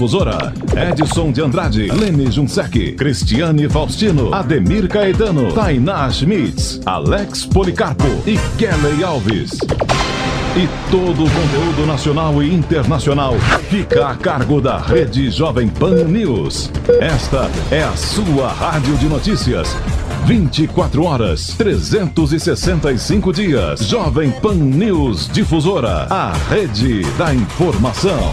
Difusora, 0.00 0.54
Edson 0.74 1.30
de 1.30 1.42
Andrade, 1.42 1.88
Lene 1.92 2.32
Junsec, 2.32 2.92
Cristiane 2.92 3.68
Faustino, 3.68 4.32
Ademir 4.32 4.88
Caetano, 4.88 5.52
Tainá 5.52 6.10
Schmitz, 6.10 6.80
Alex 6.86 7.44
Policarpo 7.44 8.06
e 8.26 8.38
Kelly 8.56 9.04
Alves. 9.04 9.58
E 10.56 10.90
todo 10.90 11.22
o 11.22 11.30
conteúdo 11.30 11.86
nacional 11.86 12.42
e 12.42 12.50
internacional 12.50 13.34
fica 13.68 14.08
a 14.08 14.14
cargo 14.14 14.58
da 14.58 14.78
Rede 14.78 15.30
Jovem 15.30 15.68
Pan 15.68 16.04
News. 16.04 16.70
Esta 16.98 17.50
é 17.70 17.82
a 17.82 17.94
sua 17.94 18.48
rádio 18.48 18.96
de 18.96 19.04
notícias. 19.04 19.76
24 20.24 21.04
horas, 21.04 21.48
365 21.58 23.34
dias. 23.34 23.80
Jovem 23.80 24.30
Pan 24.30 24.54
News 24.54 25.28
Difusora, 25.30 26.06
a 26.08 26.32
rede 26.48 27.02
da 27.18 27.34
informação. 27.34 28.32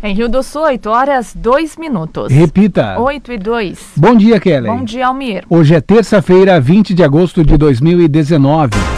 Em 0.00 0.14
Rio 0.14 0.28
do 0.28 0.44
Sul, 0.44 0.62
8 0.62 0.88
horas 0.88 1.34
2 1.34 1.76
minutos. 1.76 2.32
Repita. 2.32 3.00
8 3.00 3.32
e 3.32 3.38
2. 3.38 3.92
Bom 3.96 4.14
dia, 4.14 4.38
Kelly. 4.38 4.68
Bom 4.68 4.84
dia, 4.84 5.08
Almir. 5.08 5.44
Hoje 5.50 5.74
é 5.74 5.80
terça-feira, 5.80 6.60
20 6.60 6.94
de 6.94 7.02
agosto 7.02 7.44
de 7.44 7.56
2019. 7.56 8.97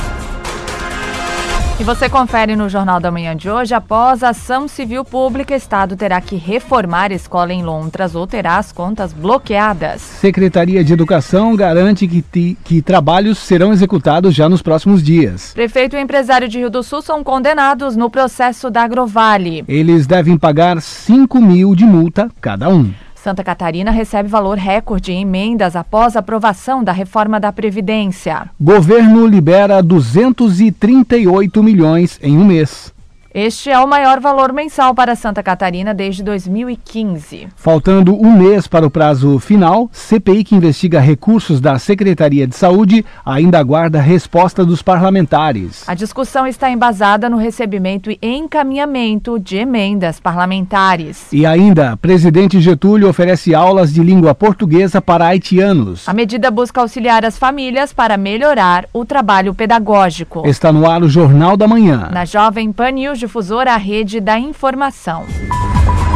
E 1.81 1.83
você 1.83 2.11
confere 2.11 2.55
no 2.55 2.69
Jornal 2.69 3.01
da 3.01 3.11
Manhã 3.11 3.35
de 3.35 3.49
hoje, 3.49 3.73
após 3.73 4.23
ação 4.23 4.69
civil 4.69 5.03
pública, 5.03 5.57
Estado 5.57 5.97
terá 5.97 6.21
que 6.21 6.37
reformar 6.37 7.11
escola 7.11 7.55
em 7.55 7.63
Lontras 7.63 8.15
ou 8.15 8.27
terá 8.27 8.59
as 8.59 8.71
contas 8.71 9.15
bloqueadas. 9.15 10.03
Secretaria 10.03 10.85
de 10.85 10.93
Educação 10.93 11.57
garante 11.57 12.07
que, 12.07 12.59
que 12.63 12.83
trabalhos 12.83 13.39
serão 13.39 13.73
executados 13.73 14.35
já 14.35 14.47
nos 14.47 14.61
próximos 14.61 15.03
dias. 15.03 15.55
Prefeito 15.55 15.97
e 15.97 16.01
empresário 16.03 16.51
de 16.51 16.59
Rio 16.59 16.69
do 16.69 16.83
Sul 16.83 17.01
são 17.01 17.25
condenados 17.25 17.97
no 17.97 18.11
processo 18.11 18.71
da 18.71 18.83
Agrovale. 18.83 19.65
Eles 19.67 20.07
devem 20.07 20.37
pagar 20.37 20.83
5 20.83 21.41
mil 21.41 21.75
de 21.75 21.87
multa 21.87 22.29
cada 22.43 22.69
um. 22.69 22.93
Santa 23.23 23.45
Catarina 23.45 23.91
recebe 23.91 24.31
valor 24.31 24.57
recorde 24.57 25.13
em 25.13 25.21
emendas 25.21 25.77
após 25.77 26.17
aprovação 26.17 26.83
da 26.83 26.91
reforma 26.91 27.39
da 27.39 27.53
Previdência. 27.53 28.51
Governo 28.59 29.27
libera 29.27 29.83
238 29.83 31.63
milhões 31.63 32.19
em 32.23 32.39
um 32.39 32.45
mês. 32.47 32.91
Este 33.33 33.71
é 33.71 33.79
o 33.79 33.87
maior 33.87 34.19
valor 34.19 34.53
mensal 34.53 34.93
para 34.93 35.15
Santa 35.15 35.41
Catarina 35.41 35.95
desde 35.95 36.21
2015. 36.21 37.47
Faltando 37.55 38.13
um 38.13 38.33
mês 38.33 38.67
para 38.67 38.85
o 38.85 38.91
prazo 38.91 39.39
final, 39.39 39.89
CPI 39.93 40.43
que 40.43 40.57
investiga 40.57 40.99
recursos 40.99 41.61
da 41.61 41.79
Secretaria 41.79 42.45
de 42.45 42.57
Saúde 42.57 43.07
ainda 43.25 43.61
aguarda 43.61 44.01
resposta 44.01 44.65
dos 44.65 44.83
parlamentares. 44.83 45.89
A 45.89 45.95
discussão 45.95 46.45
está 46.45 46.73
embasada 46.73 47.31
no 47.31 47.37
recebimento 47.37 48.11
e 48.11 48.19
encaminhamento 48.21 49.39
de 49.39 49.59
emendas 49.59 50.19
parlamentares. 50.19 51.29
E 51.33 51.47
ainda, 51.47 51.97
presidente 51.99 52.61
Getúlio 52.61 53.09
oferece 53.09 53.55
aulas 53.55 53.95
de 53.95 54.03
língua 54.03 54.35
portuguesa 54.35 55.01
para 55.01 55.27
haitianos. 55.27 56.09
A 56.09 56.13
medida 56.13 56.51
busca 56.51 56.81
auxiliar 56.81 57.25
as 57.25 57.39
famílias 57.39 57.93
para 57.93 58.17
melhorar 58.17 58.89
o 58.93 59.05
trabalho 59.05 59.55
pedagógico. 59.55 60.43
Está 60.45 60.73
no 60.73 60.91
ar 60.91 61.05
o 61.05 61.09
Jornal 61.09 61.57
da 61.57 61.69
Manhã. 61.69 62.09
Na 62.13 62.25
Jovem 62.25 62.73
Pan 62.73 62.91
News 62.91 63.20
Difusora, 63.21 63.75
a 63.75 63.77
rede 63.77 64.19
da 64.19 64.39
informação. 64.39 65.27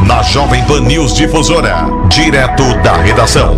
Na 0.07 0.23
Jovem 0.23 0.65
Pan 0.65 0.81
News 0.81 1.13
Difusora, 1.13 1.85
direto 2.09 2.63
da 2.81 2.97
redação. 2.97 3.55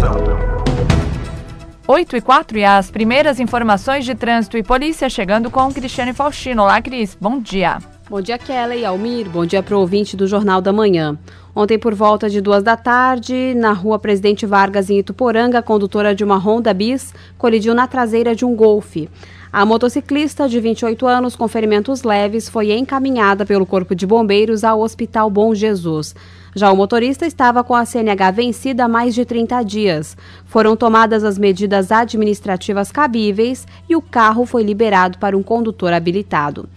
8 1.87 2.17
e 2.17 2.21
4 2.21 2.57
e 2.57 2.65
as 2.65 2.91
primeiras 2.91 3.39
informações 3.39 4.03
de 4.03 4.13
trânsito 4.13 4.57
e 4.57 4.63
polícia 4.63 5.09
chegando 5.09 5.49
com 5.49 5.71
Cristiane 5.71 6.11
Faustino. 6.11 6.63
Olá, 6.63 6.81
Cris. 6.81 7.17
Bom 7.19 7.39
dia. 7.39 7.77
Bom 8.09 8.21
dia, 8.21 8.37
Kelly 8.37 8.81
e 8.81 8.85
Almir. 8.85 9.29
Bom 9.29 9.45
dia 9.45 9.63
para 9.63 9.77
o 9.77 9.79
ouvinte 9.79 10.17
do 10.17 10.27
Jornal 10.27 10.59
da 10.59 10.73
Manhã. 10.73 11.17
Ontem, 11.55 11.79
por 11.79 11.95
volta 11.95 12.29
de 12.29 12.41
duas 12.41 12.61
da 12.61 12.75
tarde, 12.75 13.53
na 13.55 13.71
rua 13.71 13.97
Presidente 13.97 14.45
Vargas, 14.45 14.89
em 14.89 14.99
Ituporanga, 14.99 15.59
a 15.59 15.63
condutora 15.63 16.13
de 16.13 16.23
uma 16.23 16.37
Honda 16.37 16.73
Bis 16.73 17.13
colidiu 17.37 17.73
na 17.73 17.87
traseira 17.87 18.35
de 18.35 18.43
um 18.43 18.53
Golfe. 18.53 19.09
A 19.57 19.65
motociclista 19.65 20.47
de 20.47 20.59
28 20.59 21.07
anos 21.07 21.35
com 21.35 21.47
ferimentos 21.47 22.03
leves 22.03 22.47
foi 22.47 22.71
encaminhada 22.73 23.43
pelo 23.43 23.65
Corpo 23.65 23.95
de 23.95 24.05
Bombeiros 24.05 24.63
ao 24.63 24.81
Hospital 24.81 25.31
Bom 25.31 25.55
Jesus. 25.55 26.13
Já 26.55 26.71
o 26.71 26.75
motorista 26.75 27.25
estava 27.25 27.63
com 27.63 27.73
a 27.73 27.83
CNH 27.83 28.29
vencida 28.29 28.85
há 28.85 28.87
mais 28.87 29.15
de 29.15 29.25
30 29.25 29.63
dias. 29.63 30.15
Foram 30.45 30.75
tomadas 30.75 31.23
as 31.23 31.39
medidas 31.39 31.91
administrativas 31.91 32.91
cabíveis 32.91 33.65
e 33.89 33.95
o 33.95 34.01
carro 34.01 34.45
foi 34.45 34.61
liberado 34.61 35.17
para 35.17 35.35
um 35.35 35.41
condutor 35.41 35.91
habilitado. 35.91 36.69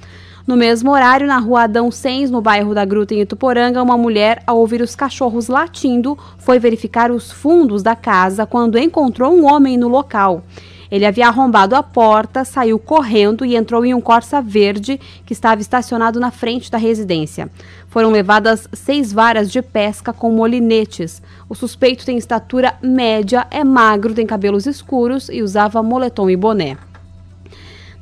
No 0.47 0.57
mesmo 0.57 0.91
horário, 0.91 1.27
na 1.27 1.39
rua 1.39 1.65
Adão 1.65 1.91
Sens, 1.91 2.31
no 2.31 2.41
bairro 2.41 2.75
da 2.75 2.87
Gruta, 2.87 3.13
em 3.13 3.21
Ituporanga, 3.21 3.83
uma 3.83 3.99
mulher, 3.99 4.43
ao 4.47 4.57
ouvir 4.57 4.81
os 4.81 4.97
cachorros 4.97 5.49
latindo, 5.49 6.17
foi 6.39 6.59
verificar 6.59 7.11
os 7.11 7.31
fundos 7.31 7.83
da 7.83 7.95
casa 7.95 8.47
quando 8.47 8.79
encontrou 8.79 9.35
um 9.35 9.45
homem 9.45 9.77
no 9.77 9.87
local. 9.87 10.43
Ele 10.91 11.07
havia 11.07 11.29
arrombado 11.29 11.77
a 11.77 11.83
porta, 11.83 12.45
saiu 12.45 12.79
correndo 12.79 13.45
e 13.45 13.55
entrou 13.55 13.85
em 13.85 13.95
um 13.95 14.01
Corsa 14.01 14.43
verde 14.43 15.01
que 15.25 15.33
estava 15.33 15.61
estacionado 15.61 16.19
na 16.19 16.31
frente 16.31 16.71
da 16.71 16.79
residência. 16.79 17.49
Foram 17.89 18.11
levadas 18.11 18.69
seis 18.73 19.13
varas 19.13 19.51
de 19.51 19.63
pesca 19.63 20.13
com 20.13 20.31
molinetes. 20.33 21.23
O 21.49 21.55
suspeito 21.55 22.05
tem 22.05 22.17
estatura 22.17 22.75
média, 22.83 23.47
é 23.51 23.63
magro, 23.63 24.15
tem 24.15 24.27
cabelos 24.27 24.67
escuros 24.67 25.29
e 25.29 25.43
usava 25.43 25.83
moletom 25.83 26.29
e 26.29 26.37
boné. 26.37 26.77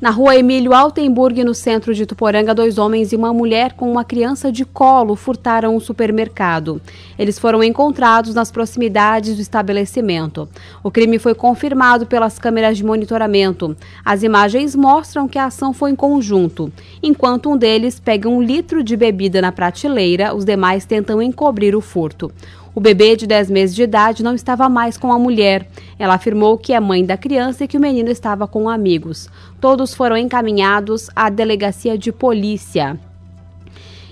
Na 0.00 0.10
rua 0.10 0.36
Emílio 0.36 0.72
Altenburg, 0.72 1.42
no 1.42 1.52
centro 1.52 1.92
de 1.92 2.06
Tuporanga, 2.06 2.54
dois 2.54 2.78
homens 2.78 3.10
e 3.10 3.16
uma 3.16 3.32
mulher 3.32 3.72
com 3.72 3.90
uma 3.90 4.04
criança 4.04 4.52
de 4.52 4.64
colo 4.64 5.16
furtaram 5.16 5.74
um 5.74 5.80
supermercado. 5.80 6.80
Eles 7.18 7.36
foram 7.36 7.64
encontrados 7.64 8.32
nas 8.32 8.48
proximidades 8.48 9.34
do 9.34 9.42
estabelecimento. 9.42 10.48
O 10.84 10.90
crime 10.92 11.18
foi 11.18 11.34
confirmado 11.34 12.06
pelas 12.06 12.38
câmeras 12.38 12.76
de 12.76 12.84
monitoramento. 12.84 13.76
As 14.04 14.22
imagens 14.22 14.76
mostram 14.76 15.26
que 15.26 15.36
a 15.36 15.46
ação 15.46 15.72
foi 15.72 15.90
em 15.90 15.96
conjunto. 15.96 16.72
Enquanto 17.02 17.50
um 17.50 17.56
deles 17.56 17.98
pega 17.98 18.28
um 18.28 18.40
litro 18.40 18.84
de 18.84 18.96
bebida 18.96 19.42
na 19.42 19.50
prateleira, 19.50 20.32
os 20.32 20.44
demais 20.44 20.84
tentam 20.84 21.20
encobrir 21.20 21.74
o 21.74 21.80
furto. 21.80 22.30
O 22.78 22.80
bebê 22.80 23.16
de 23.16 23.26
10 23.26 23.50
meses 23.50 23.74
de 23.74 23.82
idade 23.82 24.22
não 24.22 24.36
estava 24.36 24.68
mais 24.68 24.96
com 24.96 25.10
a 25.10 25.18
mulher. 25.18 25.66
Ela 25.98 26.14
afirmou 26.14 26.56
que 26.56 26.72
é 26.72 26.78
mãe 26.78 27.04
da 27.04 27.16
criança 27.16 27.64
e 27.64 27.66
que 27.66 27.76
o 27.76 27.80
menino 27.80 28.08
estava 28.08 28.46
com 28.46 28.68
amigos. 28.68 29.28
Todos 29.60 29.92
foram 29.92 30.16
encaminhados 30.16 31.10
à 31.16 31.28
delegacia 31.28 31.98
de 31.98 32.12
polícia. 32.12 32.96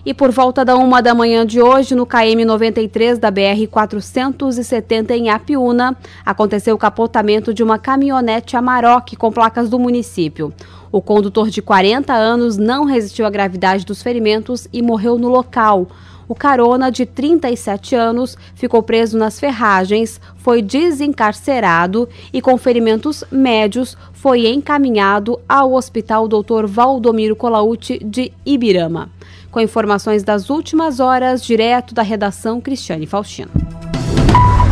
E 0.04 0.12
por 0.12 0.32
volta 0.32 0.64
da 0.64 0.74
uma 0.74 1.00
da 1.00 1.14
manhã 1.14 1.46
de 1.46 1.62
hoje, 1.62 1.94
no 1.94 2.04
KM 2.04 2.44
93 2.44 3.20
da 3.20 3.30
BR 3.30 3.68
470 3.70 5.14
em 5.14 5.30
Apiúna, 5.30 5.96
aconteceu 6.24 6.74
o 6.74 6.78
capotamento 6.78 7.54
de 7.54 7.62
uma 7.62 7.78
caminhonete 7.78 8.56
Amarok 8.56 9.14
com 9.14 9.30
placas 9.30 9.70
do 9.70 9.78
município. 9.78 10.52
O 10.90 11.00
condutor 11.00 11.50
de 11.50 11.62
40 11.62 12.12
anos 12.12 12.56
não 12.56 12.84
resistiu 12.84 13.26
à 13.26 13.30
gravidade 13.30 13.86
dos 13.86 14.02
ferimentos 14.02 14.66
e 14.72 14.82
morreu 14.82 15.16
no 15.18 15.28
local. 15.28 15.86
O 16.28 16.34
carona, 16.34 16.90
de 16.90 17.06
37 17.06 17.94
anos, 17.94 18.36
ficou 18.54 18.82
preso 18.82 19.16
nas 19.16 19.38
ferragens, 19.38 20.20
foi 20.36 20.60
desencarcerado 20.60 22.08
e, 22.32 22.40
com 22.40 22.58
ferimentos 22.58 23.22
médios, 23.30 23.96
foi 24.12 24.46
encaminhado 24.48 25.38
ao 25.48 25.72
Hospital 25.74 26.26
Dr. 26.26 26.66
Valdomiro 26.66 27.36
Colauti 27.36 27.98
de 28.04 28.32
Ibirama. 28.44 29.10
Com 29.50 29.60
informações 29.60 30.22
das 30.22 30.50
últimas 30.50 31.00
horas, 31.00 31.44
direto 31.44 31.94
da 31.94 32.02
redação 32.02 32.60
Cristiane 32.60 33.06
Faustino. 33.06 33.50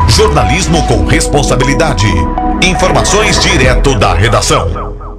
Jornalismo 0.09 0.87
com 0.87 1.05
responsabilidade. 1.05 2.07
Informações 2.63 3.41
direto 3.41 3.99
da 3.99 4.15
redação. 4.15 5.14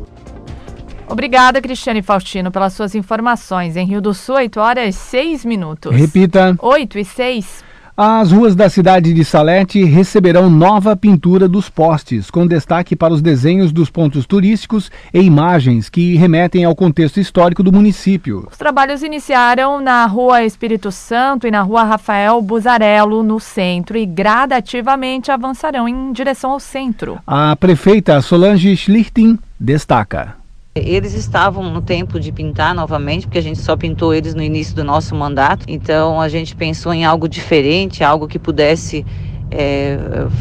Obrigada, 1.08 1.62
Cristiane 1.62 2.02
Faustino, 2.02 2.52
pelas 2.52 2.74
suas 2.74 2.96
informações. 2.96 3.76
Em 3.76 3.86
Rio 3.86 4.02
do 4.02 4.14
Sul, 4.14 4.36
8 4.36 4.60
horas 4.60 4.96
e 4.96 4.98
6 4.98 5.46
minutos. 5.46 5.96
Repita. 5.96 6.56
8 6.60 7.00
e 7.00 7.06
6. 7.06 7.64
As 7.98 8.30
ruas 8.30 8.54
da 8.58 8.68
cidade 8.68 9.14
de 9.14 9.24
Salete 9.24 9.82
receberão 9.86 10.50
nova 10.50 10.98
pintura 10.98 11.48
dos 11.48 11.70
postes, 11.70 12.30
com 12.30 12.46
destaque 12.46 12.94
para 12.94 13.14
os 13.14 13.22
desenhos 13.22 13.72
dos 13.72 13.90
pontos 13.90 14.26
turísticos 14.26 14.92
e 15.14 15.22
imagens 15.22 15.88
que 15.88 16.18
remetem 16.18 16.66
ao 16.66 16.76
contexto 16.76 17.22
histórico 17.22 17.64
do 17.64 17.72
município. 17.72 18.50
Os 18.52 18.58
trabalhos 18.58 19.02
iniciaram 19.02 19.80
na 19.80 20.06
Rua 20.08 20.44
Espírito 20.44 20.92
Santo 20.92 21.48
e 21.48 21.52
na 21.52 21.62
Rua 21.62 21.84
Rafael 21.84 22.42
Buzarello, 22.42 23.24
no 23.24 23.40
centro, 23.40 23.98
e 23.98 24.06
gradativamente 24.06 25.32
avançarão 25.32 25.88
em 25.88 26.12
direção 26.12 26.52
ao 26.52 26.60
centro. 26.60 27.18
A 27.26 27.56
prefeita 27.56 28.22
Solange 28.22 28.76
Schlichting 28.76 29.40
destaca. 29.58 30.36
Eles 30.78 31.14
estavam 31.14 31.64
no 31.72 31.82
tempo 31.82 32.20
de 32.20 32.34
pintar 32.34 32.76
novamente, 32.76 33.26
porque 33.26 33.38
a 33.38 33.42
gente 33.42 33.62
só 33.62 33.78
pintou 33.78 34.14
eles 34.14 34.36
no 34.36 34.44
início 34.44 34.76
do 34.76 34.84
nosso 34.84 35.16
mandato. 35.16 35.64
Então 35.70 36.20
a 36.20 36.28
gente 36.28 36.54
pensou 36.54 36.94
em 36.94 37.06
algo 37.06 37.30
diferente, 37.30 38.04
algo 38.04 38.28
que 38.28 38.38
pudesse 38.38 39.06
é, 39.50 39.98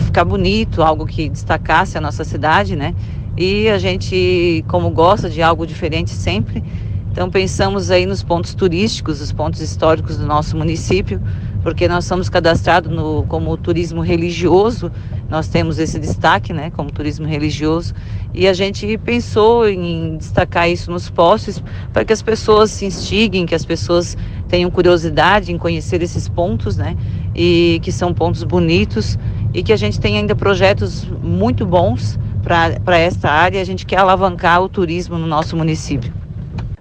ficar 0.06 0.24
bonito, 0.24 0.82
algo 0.82 1.06
que 1.06 1.28
destacasse 1.28 1.96
a 1.96 2.00
nossa 2.00 2.24
cidade, 2.24 2.74
né? 2.74 2.96
E 3.36 3.68
a 3.68 3.78
gente, 3.78 4.64
como 4.66 4.90
gosta 4.90 5.30
de 5.30 5.40
algo 5.40 5.64
diferente 5.64 6.10
sempre, 6.10 6.64
então 7.12 7.30
pensamos 7.30 7.92
aí 7.92 8.04
nos 8.04 8.24
pontos 8.24 8.56
turísticos, 8.56 9.20
os 9.20 9.30
pontos 9.30 9.60
históricos 9.60 10.16
do 10.16 10.26
nosso 10.26 10.56
município, 10.56 11.22
porque 11.64 11.88
nós 11.88 12.04
somos 12.04 12.28
cadastrados 12.28 12.92
no, 12.92 13.24
como 13.26 13.56
turismo 13.56 14.02
religioso, 14.02 14.92
nós 15.30 15.48
temos 15.48 15.78
esse 15.78 15.98
destaque, 15.98 16.52
né, 16.52 16.70
como 16.70 16.92
turismo 16.92 17.26
religioso, 17.26 17.94
e 18.34 18.46
a 18.46 18.52
gente 18.52 18.98
pensou 18.98 19.66
em 19.66 20.18
destacar 20.18 20.68
isso 20.68 20.90
nos 20.90 21.08
postos 21.08 21.64
para 21.90 22.04
que 22.04 22.12
as 22.12 22.20
pessoas 22.20 22.70
se 22.70 22.84
instiguem, 22.84 23.46
que 23.46 23.54
as 23.54 23.64
pessoas 23.64 24.14
tenham 24.46 24.70
curiosidade 24.70 25.50
em 25.50 25.56
conhecer 25.56 26.02
esses 26.02 26.28
pontos, 26.28 26.76
né, 26.76 26.98
e 27.34 27.80
que 27.82 27.90
são 27.90 28.12
pontos 28.12 28.44
bonitos 28.44 29.18
e 29.54 29.62
que 29.62 29.72
a 29.72 29.76
gente 29.76 29.98
tem 29.98 30.18
ainda 30.18 30.36
projetos 30.36 31.08
muito 31.22 31.64
bons 31.64 32.18
para 32.42 32.98
esta 32.98 33.30
área, 33.30 33.58
a 33.58 33.64
gente 33.64 33.86
quer 33.86 34.00
alavancar 34.00 34.62
o 34.62 34.68
turismo 34.68 35.16
no 35.16 35.26
nosso 35.26 35.56
município. 35.56 36.12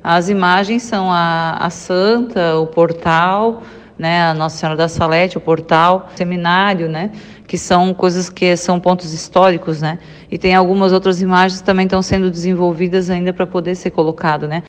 As 0.03 0.27
imagens 0.27 0.83
são 0.83 1.09
a, 1.09 1.55
a 1.57 1.69
Santa, 1.69 2.59
o 2.59 2.67
portal, 2.67 3.63
né, 3.97 4.23
a 4.23 4.33
Nossa 4.33 4.57
Senhora 4.57 4.77
da 4.77 4.87
Salete, 4.87 5.37
o 5.37 5.41
portal, 5.41 6.09
o 6.13 6.17
seminário, 6.17 6.89
né, 6.89 7.11
que 7.47 7.57
são 7.57 7.93
coisas 7.93 8.29
que 8.29 8.55
são 8.57 8.79
pontos 8.79 9.13
históricos, 9.13 9.81
né, 9.81 9.99
e 10.31 10.37
tem 10.37 10.55
algumas 10.55 10.91
outras 10.91 11.21
imagens 11.21 11.61
que 11.61 11.65
também 11.65 11.85
estão 11.85 12.01
sendo 12.01 12.29
desenvolvidas 12.29 13.09
ainda 13.09 13.31
para 13.31 13.45
poder 13.45 13.75
ser 13.75 13.91
colocado, 13.91 14.47
né. 14.47 14.63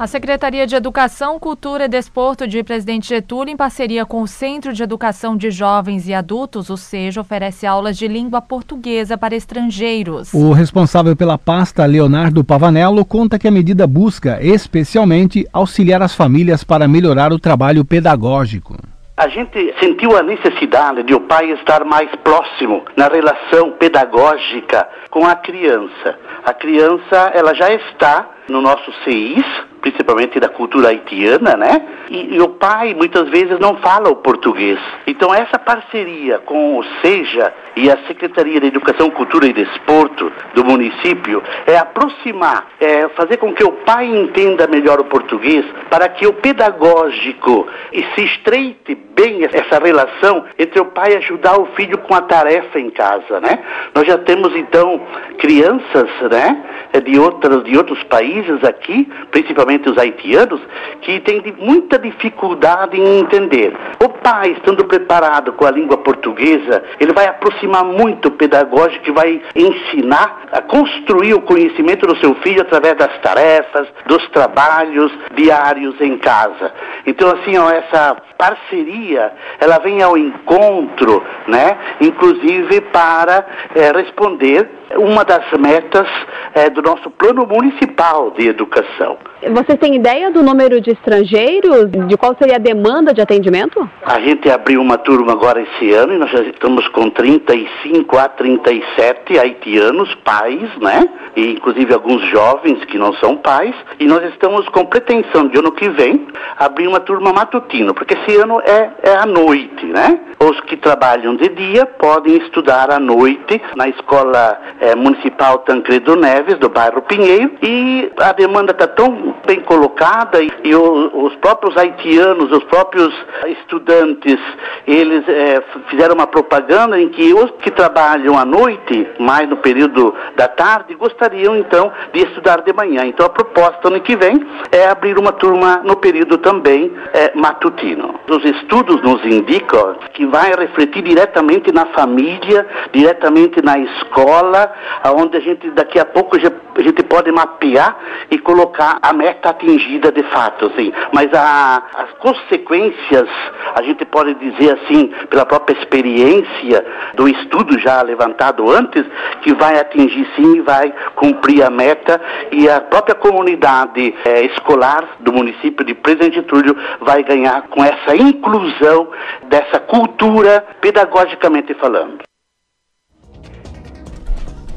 A 0.00 0.06
Secretaria 0.06 0.66
de 0.66 0.74
Educação, 0.74 1.38
Cultura 1.38 1.84
e 1.84 1.88
Desporto 1.88 2.46
de 2.46 2.64
Presidente 2.64 3.06
Getúlio, 3.06 3.52
em 3.52 3.56
parceria 3.56 4.06
com 4.06 4.22
o 4.22 4.26
Centro 4.26 4.72
de 4.72 4.82
Educação 4.82 5.36
de 5.36 5.50
Jovens 5.50 6.08
e 6.08 6.14
Adultos, 6.14 6.70
o 6.70 6.76
SEJA, 6.78 7.20
oferece 7.20 7.66
aulas 7.66 7.98
de 7.98 8.08
língua 8.08 8.40
portuguesa 8.40 9.18
para 9.18 9.36
estrangeiros. 9.36 10.32
O 10.32 10.52
responsável 10.52 11.14
pela 11.14 11.36
pasta, 11.36 11.84
Leonardo 11.84 12.42
Pavanello, 12.42 13.04
conta 13.04 13.38
que 13.38 13.46
a 13.46 13.50
medida 13.50 13.86
busca, 13.86 14.38
especialmente, 14.40 15.46
auxiliar 15.52 16.00
as 16.00 16.14
famílias 16.14 16.64
para 16.64 16.88
melhorar 16.88 17.30
o 17.30 17.38
trabalho 17.38 17.84
pedagógico. 17.84 18.78
A 19.18 19.28
gente 19.28 19.74
sentiu 19.78 20.16
a 20.16 20.22
necessidade 20.22 21.02
de 21.02 21.12
o 21.12 21.20
pai 21.20 21.50
estar 21.50 21.84
mais 21.84 22.08
próximo 22.24 22.86
na 22.96 23.06
relação 23.06 23.72
pedagógica 23.72 24.88
com 25.10 25.26
a 25.26 25.34
criança. 25.34 26.18
A 26.42 26.54
criança, 26.54 27.30
ela 27.34 27.52
já 27.52 27.70
está 27.70 28.39
no 28.50 28.60
nosso 28.60 28.92
CIS, 29.04 29.44
principalmente 29.80 30.38
da 30.38 30.48
cultura 30.48 30.88
haitiana, 30.88 31.56
né? 31.56 31.82
E, 32.10 32.36
e, 32.36 32.40
o 32.40 32.48
pai 32.48 32.94
muitas 32.94 33.28
vezes 33.30 33.58
não 33.58 33.76
fala 33.76 34.10
o 34.10 34.16
português. 34.16 34.78
Então 35.06 35.34
essa 35.34 35.58
parceria 35.58 36.38
com 36.40 36.78
o 36.78 36.84
SEJA 37.00 37.52
e 37.76 37.90
a 37.90 37.96
Secretaria 38.06 38.60
de 38.60 38.66
Educação, 38.66 39.10
Cultura 39.10 39.46
e 39.46 39.52
Desporto 39.52 40.30
do 40.54 40.64
município 40.64 41.42
é 41.66 41.78
aproximar, 41.78 42.66
é 42.80 43.08
fazer 43.10 43.36
com 43.38 43.54
que 43.54 43.64
o 43.64 43.72
pai 43.72 44.06
entenda 44.06 44.66
melhor 44.66 45.00
o 45.00 45.04
português 45.04 45.64
para 45.88 46.08
que 46.08 46.26
o 46.26 46.32
pedagógico 46.32 47.66
se 48.14 48.24
estreite 48.24 48.94
bem 49.14 49.44
essa 49.44 49.78
relação 49.82 50.44
entre 50.58 50.80
o 50.80 50.86
pai 50.86 51.16
ajudar 51.16 51.58
o 51.60 51.66
filho 51.76 51.98
com 51.98 52.14
a 52.14 52.22
tarefa 52.22 52.78
em 52.78 52.90
casa, 52.90 53.40
né? 53.40 53.60
Nós 53.94 54.06
já 54.06 54.18
temos 54.18 54.54
então 54.56 55.00
crianças, 55.38 56.10
né, 56.30 56.64
de 57.04 57.18
outros 57.18 57.64
de 57.64 57.76
outros 57.76 58.02
países 58.04 58.39
aqui, 58.64 59.08
principalmente 59.30 59.88
os 59.88 59.98
haitianos, 59.98 60.60
que 61.02 61.20
têm 61.20 61.42
muita 61.58 61.98
dificuldade 61.98 63.00
em 63.00 63.20
entender. 63.20 63.72
O 64.02 64.08
pai, 64.08 64.52
estando 64.52 64.84
preparado 64.84 65.52
com 65.52 65.66
a 65.66 65.70
língua 65.70 65.98
portuguesa, 65.98 66.82
ele 66.98 67.12
vai 67.12 67.26
aproximar 67.26 67.84
muito 67.84 68.28
o 68.28 68.30
pedagógico 68.30 69.08
e 69.08 69.12
vai 69.12 69.42
ensinar 69.54 70.48
a 70.52 70.62
construir 70.62 71.34
o 71.34 71.42
conhecimento 71.42 72.06
do 72.06 72.16
seu 72.18 72.34
filho 72.36 72.62
através 72.62 72.96
das 72.96 73.18
tarefas, 73.20 73.88
dos 74.06 74.26
trabalhos 74.30 75.12
diários 75.34 76.00
em 76.00 76.18
casa. 76.18 76.72
Então, 77.06 77.30
assim, 77.30 77.56
ó, 77.56 77.70
essa 77.70 78.16
parceria, 78.40 79.34
ela 79.60 79.78
vem 79.80 80.02
ao 80.02 80.16
encontro, 80.16 81.22
né, 81.46 81.76
inclusive 82.00 82.80
para 82.80 83.46
é, 83.74 83.92
responder 83.92 84.66
uma 84.96 85.22
das 85.26 85.44
metas 85.58 86.08
é, 86.54 86.70
do 86.70 86.80
nosso 86.80 87.10
plano 87.10 87.46
municipal 87.46 88.30
de 88.30 88.48
educação. 88.48 89.18
Vocês 89.48 89.78
têm 89.78 89.94
ideia 89.94 90.30
do 90.30 90.42
número 90.42 90.82
de 90.82 90.90
estrangeiros? 90.90 91.90
De 92.06 92.16
qual 92.18 92.36
seria 92.38 92.56
a 92.56 92.58
demanda 92.58 93.14
de 93.14 93.22
atendimento? 93.22 93.88
A 94.04 94.20
gente 94.20 94.50
abriu 94.50 94.82
uma 94.82 94.98
turma 94.98 95.32
agora 95.32 95.62
esse 95.62 95.92
ano 95.92 96.12
e 96.12 96.18
nós 96.18 96.30
já 96.30 96.42
estamos 96.42 96.86
com 96.88 97.08
35 97.08 98.18
a 98.18 98.28
37 98.28 99.38
haitianos, 99.38 100.14
pais, 100.16 100.68
né? 100.78 101.08
E 101.34 101.52
inclusive 101.52 101.94
alguns 101.94 102.22
jovens 102.28 102.84
que 102.84 102.98
não 102.98 103.14
são 103.14 103.34
pais. 103.36 103.74
E 103.98 104.04
nós 104.04 104.22
estamos 104.30 104.68
com 104.68 104.84
pretensão 104.84 105.48
de 105.48 105.58
ano 105.58 105.72
que 105.72 105.88
vem 105.88 106.26
abrir 106.58 106.86
uma 106.86 107.00
turma 107.00 107.32
matutina, 107.32 107.94
porque 107.94 108.14
esse 108.14 108.38
ano 108.38 108.60
é, 108.60 108.90
é 109.02 109.16
à 109.16 109.24
noite, 109.24 109.86
né? 109.86 110.20
Os 110.38 110.60
que 110.62 110.76
trabalham 110.76 111.34
de 111.36 111.48
dia 111.48 111.86
podem 111.86 112.36
estudar 112.36 112.90
à 112.90 112.98
noite 112.98 113.60
na 113.74 113.88
escola 113.88 114.58
é, 114.80 114.94
municipal 114.94 115.58
Tancredo 115.58 116.14
Neves, 116.16 116.58
do 116.58 116.68
bairro 116.68 117.00
Pinheiro, 117.02 117.52
e 117.62 118.10
a 118.18 118.32
demanda 118.32 118.72
está 118.72 118.86
tão 118.86 119.29
bem 119.46 119.60
colocada 119.60 120.40
e, 120.42 120.74
o, 120.74 121.24
os 121.26 121.34
próprios 121.36 121.76
haitianos, 121.76 122.50
os 122.50 122.64
próprios 122.64 123.14
estudantes, 123.46 124.38
eles 124.86 125.28
é, 125.28 125.62
fizeram 125.88 126.14
uma 126.14 126.26
propaganda 126.26 127.00
em 127.00 127.08
que 127.08 127.32
os 127.32 127.50
que 127.62 127.70
trabalham 127.70 128.38
à 128.38 128.44
noite, 128.44 129.08
mais 129.18 129.48
no 129.48 129.56
período 129.56 130.14
da 130.36 130.48
tarde, 130.48 130.94
gostariam 130.94 131.56
então 131.56 131.92
de 132.12 132.20
estudar 132.20 132.62
de 132.62 132.72
manhã. 132.72 133.04
Então 133.04 133.26
a 133.26 133.30
proposta 133.30 133.88
ano 133.88 134.00
que 134.00 134.16
vem 134.16 134.46
é 134.72 134.86
abrir 134.86 135.18
uma 135.18 135.32
turma 135.32 135.80
no 135.84 135.96
período 135.96 136.38
também 136.38 136.92
é, 137.12 137.32
matutino. 137.34 138.14
Os 138.28 138.44
estudos 138.44 139.02
nos 139.02 139.24
indicam 139.24 139.96
que 140.14 140.26
vai 140.26 140.52
refletir 140.54 141.02
diretamente 141.02 141.72
na 141.72 141.86
família, 141.86 142.66
diretamente 142.92 143.62
na 143.62 143.78
escola, 143.78 144.72
aonde 145.02 145.36
a 145.36 145.40
gente 145.40 145.70
daqui 145.70 145.98
a 145.98 146.04
pouco 146.04 146.38
já, 146.38 146.50
a 146.76 146.82
gente 146.82 147.02
pode 147.02 147.30
mapear 147.32 147.96
e 148.30 148.38
colocar 148.38 148.98
a 149.02 149.12
meta 149.20 149.50
atingida 149.50 150.10
de 150.10 150.22
fato, 150.24 150.66
assim. 150.66 150.90
Mas 151.12 151.32
a, 151.34 151.82
as 151.94 152.12
consequências, 152.12 153.28
a 153.74 153.82
gente 153.82 154.04
pode 154.06 154.34
dizer 154.34 154.78
assim, 154.78 155.12
pela 155.28 155.44
própria 155.44 155.76
experiência 155.78 156.86
do 157.14 157.28
estudo 157.28 157.78
já 157.78 158.00
levantado 158.00 158.70
antes, 158.70 159.04
que 159.42 159.52
vai 159.54 159.78
atingir 159.78 160.26
sim 160.36 160.62
vai 160.62 160.92
cumprir 161.16 161.62
a 161.62 161.70
meta 161.70 162.20
e 162.50 162.68
a 162.68 162.80
própria 162.80 163.14
comunidade 163.14 164.14
é, 164.24 164.42
escolar 164.46 165.16
do 165.20 165.32
município 165.32 165.84
de 165.84 165.94
Presidente 165.94 166.36
Getúlio 166.36 166.76
vai 167.00 167.22
ganhar 167.22 167.62
com 167.68 167.84
essa 167.84 168.16
inclusão 168.16 169.08
dessa 169.48 169.80
cultura 169.80 170.64
pedagogicamente 170.80 171.74
falando. 171.74 172.29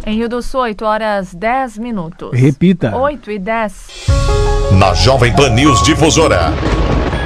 Em 0.05 0.17
Rio 0.17 0.27
do 0.27 0.41
Sul, 0.41 0.61
8 0.61 0.83
horas 0.83 1.33
10 1.33 1.77
minutos. 1.77 2.31
Repita. 2.33 2.93
8 2.93 3.31
e 3.31 3.39
10. 3.39 4.07
Na 4.77 4.93
Jovem 4.93 5.33
Pan 5.33 5.49
News 5.51 5.81
Difusora. 5.81 6.51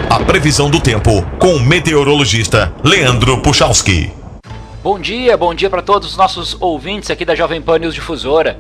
A 0.08 0.20
previsão 0.20 0.70
do 0.70 0.80
tempo 0.80 1.24
com 1.40 1.56
o 1.56 1.60
meteorologista 1.60 2.72
Leandro 2.84 3.42
Puchalski. 3.42 4.12
Bom 4.84 5.00
dia, 5.00 5.36
bom 5.36 5.56
dia 5.56 5.72
para 5.72 5.82
todos 5.82 6.12
os 6.12 6.18
nossos 6.18 6.56
ouvintes 6.62 7.10
aqui 7.10 7.26
da 7.26 7.34
Jovem 7.34 7.62
Pan 7.64 7.80
News 7.80 7.96
Difusora. 7.96 8.60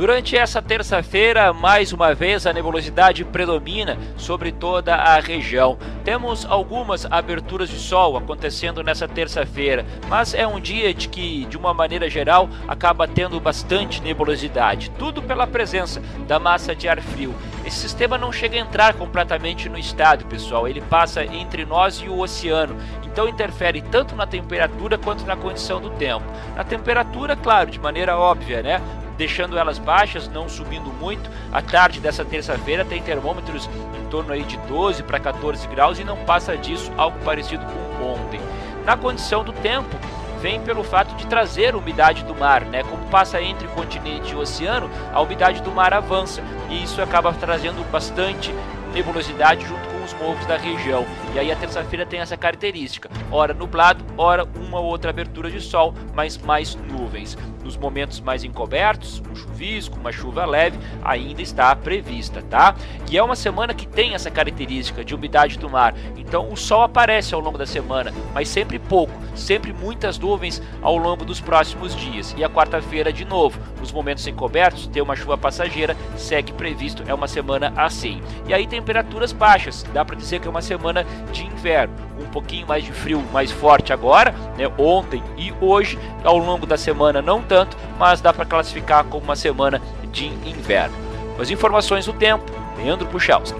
Durante 0.00 0.34
essa 0.34 0.62
terça-feira, 0.62 1.52
mais 1.52 1.92
uma 1.92 2.14
vez, 2.14 2.46
a 2.46 2.54
nebulosidade 2.54 3.22
predomina 3.22 3.98
sobre 4.16 4.50
toda 4.50 4.94
a 4.94 5.20
região. 5.20 5.76
Temos 6.02 6.46
algumas 6.46 7.04
aberturas 7.04 7.68
de 7.68 7.78
sol 7.78 8.16
acontecendo 8.16 8.82
nessa 8.82 9.06
terça-feira, 9.06 9.84
mas 10.08 10.32
é 10.32 10.46
um 10.46 10.58
dia 10.58 10.94
de 10.94 11.06
que, 11.06 11.44
de 11.44 11.58
uma 11.58 11.74
maneira 11.74 12.08
geral, 12.08 12.48
acaba 12.66 13.06
tendo 13.06 13.38
bastante 13.38 14.00
nebulosidade. 14.00 14.90
Tudo 14.98 15.20
pela 15.20 15.46
presença 15.46 16.00
da 16.26 16.38
massa 16.38 16.74
de 16.74 16.88
ar 16.88 17.02
frio. 17.02 17.34
Esse 17.66 17.76
sistema 17.76 18.16
não 18.16 18.32
chega 18.32 18.56
a 18.56 18.60
entrar 18.60 18.94
completamente 18.94 19.68
no 19.68 19.76
estado, 19.76 20.24
pessoal. 20.24 20.66
Ele 20.66 20.80
passa 20.80 21.22
entre 21.26 21.66
nós 21.66 21.96
e 21.96 22.08
o 22.08 22.20
oceano. 22.20 22.74
Então 23.04 23.28
interfere 23.28 23.82
tanto 23.82 24.16
na 24.16 24.26
temperatura 24.26 24.96
quanto 24.96 25.26
na 25.26 25.36
condição 25.36 25.78
do 25.78 25.90
tempo. 25.90 26.24
Na 26.56 26.64
temperatura, 26.64 27.36
claro, 27.36 27.70
de 27.70 27.78
maneira 27.78 28.16
óbvia, 28.16 28.62
né? 28.62 28.80
Deixando 29.20 29.58
elas 29.58 29.78
baixas, 29.78 30.26
não 30.28 30.48
subindo 30.48 30.90
muito. 30.94 31.30
À 31.52 31.60
tarde 31.60 32.00
dessa 32.00 32.24
terça-feira 32.24 32.86
tem 32.86 33.02
termômetros 33.02 33.68
em 34.00 34.08
torno 34.08 34.32
aí 34.32 34.42
de 34.44 34.56
12 34.60 35.02
para 35.02 35.20
14 35.20 35.68
graus 35.68 35.98
e 35.98 36.04
não 36.04 36.16
passa 36.24 36.56
disso, 36.56 36.90
algo 36.96 37.18
parecido 37.22 37.62
com 37.66 38.02
ontem. 38.02 38.40
Na 38.82 38.96
condição 38.96 39.44
do 39.44 39.52
tempo, 39.52 39.94
vem 40.40 40.58
pelo 40.62 40.82
fato 40.82 41.14
de 41.16 41.26
trazer 41.26 41.76
umidade 41.76 42.24
do 42.24 42.34
mar, 42.34 42.64
né? 42.64 42.82
Como 42.82 43.04
passa 43.10 43.42
entre 43.42 43.68
continente 43.68 44.32
e 44.32 44.36
oceano, 44.36 44.90
a 45.12 45.20
umidade 45.20 45.60
do 45.60 45.70
mar 45.70 45.92
avança 45.92 46.42
e 46.70 46.82
isso 46.82 47.02
acaba 47.02 47.30
trazendo 47.34 47.84
bastante 47.92 48.50
nebulosidade 48.94 49.66
junto 49.66 49.86
com 49.86 50.02
os 50.02 50.14
morros 50.14 50.46
da 50.46 50.56
região. 50.56 51.04
E 51.34 51.38
aí 51.38 51.52
a 51.52 51.56
terça-feira 51.56 52.06
tem 52.06 52.20
essa 52.20 52.38
característica: 52.38 53.10
ora 53.30 53.52
nublado, 53.52 54.02
ora 54.16 54.48
uma 54.56 54.80
ou 54.80 54.86
outra 54.86 55.10
abertura 55.10 55.50
de 55.50 55.60
sol, 55.60 55.94
mas 56.14 56.38
mais 56.38 56.74
nuvens. 56.74 57.36
Nos 57.62 57.76
momentos 57.76 58.20
mais 58.20 58.44
encobertos, 58.44 59.22
um 59.30 59.34
chuvisco, 59.34 59.98
uma 59.98 60.12
chuva 60.12 60.46
leve, 60.46 60.78
ainda 61.02 61.42
está 61.42 61.74
prevista, 61.76 62.42
tá? 62.42 62.74
E 63.10 63.18
é 63.18 63.22
uma 63.22 63.36
semana 63.36 63.74
que 63.74 63.86
tem 63.86 64.14
essa 64.14 64.30
característica 64.30 65.04
de 65.04 65.14
umidade 65.14 65.58
do 65.58 65.68
mar. 65.68 65.94
Então 66.16 66.50
o 66.50 66.56
sol 66.56 66.82
aparece 66.82 67.34
ao 67.34 67.40
longo 67.40 67.58
da 67.58 67.66
semana, 67.66 68.12
mas 68.32 68.48
sempre 68.48 68.78
pouco, 68.78 69.12
sempre 69.34 69.72
muitas 69.72 70.18
nuvens 70.18 70.62
ao 70.80 70.96
longo 70.96 71.24
dos 71.24 71.40
próximos 71.40 71.94
dias. 71.94 72.34
E 72.36 72.44
a 72.44 72.48
quarta-feira 72.48 73.12
de 73.12 73.24
novo, 73.24 73.58
nos 73.78 73.92
momentos 73.92 74.26
encobertos, 74.26 74.86
tem 74.86 75.02
uma 75.02 75.16
chuva 75.16 75.36
passageira, 75.36 75.96
segue 76.16 76.52
previsto, 76.52 77.02
é 77.06 77.14
uma 77.14 77.28
semana 77.28 77.72
assim. 77.76 78.22
E 78.46 78.54
aí 78.54 78.66
temperaturas 78.66 79.32
baixas, 79.32 79.82
dá 79.92 80.04
para 80.04 80.16
dizer 80.16 80.40
que 80.40 80.46
é 80.46 80.50
uma 80.50 80.62
semana 80.62 81.04
de 81.32 81.44
inverno, 81.44 81.94
um 82.20 82.26
pouquinho 82.26 82.66
mais 82.66 82.84
de 82.84 82.92
frio 82.92 83.22
mais 83.32 83.50
forte 83.50 83.92
agora, 83.92 84.34
né, 84.56 84.70
ontem 84.78 85.22
e 85.36 85.52
hoje, 85.60 85.98
ao 86.22 86.38
longo 86.38 86.66
da 86.66 86.76
semana 86.76 87.20
não 87.22 87.42
tanto, 87.42 87.76
mas 87.98 88.20
dá 88.20 88.32
para 88.32 88.44
classificar 88.44 89.04
como 89.04 89.24
uma 89.24 89.36
semana 89.36 89.80
de 90.12 90.26
inverno. 90.26 90.94
As 91.40 91.50
informações 91.50 92.06
do 92.06 92.12
tempo, 92.12 92.44
Leandro 92.76 93.06
Puchalski. 93.06 93.58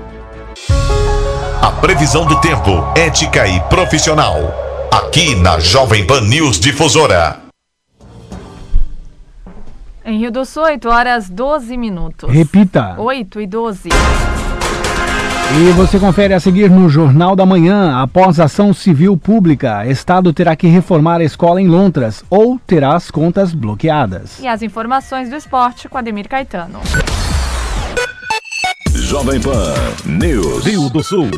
A 1.62 1.70
previsão 1.72 2.26
do 2.26 2.40
tempo, 2.40 2.70
ética 2.96 3.46
e 3.46 3.60
profissional. 3.68 4.36
Aqui 4.90 5.34
na 5.34 5.58
Jovem 5.58 6.06
Pan 6.06 6.22
News 6.22 6.58
Difusora. 6.58 7.38
Em 10.04 10.18
Rio 10.18 10.32
do 10.32 10.44
Sul, 10.44 10.64
8 10.64 10.88
horas 10.88 11.30
12 11.30 11.76
minutos. 11.76 12.30
Repita. 12.30 12.96
8 12.98 13.40
e 13.40 13.46
12. 13.46 13.88
E 15.52 15.72
você 15.72 15.98
confere 15.98 16.32
a 16.32 16.38
seguir 16.38 16.70
no 16.70 16.88
Jornal 16.88 17.34
da 17.34 17.44
Manhã. 17.44 18.00
Após 18.00 18.38
ação 18.38 18.72
civil 18.72 19.16
pública, 19.16 19.84
Estado 19.84 20.32
terá 20.32 20.54
que 20.54 20.68
reformar 20.68 21.20
a 21.20 21.24
escola 21.24 21.60
em 21.60 21.66
Lontras 21.66 22.24
ou 22.30 22.58
terá 22.64 22.94
as 22.94 23.10
contas 23.10 23.52
bloqueadas. 23.52 24.38
E 24.40 24.46
as 24.46 24.62
informações 24.62 25.28
do 25.28 25.34
esporte 25.34 25.88
com 25.88 25.98
Ademir 25.98 26.28
Caetano. 26.28 26.78
Jovem 28.94 29.40
Pan 29.40 29.74
News. 30.06 30.64
Rio 30.64 30.88
do 30.88 31.02
Sul. 31.02 31.28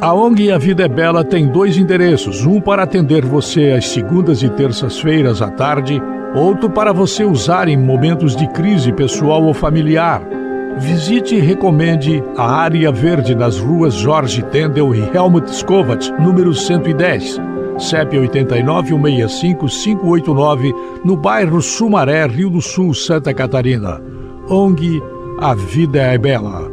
A 0.00 0.12
ONG 0.12 0.50
A 0.50 0.58
Vida 0.58 0.82
é 0.82 0.88
Bela 0.88 1.22
tem 1.22 1.46
dois 1.46 1.76
endereços: 1.76 2.44
um 2.44 2.60
para 2.60 2.82
atender 2.82 3.24
você 3.24 3.70
às 3.78 3.88
segundas 3.90 4.42
e 4.42 4.48
terças-feiras 4.48 5.40
à 5.40 5.48
tarde, 5.48 6.02
outro 6.34 6.68
para 6.68 6.92
você 6.92 7.22
usar 7.22 7.68
em 7.68 7.76
momentos 7.76 8.34
de 8.34 8.48
crise 8.48 8.92
pessoal 8.92 9.44
ou 9.44 9.54
familiar. 9.54 10.39
Visite 10.80 11.34
e 11.34 11.40
recomende 11.40 12.24
a 12.38 12.50
área 12.50 12.90
verde 12.90 13.34
nas 13.34 13.58
ruas 13.58 13.92
Jorge 13.92 14.42
Tendel 14.44 14.94
e 14.94 15.00
Helmut 15.14 15.50
Skovat, 15.50 16.10
número 16.18 16.54
110, 16.54 17.38
CEP 17.78 18.16
89-165-589, 18.16 20.74
no 21.04 21.18
bairro 21.18 21.60
Sumaré, 21.60 22.26
Rio 22.26 22.48
do 22.48 22.62
Sul, 22.62 22.94
Santa 22.94 23.34
Catarina. 23.34 24.00
ONG 24.48 25.02
A 25.38 25.54
Vida 25.54 26.00
é 26.00 26.16
Bela. 26.16 26.72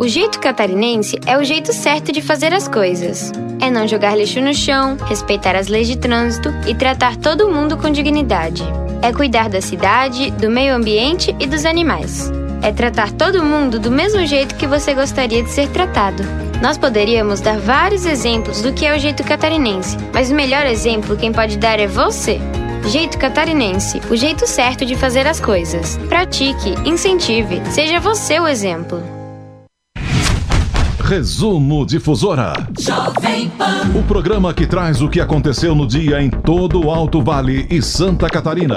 O 0.00 0.08
jeito 0.08 0.40
catarinense 0.40 1.18
é 1.26 1.36
o 1.36 1.44
jeito 1.44 1.70
certo 1.70 2.12
de 2.12 2.22
fazer 2.22 2.54
as 2.54 2.66
coisas. 2.66 3.30
É 3.60 3.70
não 3.70 3.86
jogar 3.86 4.16
lixo 4.16 4.40
no 4.40 4.54
chão, 4.54 4.96
respeitar 5.04 5.54
as 5.54 5.68
leis 5.68 5.86
de 5.86 5.98
trânsito 5.98 6.48
e 6.66 6.74
tratar 6.74 7.18
todo 7.18 7.50
mundo 7.50 7.76
com 7.76 7.90
dignidade. 7.90 8.62
É 9.02 9.12
cuidar 9.12 9.50
da 9.50 9.60
cidade, 9.60 10.30
do 10.30 10.50
meio 10.50 10.74
ambiente 10.74 11.36
e 11.38 11.46
dos 11.46 11.66
animais 11.66 12.32
é 12.64 12.72
tratar 12.72 13.12
todo 13.12 13.44
mundo 13.44 13.78
do 13.78 13.90
mesmo 13.90 14.24
jeito 14.24 14.54
que 14.54 14.66
você 14.66 14.94
gostaria 14.94 15.42
de 15.42 15.50
ser 15.50 15.68
tratado. 15.68 16.22
Nós 16.62 16.78
poderíamos 16.78 17.42
dar 17.42 17.58
vários 17.58 18.06
exemplos 18.06 18.62
do 18.62 18.72
que 18.72 18.86
é 18.86 18.96
o 18.96 18.98
jeito 18.98 19.22
catarinense, 19.22 19.98
mas 20.14 20.30
o 20.30 20.34
melhor 20.34 20.64
exemplo 20.64 21.14
quem 21.14 21.30
pode 21.30 21.58
dar 21.58 21.78
é 21.78 21.86
você. 21.86 22.40
Jeito 22.86 23.18
catarinense, 23.18 24.00
o 24.10 24.16
jeito 24.16 24.46
certo 24.46 24.86
de 24.86 24.94
fazer 24.96 25.26
as 25.26 25.40
coisas. 25.40 25.98
Pratique, 26.08 26.74
incentive, 26.86 27.60
seja 27.70 28.00
você 28.00 28.40
o 28.40 28.48
exemplo. 28.48 29.02
Resumo 31.00 31.84
Difusora. 31.84 32.54
Jovem 32.80 33.50
Pan. 33.50 33.90
O 33.94 34.02
programa 34.04 34.54
que 34.54 34.66
traz 34.66 35.02
o 35.02 35.08
que 35.10 35.20
aconteceu 35.20 35.74
no 35.74 35.86
dia 35.86 36.22
em 36.22 36.30
todo 36.30 36.86
o 36.86 36.90
Alto 36.90 37.22
Vale 37.22 37.66
e 37.70 37.82
Santa 37.82 38.26
Catarina. 38.30 38.76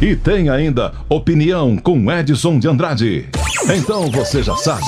E 0.00 0.14
tem 0.14 0.50
ainda 0.50 0.92
opinião 1.08 1.76
com 1.78 2.12
Edson 2.12 2.58
de 2.58 2.68
Andrade. 2.68 3.28
Então 3.74 4.10
você 4.10 4.42
já 4.42 4.54
sabe. 4.56 4.84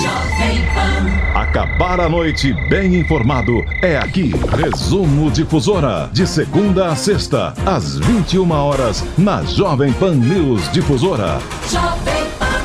Acabar 1.33 1.99
a 1.99 2.07
noite 2.07 2.53
bem 2.69 2.95
informado 2.95 3.63
é 3.81 3.97
aqui. 3.97 4.31
Resumo 4.55 5.31
Difusora. 5.31 6.09
De 6.13 6.27
segunda 6.27 6.89
a 6.89 6.95
sexta, 6.95 7.53
às 7.65 7.97
21 7.97 8.51
horas, 8.51 9.03
na 9.17 9.43
Jovem 9.43 9.91
Pan 9.93 10.13
News 10.13 10.71
Difusora. 10.71 11.39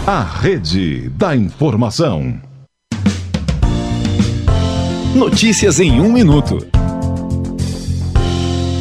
A 0.06 0.22
rede 0.22 1.08
da 1.10 1.34
informação. 1.34 2.38
Notícias 5.14 5.80
em 5.80 5.98
um 5.98 6.12
minuto. 6.12 6.83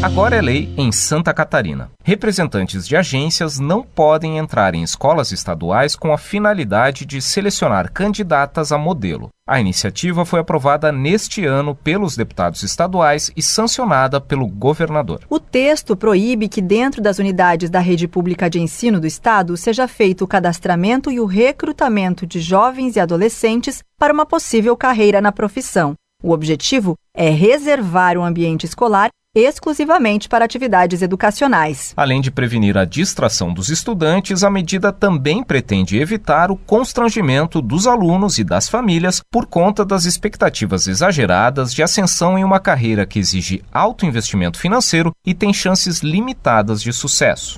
Agora 0.03 0.35
é 0.35 0.41
lei 0.41 0.69
em 0.75 0.91
Santa 0.91 1.33
Catarina. 1.33 1.89
Representantes 2.03 2.85
de 2.85 2.93
agências 2.93 3.57
não 3.57 3.81
podem 3.81 4.37
entrar 4.37 4.75
em 4.75 4.83
escolas 4.83 5.31
estaduais 5.31 5.95
com 5.95 6.11
a 6.11 6.17
finalidade 6.17 7.05
de 7.05 7.21
selecionar 7.21 7.89
candidatas 7.89 8.73
a 8.73 8.77
modelo. 8.77 9.29
A 9.47 9.61
iniciativa 9.61 10.25
foi 10.25 10.41
aprovada 10.41 10.91
neste 10.91 11.45
ano 11.45 11.73
pelos 11.73 12.17
deputados 12.17 12.63
estaduais 12.63 13.31
e 13.33 13.41
sancionada 13.41 14.19
pelo 14.19 14.45
governador. 14.45 15.21
O 15.29 15.39
texto 15.39 15.95
proíbe 15.95 16.49
que, 16.49 16.61
dentro 16.61 17.01
das 17.01 17.17
unidades 17.17 17.69
da 17.69 17.79
rede 17.79 18.05
pública 18.05 18.49
de 18.49 18.59
ensino 18.59 18.99
do 18.99 19.07
Estado, 19.07 19.55
seja 19.55 19.87
feito 19.87 20.25
o 20.25 20.27
cadastramento 20.27 21.09
e 21.09 21.21
o 21.21 21.25
recrutamento 21.25 22.27
de 22.27 22.41
jovens 22.41 22.97
e 22.97 22.99
adolescentes 22.99 23.81
para 23.97 24.11
uma 24.11 24.25
possível 24.25 24.75
carreira 24.75 25.21
na 25.21 25.31
profissão. 25.31 25.93
O 26.21 26.31
objetivo 26.31 26.95
é 27.15 27.29
reservar 27.29 28.17
o 28.17 28.23
ambiente 28.23 28.65
escolar 28.65 29.09
exclusivamente 29.35 30.29
para 30.29 30.45
atividades 30.45 31.01
educacionais. 31.01 31.91
Além 31.97 32.21
de 32.21 32.29
prevenir 32.29 32.77
a 32.77 32.85
distração 32.85 33.51
dos 33.51 33.69
estudantes, 33.69 34.43
a 34.43 34.49
medida 34.49 34.93
também 34.93 35.43
pretende 35.43 35.97
evitar 35.97 36.51
o 36.51 36.55
constrangimento 36.55 37.61
dos 37.61 37.87
alunos 37.87 38.37
e 38.37 38.43
das 38.43 38.69
famílias 38.69 39.21
por 39.31 39.47
conta 39.47 39.83
das 39.83 40.05
expectativas 40.05 40.87
exageradas 40.87 41.73
de 41.73 41.81
ascensão 41.81 42.37
em 42.37 42.43
uma 42.43 42.59
carreira 42.59 43.05
que 43.07 43.17
exige 43.17 43.63
alto 43.71 44.05
investimento 44.05 44.59
financeiro 44.59 45.11
e 45.25 45.33
tem 45.33 45.51
chances 45.51 45.99
limitadas 46.01 46.81
de 46.81 46.93
sucesso. 46.93 47.57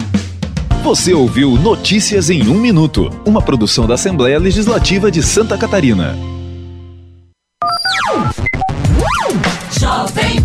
Você 0.81 1.13
ouviu 1.13 1.57
Notícias 1.57 2.29
em 2.29 2.47
um 2.47 2.59
Minuto, 2.59 3.09
uma 3.25 3.41
produção 3.41 3.85
da 3.85 3.95
Assembleia 3.95 4.39
Legislativa 4.39 5.11
de 5.11 5.21
Santa 5.21 5.57
Catarina. 5.57 6.15
Jovem. 9.77 10.44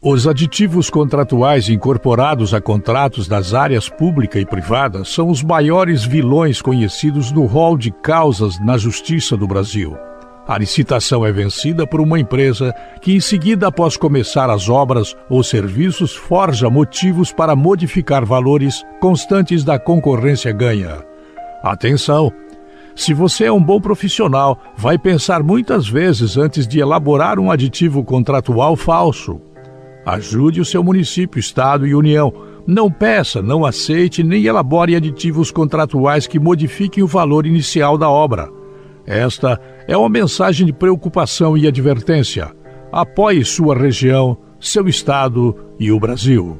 Os 0.00 0.28
aditivos 0.28 0.88
contratuais 0.88 1.68
incorporados 1.68 2.54
a 2.54 2.60
contratos 2.60 3.26
das 3.26 3.52
áreas 3.52 3.88
pública 3.88 4.38
e 4.38 4.46
privada 4.46 5.04
são 5.04 5.28
os 5.28 5.42
maiores 5.42 6.04
vilões 6.04 6.62
conhecidos 6.62 7.32
no 7.32 7.46
rol 7.46 7.76
de 7.76 7.90
causas 7.90 8.60
na 8.60 8.78
Justiça 8.78 9.36
do 9.36 9.44
Brasil. 9.44 9.98
A 10.46 10.56
licitação 10.56 11.26
é 11.26 11.32
vencida 11.32 11.84
por 11.84 12.00
uma 12.00 12.20
empresa 12.20 12.72
que, 13.02 13.12
em 13.12 13.18
seguida, 13.18 13.66
após 13.66 13.96
começar 13.96 14.48
as 14.50 14.68
obras 14.68 15.16
ou 15.28 15.42
serviços, 15.42 16.14
forja 16.14 16.70
motivos 16.70 17.32
para 17.32 17.56
modificar 17.56 18.24
valores 18.24 18.84
constantes 19.00 19.64
da 19.64 19.80
concorrência 19.80 20.52
ganha. 20.52 21.04
Atenção! 21.60 22.32
Se 22.94 23.12
você 23.12 23.46
é 23.46 23.52
um 23.52 23.62
bom 23.62 23.80
profissional, 23.80 24.58
vai 24.76 24.96
pensar 24.96 25.42
muitas 25.42 25.88
vezes 25.88 26.36
antes 26.36 26.68
de 26.68 26.78
elaborar 26.78 27.38
um 27.40 27.50
aditivo 27.50 28.04
contratual 28.04 28.76
falso. 28.76 29.40
Ajude 30.08 30.58
o 30.58 30.64
seu 30.64 30.82
município, 30.82 31.38
estado 31.38 31.86
e 31.86 31.94
união. 31.94 32.32
Não 32.66 32.90
peça, 32.90 33.42
não 33.42 33.66
aceite 33.66 34.22
nem 34.22 34.46
elabore 34.46 34.96
aditivos 34.96 35.50
contratuais 35.50 36.26
que 36.26 36.38
modifiquem 36.38 37.04
o 37.04 37.06
valor 37.06 37.44
inicial 37.44 37.98
da 37.98 38.08
obra. 38.08 38.48
Esta 39.06 39.60
é 39.86 39.94
uma 39.94 40.08
mensagem 40.08 40.64
de 40.64 40.72
preocupação 40.72 41.58
e 41.58 41.66
advertência. 41.66 42.50
Apoie 42.90 43.44
sua 43.44 43.76
região, 43.76 44.38
seu 44.58 44.88
estado 44.88 45.54
e 45.78 45.92
o 45.92 46.00
Brasil. 46.00 46.58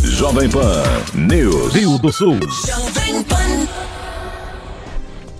Jovem 0.00 0.48
Pan 0.48 0.84
News. 1.12 1.74
Rio 1.74 1.98
do 1.98 2.12
Sul. 2.12 2.36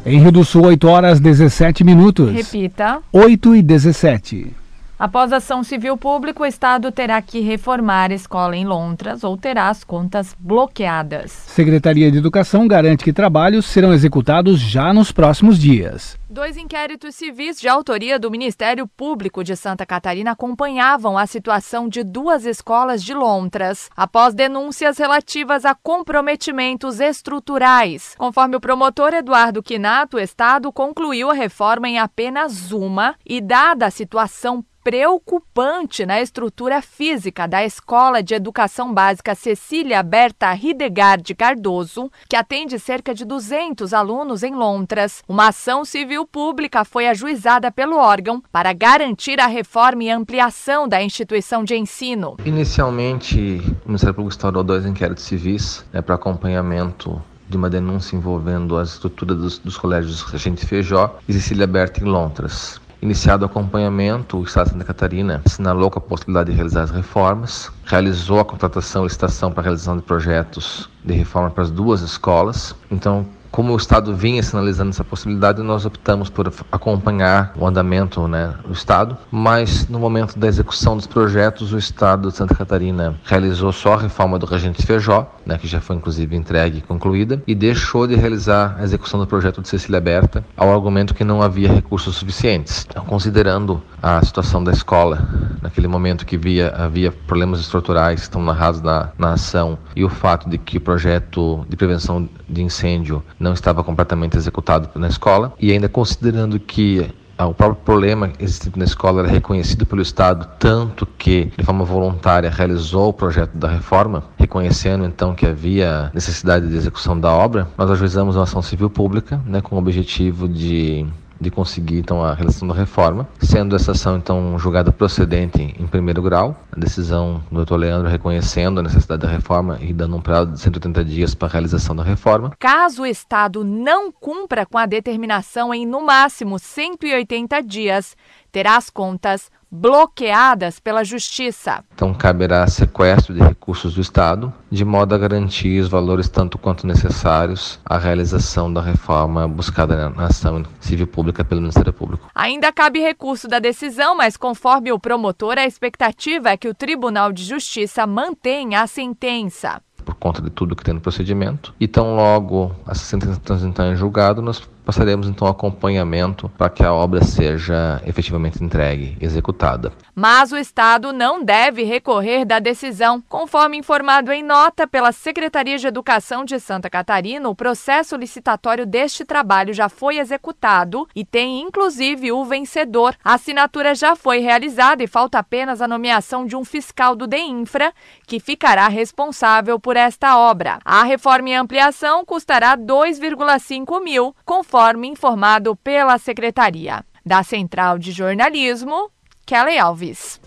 Em 0.04 0.18
Rio 0.18 0.32
do 0.32 0.44
Sul, 0.44 0.66
8 0.66 0.88
horas 0.88 1.20
17 1.20 1.84
minutos. 1.84 2.32
Repita. 2.32 2.98
8 3.12 3.54
e 3.54 3.62
17. 3.62 4.67
Após 4.98 5.32
ação 5.32 5.62
civil 5.62 5.96
pública, 5.96 6.42
o 6.42 6.46
Estado 6.46 6.90
terá 6.90 7.22
que 7.22 7.38
reformar 7.38 8.10
a 8.10 8.14
escola 8.14 8.56
em 8.56 8.66
Lontras 8.66 9.22
ou 9.22 9.36
terá 9.36 9.68
as 9.68 9.84
contas 9.84 10.34
bloqueadas. 10.36 11.30
Secretaria 11.30 12.10
de 12.10 12.18
Educação 12.18 12.66
garante 12.66 13.04
que 13.04 13.12
trabalhos 13.12 13.66
serão 13.66 13.92
executados 13.92 14.58
já 14.58 14.92
nos 14.92 15.12
próximos 15.12 15.56
dias. 15.56 16.18
Dois 16.28 16.56
inquéritos 16.56 17.14
civis 17.14 17.60
de 17.60 17.68
autoria 17.68 18.18
do 18.18 18.28
Ministério 18.28 18.88
Público 18.88 19.44
de 19.44 19.54
Santa 19.54 19.86
Catarina 19.86 20.32
acompanhavam 20.32 21.16
a 21.16 21.26
situação 21.26 21.88
de 21.88 22.02
duas 22.02 22.44
escolas 22.44 23.00
de 23.00 23.14
Lontras, 23.14 23.88
após 23.96 24.34
denúncias 24.34 24.98
relativas 24.98 25.64
a 25.64 25.76
comprometimentos 25.76 26.98
estruturais. 26.98 28.16
Conforme 28.18 28.56
o 28.56 28.60
promotor 28.60 29.14
Eduardo 29.14 29.62
Quinato, 29.62 30.16
o 30.16 30.20
Estado 30.20 30.72
concluiu 30.72 31.30
a 31.30 31.34
reforma 31.34 31.88
em 31.88 32.00
apenas 32.00 32.72
uma 32.72 33.14
e, 33.24 33.40
dada 33.40 33.86
a 33.86 33.90
situação 33.90 34.64
preocupante 34.88 36.06
na 36.06 36.18
estrutura 36.18 36.80
física 36.80 37.46
da 37.46 37.62
Escola 37.62 38.22
de 38.22 38.32
Educação 38.32 38.94
Básica 38.94 39.34
Cecília 39.34 40.02
Berta 40.02 40.56
Hidegard 40.56 41.34
Cardoso, 41.34 42.10
que 42.26 42.34
atende 42.34 42.78
cerca 42.78 43.14
de 43.14 43.26
200 43.26 43.92
alunos 43.92 44.42
em 44.42 44.54
Lontras. 44.54 45.22
Uma 45.28 45.48
ação 45.48 45.84
civil 45.84 46.26
pública 46.26 46.86
foi 46.86 47.06
ajuizada 47.06 47.70
pelo 47.70 47.98
órgão 47.98 48.42
para 48.50 48.72
garantir 48.72 49.38
a 49.40 49.46
reforma 49.46 50.04
e 50.04 50.10
ampliação 50.10 50.88
da 50.88 51.02
instituição 51.02 51.62
de 51.64 51.76
ensino. 51.76 52.38
Inicialmente, 52.46 53.60
o 53.84 53.88
Ministério 53.88 54.14
Público 54.14 54.34
instaurou 54.34 54.64
dois 54.64 54.86
inquéritos 54.86 55.24
civis 55.24 55.84
né, 55.92 56.00
para 56.00 56.14
acompanhamento 56.14 57.22
de 57.46 57.58
uma 57.58 57.68
denúncia 57.68 58.16
envolvendo 58.16 58.78
a 58.78 58.84
estrutura 58.84 59.34
dos, 59.34 59.58
dos 59.58 59.76
colégios 59.76 60.22
Regente 60.22 60.64
Feijó 60.64 61.18
e 61.28 61.34
Cecília 61.34 61.66
Berta 61.66 62.00
em 62.00 62.04
Lontras. 62.04 62.80
Iniciado 63.00 63.44
o 63.44 63.46
acompanhamento, 63.46 64.38
o 64.38 64.42
Estado 64.42 64.66
de 64.66 64.72
Santa 64.72 64.84
Catarina 64.84 65.40
assinalou 65.46 65.88
com 65.88 66.00
a 66.00 66.02
possibilidade 66.02 66.50
de 66.50 66.56
realizar 66.56 66.82
as 66.82 66.90
reformas, 66.90 67.70
realizou 67.84 68.40
a 68.40 68.44
contratação 68.44 69.02
e 69.02 69.06
licitação 69.06 69.52
para 69.52 69.60
a 69.60 69.64
realização 69.64 69.96
de 69.96 70.02
projetos 70.02 70.90
de 71.04 71.14
reforma 71.14 71.48
para 71.48 71.62
as 71.62 71.70
duas 71.70 72.00
escolas. 72.00 72.74
Então, 72.90 73.24
como 73.58 73.72
o 73.72 73.76
Estado 73.76 74.14
vinha 74.14 74.40
sinalizando 74.40 74.90
essa 74.90 75.02
possibilidade, 75.02 75.60
nós 75.64 75.84
optamos 75.84 76.30
por 76.30 76.46
acompanhar 76.70 77.52
o 77.58 77.66
andamento 77.66 78.28
né, 78.28 78.54
do 78.64 78.72
Estado, 78.72 79.18
mas 79.32 79.88
no 79.88 79.98
momento 79.98 80.38
da 80.38 80.46
execução 80.46 80.96
dos 80.96 81.08
projetos, 81.08 81.72
o 81.72 81.76
Estado 81.76 82.30
de 82.30 82.36
Santa 82.36 82.54
Catarina 82.54 83.16
realizou 83.24 83.72
só 83.72 83.94
a 83.94 83.96
reforma 83.96 84.38
do 84.38 84.46
Regente 84.46 84.86
Feijó, 84.86 85.28
né, 85.44 85.58
que 85.58 85.66
já 85.66 85.80
foi 85.80 85.96
inclusive 85.96 86.36
entregue 86.36 86.78
e 86.78 86.82
concluída, 86.82 87.42
e 87.48 87.52
deixou 87.52 88.06
de 88.06 88.14
realizar 88.14 88.76
a 88.78 88.84
execução 88.84 89.18
do 89.18 89.26
projeto 89.26 89.60
de 89.60 89.68
Cecília 89.68 89.98
Aberta 89.98 90.44
ao 90.56 90.72
argumento 90.72 91.12
que 91.12 91.24
não 91.24 91.42
havia 91.42 91.72
recursos 91.72 92.14
suficientes. 92.14 92.86
Então, 92.88 93.04
considerando 93.06 93.82
a 94.02 94.24
situação 94.24 94.62
da 94.62 94.72
escola, 94.72 95.28
naquele 95.60 95.88
momento 95.88 96.24
que 96.24 96.36
via, 96.36 96.74
havia 96.76 97.10
problemas 97.10 97.60
estruturais 97.60 98.20
que 98.20 98.26
estão 98.26 98.42
narrados 98.42 98.80
na, 98.80 99.10
na 99.18 99.32
ação, 99.32 99.78
e 99.94 100.04
o 100.04 100.08
fato 100.08 100.48
de 100.48 100.58
que 100.58 100.78
o 100.78 100.80
projeto 100.80 101.66
de 101.68 101.76
prevenção 101.76 102.28
de 102.48 102.62
incêndio 102.62 103.22
não 103.38 103.52
estava 103.52 103.82
completamente 103.82 104.36
executado 104.36 104.88
na 104.98 105.08
escola, 105.08 105.52
e 105.58 105.72
ainda 105.72 105.88
considerando 105.88 106.58
que 106.60 107.10
ah, 107.38 107.46
o 107.46 107.54
próprio 107.54 107.84
problema 107.84 108.32
existente 108.40 108.76
na 108.76 108.84
escola 108.84 109.20
era 109.20 109.28
reconhecido 109.28 109.86
pelo 109.86 110.02
Estado, 110.02 110.48
tanto 110.58 111.06
que, 111.06 111.52
de 111.56 111.64
forma 111.64 111.84
voluntária, 111.84 112.50
realizou 112.50 113.10
o 113.10 113.12
projeto 113.12 113.56
da 113.56 113.68
reforma, 113.68 114.24
reconhecendo 114.36 115.04
então 115.04 115.36
que 115.36 115.46
havia 115.46 116.10
necessidade 116.12 116.68
de 116.68 116.74
execução 116.74 117.18
da 117.18 117.32
obra, 117.32 117.68
nós 117.78 117.88
ajuizamos 117.92 118.34
uma 118.34 118.42
ação 118.42 118.60
civil 118.60 118.90
pública, 118.90 119.40
né, 119.46 119.60
com 119.60 119.76
o 119.76 119.78
objetivo 119.78 120.48
de 120.48 121.06
de 121.40 121.50
conseguir 121.50 121.98
então 121.98 122.22
a 122.22 122.34
realização 122.34 122.68
da 122.68 122.74
reforma, 122.74 123.28
sendo 123.40 123.76
essa 123.76 123.92
ação 123.92 124.16
então 124.16 124.58
julgada 124.58 124.92
procedente 124.92 125.74
em 125.78 125.86
primeiro 125.86 126.22
grau, 126.22 126.56
a 126.72 126.78
decisão 126.78 127.42
do 127.50 127.56
doutor 127.56 127.76
Leandro 127.76 128.08
reconhecendo 128.08 128.80
a 128.80 128.82
necessidade 128.82 129.22
da 129.22 129.28
reforma 129.28 129.78
e 129.80 129.92
dando 129.92 130.16
um 130.16 130.20
prazo 130.20 130.52
de 130.52 130.60
180 130.60 131.04
dias 131.04 131.34
para 131.34 131.48
a 131.48 131.50
realização 131.50 131.94
da 131.94 132.02
reforma. 132.02 132.52
Caso 132.58 133.02
o 133.02 133.06
Estado 133.06 133.64
não 133.64 134.10
cumpra 134.10 134.66
com 134.66 134.78
a 134.78 134.86
determinação 134.86 135.72
em 135.72 135.86
no 135.86 136.04
máximo 136.04 136.58
180 136.58 137.62
dias, 137.62 138.16
terá 138.50 138.76
as 138.76 138.90
contas 138.90 139.50
bloqueadas 139.70 140.80
pela 140.80 141.04
Justiça. 141.04 141.84
Então, 141.94 142.14
caberá 142.14 142.66
sequestro 142.66 143.34
de 143.34 143.40
recursos 143.40 143.94
do 143.94 144.00
Estado, 144.00 144.52
de 144.70 144.84
modo 144.84 145.14
a 145.14 145.18
garantir 145.18 145.80
os 145.80 145.88
valores 145.88 146.28
tanto 146.28 146.58
quanto 146.58 146.86
necessários 146.86 147.78
à 147.84 147.98
realização 147.98 148.72
da 148.72 148.80
reforma 148.80 149.46
buscada 149.46 150.08
na 150.10 150.26
ação 150.26 150.62
civil 150.80 151.06
pública 151.06 151.44
pelo 151.44 151.60
Ministério 151.60 151.92
Público. 151.92 152.30
Ainda 152.34 152.72
cabe 152.72 153.00
recurso 153.00 153.48
da 153.48 153.58
decisão, 153.58 154.16
mas 154.16 154.36
conforme 154.36 154.92
o 154.92 154.98
promotor, 154.98 155.58
a 155.58 155.66
expectativa 155.66 156.50
é 156.50 156.56
que 156.56 156.68
o 156.68 156.74
Tribunal 156.74 157.32
de 157.32 157.44
Justiça 157.44 158.06
mantenha 158.06 158.82
a 158.82 158.86
sentença 158.86 159.80
por 160.08 160.14
conta 160.14 160.40
de 160.40 160.48
tudo 160.48 160.74
que 160.74 160.82
tem 160.82 160.94
no 160.94 161.02
procedimento. 161.02 161.74
E 161.78 161.86
tão 161.86 162.16
logo 162.16 162.74
a 162.86 162.94
sentença 162.94 163.38
transitar 163.38 163.86
em 163.88 163.94
julgado, 163.94 164.40
nós 164.40 164.66
passaremos 164.88 165.28
então 165.28 165.46
acompanhamento 165.46 166.48
para 166.56 166.70
que 166.70 166.82
a 166.82 166.90
obra 166.90 167.22
seja 167.22 168.00
efetivamente 168.06 168.64
entregue, 168.64 169.18
executada. 169.20 169.92
Mas 170.14 170.50
o 170.50 170.56
Estado 170.56 171.12
não 171.12 171.44
deve 171.44 171.82
recorrer 171.84 172.46
da 172.46 172.58
decisão. 172.58 173.22
Conforme 173.28 173.76
informado 173.76 174.32
em 174.32 174.42
nota 174.42 174.86
pela 174.86 175.12
Secretaria 175.12 175.76
de 175.76 175.86
Educação 175.86 176.42
de 176.42 176.58
Santa 176.58 176.88
Catarina, 176.88 177.50
o 177.50 177.54
processo 177.54 178.16
licitatório 178.16 178.86
deste 178.86 179.26
trabalho 179.26 179.74
já 179.74 179.90
foi 179.90 180.16
executado 180.16 181.06
e 181.14 181.22
tem 181.22 181.60
inclusive 181.60 182.32
o 182.32 182.42
vencedor. 182.46 183.14
A 183.22 183.34
assinatura 183.34 183.94
já 183.94 184.16
foi 184.16 184.38
realizada 184.38 185.04
e 185.04 185.06
falta 185.06 185.38
apenas 185.38 185.82
a 185.82 185.86
nomeação 185.86 186.46
de 186.46 186.56
um 186.56 186.64
fiscal 186.64 187.14
do 187.14 187.26
DEINFRA, 187.26 187.92
que 188.26 188.40
ficará 188.40 188.88
responsável 188.88 189.78
por 189.78 189.98
esta 189.98 190.38
obra. 190.38 190.78
A 190.82 191.04
reforma 191.04 191.50
e 191.50 191.54
ampliação 191.54 192.24
custará 192.24 192.74
2,5 192.74 194.02
mil, 194.02 194.34
conforme 194.46 194.77
informado 195.06 195.74
pela 195.76 196.18
Secretaria. 196.18 197.04
Da 197.24 197.42
Central 197.42 197.98
de 197.98 198.12
Jornalismo, 198.12 199.10
Kelly 199.44 199.78
Alves. 199.78 200.40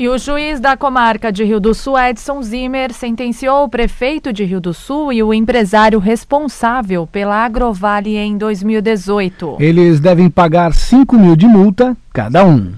E 0.00 0.08
o 0.08 0.16
juiz 0.16 0.58
da 0.58 0.78
comarca 0.78 1.30
de 1.30 1.44
Rio 1.44 1.60
do 1.60 1.74
Sul, 1.74 1.98
Edson 1.98 2.40
Zimmer, 2.42 2.90
sentenciou 2.90 3.64
o 3.64 3.68
prefeito 3.68 4.32
de 4.32 4.44
Rio 4.44 4.58
do 4.58 4.72
Sul 4.72 5.12
e 5.12 5.22
o 5.22 5.34
empresário 5.34 5.98
responsável 5.98 7.06
pela 7.06 7.44
Agrovale 7.44 8.16
em 8.16 8.38
2018. 8.38 9.58
Eles 9.60 10.00
devem 10.00 10.30
pagar 10.30 10.72
5 10.72 11.18
mil 11.18 11.36
de 11.36 11.46
multa 11.46 11.94
cada 12.14 12.42
um. 12.46 12.72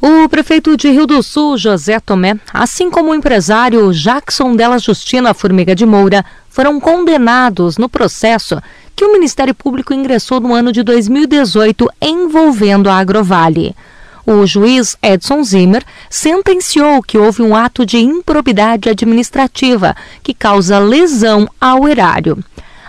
O 0.00 0.28
prefeito 0.28 0.76
de 0.76 0.88
Rio 0.90 1.08
do 1.08 1.20
Sul, 1.24 1.58
José 1.58 1.98
Tomé, 1.98 2.38
assim 2.54 2.88
como 2.88 3.10
o 3.10 3.14
empresário 3.14 3.92
Jackson 3.92 4.54
Della 4.54 4.78
Justina 4.78 5.34
Formiga 5.34 5.74
de 5.74 5.84
Moura, 5.84 6.24
foram 6.48 6.78
condenados 6.78 7.76
no 7.76 7.88
processo 7.88 8.62
que 8.94 9.04
o 9.04 9.12
Ministério 9.12 9.52
Público 9.52 9.92
ingressou 9.92 10.38
no 10.38 10.54
ano 10.54 10.70
de 10.70 10.84
2018 10.84 11.88
envolvendo 12.00 12.88
a 12.88 12.96
Agrovale. 12.96 13.74
O 14.24 14.46
juiz 14.46 14.96
Edson 15.02 15.42
Zimmer 15.42 15.82
sentenciou 16.08 17.02
que 17.02 17.18
houve 17.18 17.42
um 17.42 17.56
ato 17.56 17.84
de 17.84 17.98
improbidade 17.98 18.88
administrativa 18.88 19.96
que 20.22 20.32
causa 20.32 20.78
lesão 20.78 21.48
ao 21.60 21.88
erário. 21.88 22.38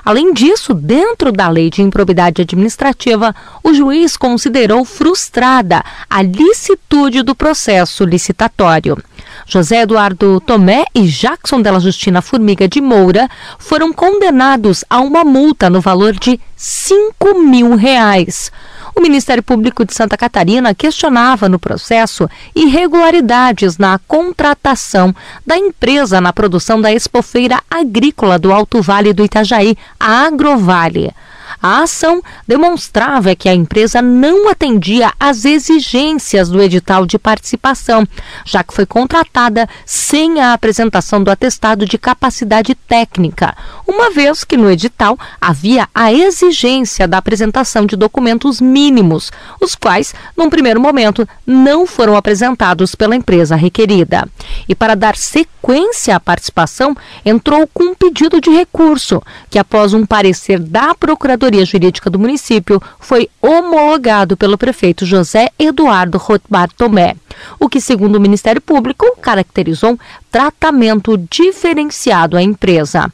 Além 0.03 0.33
disso, 0.33 0.73
dentro 0.73 1.31
da 1.31 1.49
lei 1.49 1.69
de 1.69 1.81
improbidade 1.81 2.41
administrativa, 2.41 3.35
o 3.63 3.73
juiz 3.73 4.15
considerou 4.15 4.85
frustrada 4.85 5.83
a 6.09 6.21
licitude 6.21 7.21
do 7.21 7.35
processo 7.35 8.03
licitatório. 8.03 8.97
José 9.45 9.81
Eduardo 9.81 10.39
Tomé 10.41 10.85
e 10.93 11.07
Jackson 11.07 11.61
Della 11.61 11.79
Justina 11.79 12.21
Formiga 12.21 12.67
de 12.67 12.81
Moura 12.81 13.29
foram 13.57 13.91
condenados 13.91 14.83
a 14.89 14.99
uma 14.99 15.23
multa 15.23 15.69
no 15.69 15.81
valor 15.81 16.13
de 16.13 16.39
5 16.55 17.39
mil 17.39 17.75
reais. 17.75 18.51
O 18.95 19.01
Ministério 19.01 19.43
Público 19.43 19.85
de 19.85 19.93
Santa 19.93 20.17
Catarina 20.17 20.73
questionava 20.73 21.47
no 21.47 21.59
processo 21.59 22.29
irregularidades 22.55 23.77
na 23.77 23.99
contratação 24.07 25.15
da 25.45 25.57
empresa 25.57 26.19
na 26.19 26.33
produção 26.33 26.81
da 26.81 26.91
expofeira 26.91 27.61
agrícola 27.69 28.37
do 28.37 28.51
Alto 28.51 28.81
Vale 28.81 29.13
do 29.13 29.23
Itajaí, 29.23 29.77
a 29.99 30.25
Agrovale. 30.25 31.13
A 31.61 31.81
ação 31.81 32.21
demonstrava 32.47 33.35
que 33.35 33.49
a 33.49 33.53
empresa 33.53 34.01
não 34.01 34.49
atendia 34.49 35.11
às 35.19 35.43
exigências 35.43 36.47
do 36.47 36.61
edital 36.61 37.05
de 37.05 37.19
participação, 37.19 38.07
já 38.45 38.63
que 38.63 38.73
foi 38.73 38.85
contratada 38.85 39.67
sem 39.85 40.39
a 40.39 40.53
apresentação 40.53 41.21
do 41.21 41.29
atestado 41.29 41.85
de 41.85 41.97
capacidade 41.97 42.73
técnica, 42.73 43.53
uma 43.85 44.09
vez 44.09 44.45
que 44.45 44.55
no 44.55 44.71
edital 44.71 45.19
havia 45.41 45.87
a 45.93 46.13
exigência 46.13 47.05
da 47.05 47.17
apresentação 47.17 47.85
de 47.85 47.97
documentos 47.97 48.61
mínimos, 48.61 49.29
os 49.59 49.75
quais, 49.75 50.13
num 50.37 50.49
primeiro 50.49 50.79
momento, 50.79 51.27
não 51.45 51.85
foram 51.85 52.15
apresentados 52.15 52.95
pela 52.95 53.17
empresa 53.17 53.57
requerida. 53.57 54.25
E 54.67 54.73
para 54.73 54.95
dar 54.95 55.17
sequência 55.17 56.15
à 56.15 56.19
participação, 56.21 56.95
entrou 57.25 57.67
com 57.73 57.83
um 57.83 57.95
pedido 57.95 58.39
de 58.39 58.49
recurso, 58.49 59.21
que 59.49 59.59
após 59.59 59.93
um 59.93 60.05
parecer 60.05 60.57
da 60.57 60.95
Procuradoria 60.95 61.48
assessoria 61.49 61.65
jurídica 61.65 62.09
do 62.09 62.19
município 62.19 62.81
foi 62.99 63.27
homologado 63.41 64.37
pelo 64.37 64.57
prefeito 64.57 65.05
José 65.05 65.49
Eduardo 65.57 66.17
Rothbard 66.17 66.73
Tomé, 66.75 67.15
o 67.59 67.67
que, 67.67 67.81
segundo 67.81 68.15
o 68.15 68.21
Ministério 68.21 68.61
Público, 68.61 69.17
caracterizou 69.21 69.93
um 69.93 69.97
tratamento 70.31 71.17
diferenciado 71.29 72.37
à 72.37 72.41
empresa. 72.41 73.11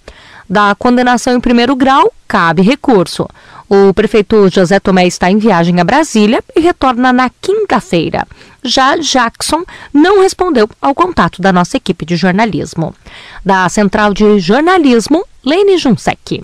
Da 0.48 0.76
condenação 0.76 1.36
em 1.36 1.40
primeiro 1.40 1.76
grau, 1.76 2.12
cabe 2.28 2.62
recurso. 2.62 3.28
O 3.68 3.94
prefeito 3.94 4.48
José 4.50 4.80
Tomé 4.80 5.08
está 5.08 5.32
em 5.32 5.40
viagem 5.40 5.80
a 5.80 5.84
Brasília 5.84 6.44
e 6.56 6.60
retorna 6.60 7.12
na 7.12 7.32
quinta-feira. 7.42 8.28
Já 8.64 8.96
Jackson 8.98 9.64
não 9.92 10.22
respondeu 10.22 10.70
ao 10.80 10.94
contato 10.94 11.42
da 11.42 11.52
nossa 11.52 11.78
equipe 11.78 12.06
de 12.06 12.16
jornalismo. 12.16 12.94
Da 13.44 13.68
Central 13.70 14.14
de 14.14 14.40
Jornalismo, 14.40 15.26
Lene 15.44 15.78
Junsec. 15.78 16.44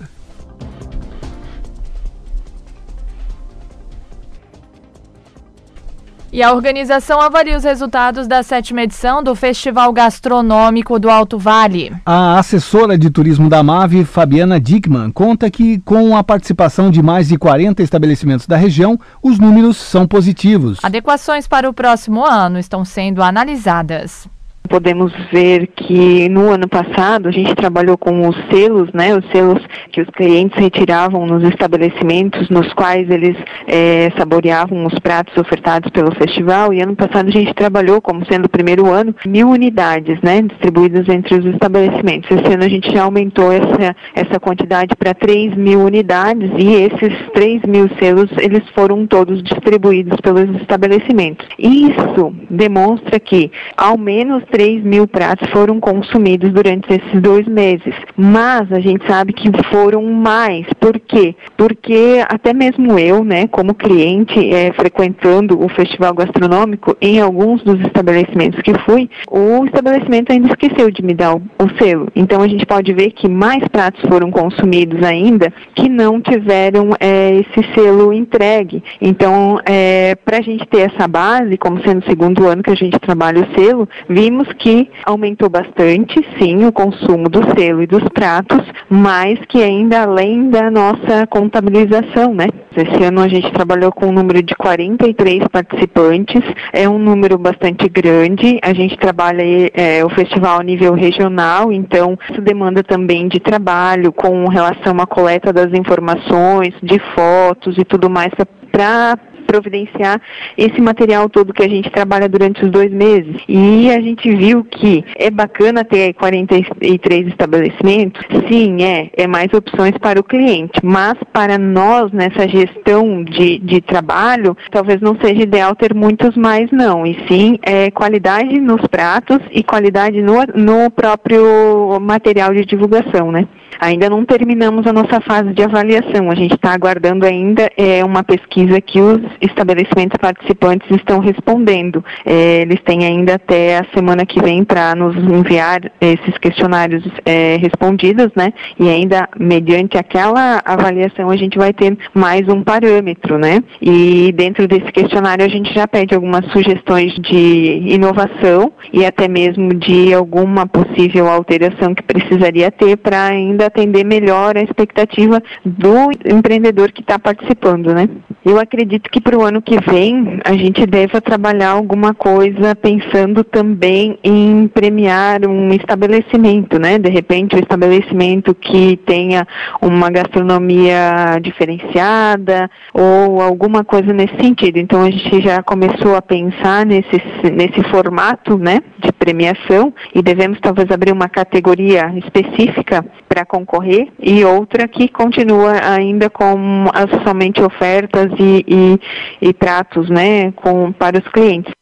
E 6.33 6.41
a 6.41 6.53
organização 6.53 7.19
avalia 7.19 7.57
os 7.57 7.65
resultados 7.65 8.25
da 8.25 8.41
sétima 8.41 8.83
edição 8.83 9.21
do 9.21 9.35
Festival 9.35 9.91
Gastronômico 9.91 10.97
do 10.97 11.09
Alto 11.09 11.37
Vale. 11.37 11.91
A 12.05 12.39
assessora 12.39 12.97
de 12.97 13.09
turismo 13.09 13.49
da 13.49 13.61
MAVE, 13.61 14.05
Fabiana 14.05 14.57
Dickman, 14.57 15.11
conta 15.11 15.51
que 15.51 15.79
com 15.79 16.15
a 16.15 16.23
participação 16.23 16.89
de 16.89 17.03
mais 17.03 17.27
de 17.27 17.37
40 17.37 17.83
estabelecimentos 17.83 18.47
da 18.47 18.55
região, 18.55 18.97
os 19.21 19.39
números 19.39 19.75
são 19.75 20.07
positivos. 20.07 20.79
Adequações 20.81 21.49
para 21.49 21.69
o 21.69 21.73
próximo 21.73 22.25
ano 22.25 22.57
estão 22.57 22.85
sendo 22.85 23.21
analisadas 23.21 24.29
podemos 24.69 25.11
ver 25.31 25.67
que 25.67 26.29
no 26.29 26.49
ano 26.49 26.67
passado 26.67 27.27
a 27.27 27.31
gente 27.31 27.53
trabalhou 27.55 27.97
com 27.97 28.27
os 28.27 28.35
selos, 28.49 28.89
né, 28.93 29.15
os 29.15 29.25
selos 29.31 29.61
que 29.91 30.01
os 30.01 30.09
clientes 30.09 30.57
retiravam 30.57 31.25
nos 31.25 31.43
estabelecimentos 31.43 32.49
nos 32.49 32.71
quais 32.73 33.09
eles 33.09 33.35
é, 33.67 34.11
saboreavam 34.17 34.85
os 34.85 34.97
pratos 34.99 35.35
ofertados 35.37 35.89
pelo 35.91 36.13
festival. 36.15 36.73
E 36.73 36.81
ano 36.81 36.95
passado 36.95 37.27
a 37.27 37.31
gente 37.31 37.53
trabalhou, 37.53 38.01
como 38.01 38.25
sendo 38.25 38.45
o 38.45 38.49
primeiro 38.49 38.89
ano, 38.89 39.13
mil 39.25 39.49
unidades, 39.49 40.19
né, 40.21 40.41
distribuídas 40.41 41.07
entre 41.09 41.35
os 41.35 41.45
estabelecimentos. 41.45 42.29
Esse 42.31 42.53
ano 42.53 42.63
a 42.63 42.69
gente 42.69 42.91
já 42.91 43.03
aumentou 43.03 43.51
essa, 43.51 43.95
essa 44.15 44.39
quantidade 44.39 44.95
para 44.95 45.13
3 45.13 45.55
mil 45.55 45.81
unidades 45.81 46.49
e 46.57 46.73
esses 46.75 47.13
3 47.33 47.63
mil 47.63 47.89
selos 47.99 48.29
eles 48.37 48.63
foram 48.73 49.05
todos 49.05 49.43
distribuídos 49.43 50.19
pelos 50.21 50.49
estabelecimentos. 50.61 51.45
Isso 51.57 52.33
demonstra 52.49 53.19
que 53.19 53.51
ao 53.75 53.97
menos 53.97 54.43
3 54.51 54.71
3 54.71 54.83
mil 54.83 55.07
pratos 55.07 55.49
foram 55.49 55.79
consumidos 55.79 56.51
durante 56.51 56.87
esses 56.93 57.21
dois 57.21 57.47
meses. 57.47 57.93
Mas 58.15 58.71
a 58.71 58.79
gente 58.79 59.05
sabe 59.07 59.33
que 59.33 59.49
foram 59.71 60.03
mais. 60.03 60.65
Por 60.79 60.99
quê? 60.99 61.35
Porque 61.57 62.23
até 62.29 62.53
mesmo 62.53 62.97
eu, 62.97 63.23
né, 63.23 63.47
como 63.47 63.73
cliente, 63.73 64.53
é, 64.53 64.71
frequentando 64.73 65.63
o 65.63 65.67
festival 65.69 66.13
gastronômico, 66.13 66.95
em 67.01 67.19
alguns 67.19 67.63
dos 67.63 67.79
estabelecimentos 67.81 68.61
que 68.61 68.73
fui, 68.85 69.09
o 69.29 69.65
estabelecimento 69.65 70.31
ainda 70.31 70.47
esqueceu 70.47 70.89
de 70.91 71.03
me 71.03 71.13
dar 71.13 71.35
o, 71.35 71.41
o 71.59 71.83
selo. 71.83 72.07
Então 72.15 72.41
a 72.41 72.47
gente 72.47 72.65
pode 72.65 72.93
ver 72.93 73.11
que 73.11 73.27
mais 73.27 73.67
pratos 73.67 74.01
foram 74.07 74.31
consumidos 74.31 75.03
ainda 75.03 75.51
que 75.75 75.89
não 75.89 76.21
tiveram 76.21 76.91
é, 76.99 77.37
esse 77.37 77.73
selo 77.73 78.13
entregue. 78.13 78.83
Então, 79.01 79.59
é, 79.65 80.15
para 80.23 80.37
a 80.37 80.41
gente 80.41 80.65
ter 80.67 80.91
essa 80.91 81.07
base, 81.07 81.57
como 81.57 81.81
sendo 81.81 81.99
o 81.99 82.09
segundo 82.09 82.47
ano 82.47 82.63
que 82.63 82.71
a 82.71 82.75
gente 82.75 82.99
trabalha 82.99 83.41
o 83.41 83.59
selo, 83.59 83.89
vimos 84.07 84.40
que 84.57 84.89
aumentou 85.05 85.49
bastante, 85.49 86.15
sim, 86.39 86.65
o 86.65 86.71
consumo 86.71 87.29
do 87.29 87.41
selo 87.57 87.81
e 87.81 87.87
dos 87.87 88.03
pratos, 88.09 88.61
mas 88.89 89.39
que 89.47 89.61
ainda 89.63 90.01
além 90.01 90.49
da 90.49 90.69
nossa 90.69 91.25
contabilização, 91.29 92.33
né? 92.33 92.47
Esse 92.75 93.03
ano 93.03 93.21
a 93.21 93.27
gente 93.27 93.51
trabalhou 93.51 93.91
com 93.91 94.07
um 94.07 94.11
número 94.11 94.41
de 94.41 94.55
43 94.55 95.47
participantes, 95.49 96.41
é 96.71 96.87
um 96.87 96.97
número 96.97 97.37
bastante 97.37 97.89
grande. 97.89 98.59
A 98.61 98.73
gente 98.73 98.97
trabalha 98.97 99.43
é, 99.73 100.05
o 100.05 100.09
festival 100.09 100.59
a 100.59 100.63
nível 100.63 100.93
regional, 100.93 101.71
então 101.71 102.17
isso 102.29 102.41
demanda 102.41 102.83
também 102.83 103.27
de 103.27 103.39
trabalho 103.39 104.13
com 104.13 104.47
relação 104.47 104.95
à 104.99 105.05
coleta 105.05 105.51
das 105.51 105.73
informações, 105.73 106.73
de 106.81 106.99
fotos 107.13 107.77
e 107.77 107.83
tudo 107.83 108.09
mais 108.09 108.31
para 108.71 109.17
providenciar 109.51 110.21
esse 110.57 110.79
material 110.79 111.29
todo 111.29 111.53
que 111.53 111.61
a 111.61 111.67
gente 111.67 111.89
trabalha 111.89 112.29
durante 112.29 112.63
os 112.63 112.71
dois 112.71 112.89
meses. 112.89 113.35
E 113.49 113.91
a 113.91 113.99
gente 113.99 114.33
viu 114.33 114.63
que 114.63 115.03
é 115.17 115.29
bacana 115.29 115.83
ter 115.83 116.13
43 116.13 117.27
estabelecimentos, 117.27 118.25
sim, 118.47 118.81
é, 118.81 119.09
é 119.17 119.27
mais 119.27 119.51
opções 119.53 119.97
para 119.97 120.19
o 120.19 120.23
cliente, 120.23 120.79
mas 120.81 121.15
para 121.33 121.57
nós 121.57 122.13
nessa 122.13 122.47
gestão 122.47 123.23
de, 123.25 123.57
de 123.59 123.81
trabalho, 123.81 124.55
talvez 124.71 125.01
não 125.01 125.17
seja 125.19 125.43
ideal 125.43 125.75
ter 125.75 125.93
muitos 125.93 126.37
mais 126.37 126.71
não, 126.71 127.05
e 127.05 127.17
sim 127.27 127.59
é 127.61 127.91
qualidade 127.91 128.57
nos 128.59 128.81
pratos 128.87 129.39
e 129.51 129.61
qualidade 129.63 130.21
no, 130.21 130.35
no 130.55 130.89
próprio 130.91 131.99
material 131.99 132.53
de 132.53 132.63
divulgação, 132.63 133.31
né? 133.31 133.45
Ainda 133.79 134.09
não 134.09 134.25
terminamos 134.25 134.85
a 134.85 134.93
nossa 134.93 135.19
fase 135.21 135.53
de 135.53 135.63
avaliação. 135.63 136.29
A 136.29 136.35
gente 136.35 136.55
está 136.55 136.73
aguardando 136.73 137.25
ainda 137.25 137.69
é, 137.77 138.03
uma 138.03 138.23
pesquisa 138.23 138.79
que 138.81 138.99
os 138.99 139.19
estabelecimentos 139.41 140.17
participantes 140.17 140.89
estão 140.91 141.19
respondendo. 141.19 142.03
É, 142.25 142.61
eles 142.61 142.79
têm 142.83 143.05
ainda 143.05 143.35
até 143.35 143.79
a 143.79 143.85
semana 143.93 144.25
que 144.25 144.41
vem 144.41 144.63
para 144.63 144.95
nos 144.95 145.15
enviar 145.15 145.81
esses 145.99 146.37
questionários 146.37 147.03
é, 147.25 147.57
respondidos, 147.57 148.29
né? 148.35 148.53
E 148.79 148.89
ainda 148.89 149.27
mediante 149.39 149.97
aquela 149.97 150.61
avaliação 150.65 151.29
a 151.29 151.35
gente 151.35 151.57
vai 151.57 151.73
ter 151.73 151.97
mais 152.13 152.47
um 152.47 152.63
parâmetro, 152.63 153.37
né? 153.37 153.63
E 153.81 154.31
dentro 154.33 154.67
desse 154.67 154.91
questionário 154.91 155.45
a 155.45 155.49
gente 155.49 155.73
já 155.73 155.87
pede 155.87 156.13
algumas 156.13 156.45
sugestões 156.51 157.13
de 157.15 157.83
inovação 157.87 158.71
e 158.93 159.05
até 159.05 159.27
mesmo 159.27 159.73
de 159.73 160.13
alguma 160.13 160.67
possível 160.67 161.27
alteração 161.27 161.93
que 161.93 162.03
precisaria 162.03 162.71
ter 162.71 162.97
para 162.97 163.25
ainda 163.25 163.60
atender 163.63 164.03
melhor 164.03 164.57
a 164.57 164.61
expectativa 164.61 165.41
do 165.65 166.11
empreendedor 166.25 166.91
que 166.91 167.01
está 167.01 167.17
participando, 167.17 167.93
né? 167.93 168.07
Eu 168.43 168.59
acredito 168.59 169.07
que 169.11 169.21
para 169.21 169.37
o 169.37 169.43
ano 169.43 169.61
que 169.61 169.77
vem 169.79 170.39
a 170.43 170.53
gente 170.53 170.83
deva 170.87 171.21
trabalhar 171.21 171.69
alguma 171.69 172.11
coisa 172.11 172.75
pensando 172.75 173.43
também 173.43 174.17
em 174.23 174.67
premiar 174.67 175.45
um 175.47 175.69
estabelecimento, 175.69 176.79
né? 176.79 176.97
De 176.97 177.07
repente, 177.07 177.55
um 177.55 177.59
estabelecimento 177.59 178.55
que 178.55 178.97
tenha 179.05 179.47
uma 179.79 180.09
gastronomia 180.09 181.39
diferenciada 181.39 182.67
ou 182.91 183.39
alguma 183.39 183.83
coisa 183.83 184.11
nesse 184.11 184.35
sentido. 184.37 184.77
Então 184.77 185.03
a 185.03 185.11
gente 185.11 185.39
já 185.41 185.61
começou 185.61 186.15
a 186.15 186.21
pensar 186.21 186.83
nesse, 186.83 187.21
nesse 187.53 187.83
formato, 187.91 188.57
né? 188.57 188.79
De 188.97 189.11
premiação 189.11 189.93
e 190.15 190.21
devemos 190.23 190.59
talvez 190.59 190.89
abrir 190.89 191.11
uma 191.11 191.29
categoria 191.29 192.11
específica 192.17 193.05
para 193.29 193.45
concorrer 193.45 194.07
e 194.19 194.43
outra 194.43 194.87
que 194.87 195.07
continua 195.07 195.73
ainda 195.83 196.27
com 196.27 196.85
as 196.91 197.23
somente 197.23 197.61
ofertas 197.61 198.30
e, 198.39 198.65
e, 198.67 199.47
e 199.49 199.53
pratos 199.53 200.09
né, 200.09 200.51
com, 200.51 200.91
para 200.91 201.19
os 201.19 201.27
clientes. 201.27 201.73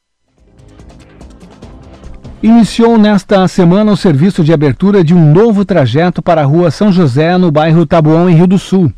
Iniciou 2.42 2.98
nesta 2.98 3.46
semana 3.50 3.92
o 3.92 3.98
serviço 3.98 4.44
de 4.46 4.54
abertura 4.54 5.04
de 5.04 5.14
um 5.14 5.34
novo 5.34 5.66
trajeto 5.66 6.22
para 6.22 6.42
a 6.42 6.46
rua 6.46 6.72
São 6.72 6.90
José, 6.90 7.38
no 7.38 7.52
bairro 7.52 7.86
Taboão, 7.86 8.30
em 8.30 8.36
Rio 8.36 8.48
do 8.48 8.58
Sul. 8.58 8.94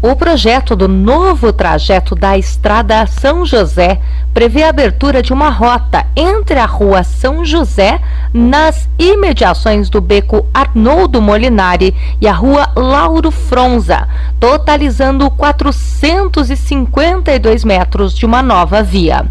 O 0.00 0.14
projeto 0.14 0.76
do 0.76 0.86
novo 0.86 1.52
trajeto 1.52 2.14
da 2.14 2.38
Estrada 2.38 3.04
São 3.06 3.44
José 3.44 4.00
prevê 4.32 4.62
a 4.62 4.68
abertura 4.68 5.20
de 5.20 5.32
uma 5.32 5.50
rota 5.50 6.06
entre 6.14 6.56
a 6.56 6.66
Rua 6.66 7.02
São 7.02 7.44
José, 7.44 8.00
nas 8.32 8.88
imediações 8.96 9.90
do 9.90 10.00
beco 10.00 10.46
Arnoldo 10.54 11.20
Molinari, 11.20 11.96
e 12.20 12.28
a 12.28 12.32
Rua 12.32 12.70
Lauro 12.76 13.32
Fronza, 13.32 14.06
totalizando 14.38 15.28
452 15.32 17.64
metros 17.64 18.16
de 18.16 18.24
uma 18.24 18.40
nova 18.40 18.84
via. 18.84 19.26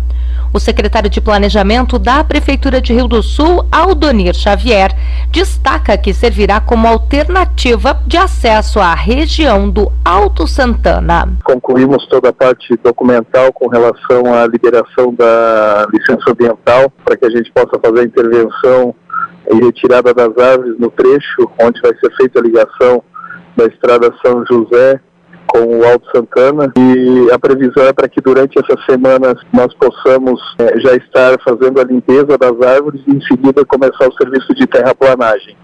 O 0.54 0.60
secretário 0.60 1.10
de 1.10 1.20
Planejamento 1.20 2.00
da 2.00 2.24
Prefeitura 2.24 2.82
de 2.82 2.94
Rio 2.94 3.08
do 3.08 3.22
Sul, 3.22 3.66
Aldonir 3.72 4.34
Xavier, 4.34 4.96
destaca 5.30 5.98
que 5.98 6.14
servirá 6.14 6.60
como 6.62 6.88
alternativa 6.88 8.02
de 8.08 8.18
acesso 8.18 8.80
à 8.80 8.94
região 8.94 9.70
do 9.70 9.92
Alto 10.04 10.48
Santana. 10.48 11.28
Concluímos 11.44 12.08
toda 12.08 12.30
a 12.30 12.34
parte 12.34 12.78
documental 12.84 13.52
com 13.52 13.68
relação 13.68 14.34
à 14.34 14.48
liberação 14.48 15.14
da 15.14 15.86
licença 15.94 16.32
ambiental 16.32 16.92
para 17.04 17.18
que 17.18 17.26
a 17.26 17.30
gente 17.30 17.52
possa 17.52 17.78
fazer 17.80 18.00
a 18.00 18.06
intervenção 18.06 18.96
e 19.52 19.56
retirada 19.56 20.14
das 20.14 20.38
árvores 20.38 20.80
no 20.80 20.90
trecho 20.92 21.50
onde 21.62 21.80
vai 21.82 21.94
ser 21.96 22.16
feita 22.16 22.40
a 22.40 22.44
ligação 22.44 23.04
da 23.56 23.66
estrada 23.66 24.14
São 24.24 24.46
José 24.46 25.00
com 25.48 25.80
o 25.80 25.86
Alto 25.86 26.06
Santana 26.16 26.72
e 26.78 27.32
a 27.32 27.40
previsão 27.40 27.86
é 27.86 27.94
para 27.94 28.08
que 28.08 28.22
durante 28.22 28.58
essas 28.60 28.84
semanas 28.86 29.36
nós 29.54 29.74
possamos 29.76 30.40
é, 30.60 30.80
já 30.80 30.96
estar 30.96 31.38
fazendo 31.44 31.80
a 31.80 31.84
limpeza 31.84 32.38
das 32.38 32.62
árvores 32.62 33.02
e 33.08 33.12
em 33.12 33.22
seguida 33.22 33.66
começar 33.66 34.08
o 34.08 34.14
serviço 34.14 34.54
de 34.54 34.68
terraplanagem, 34.68 35.56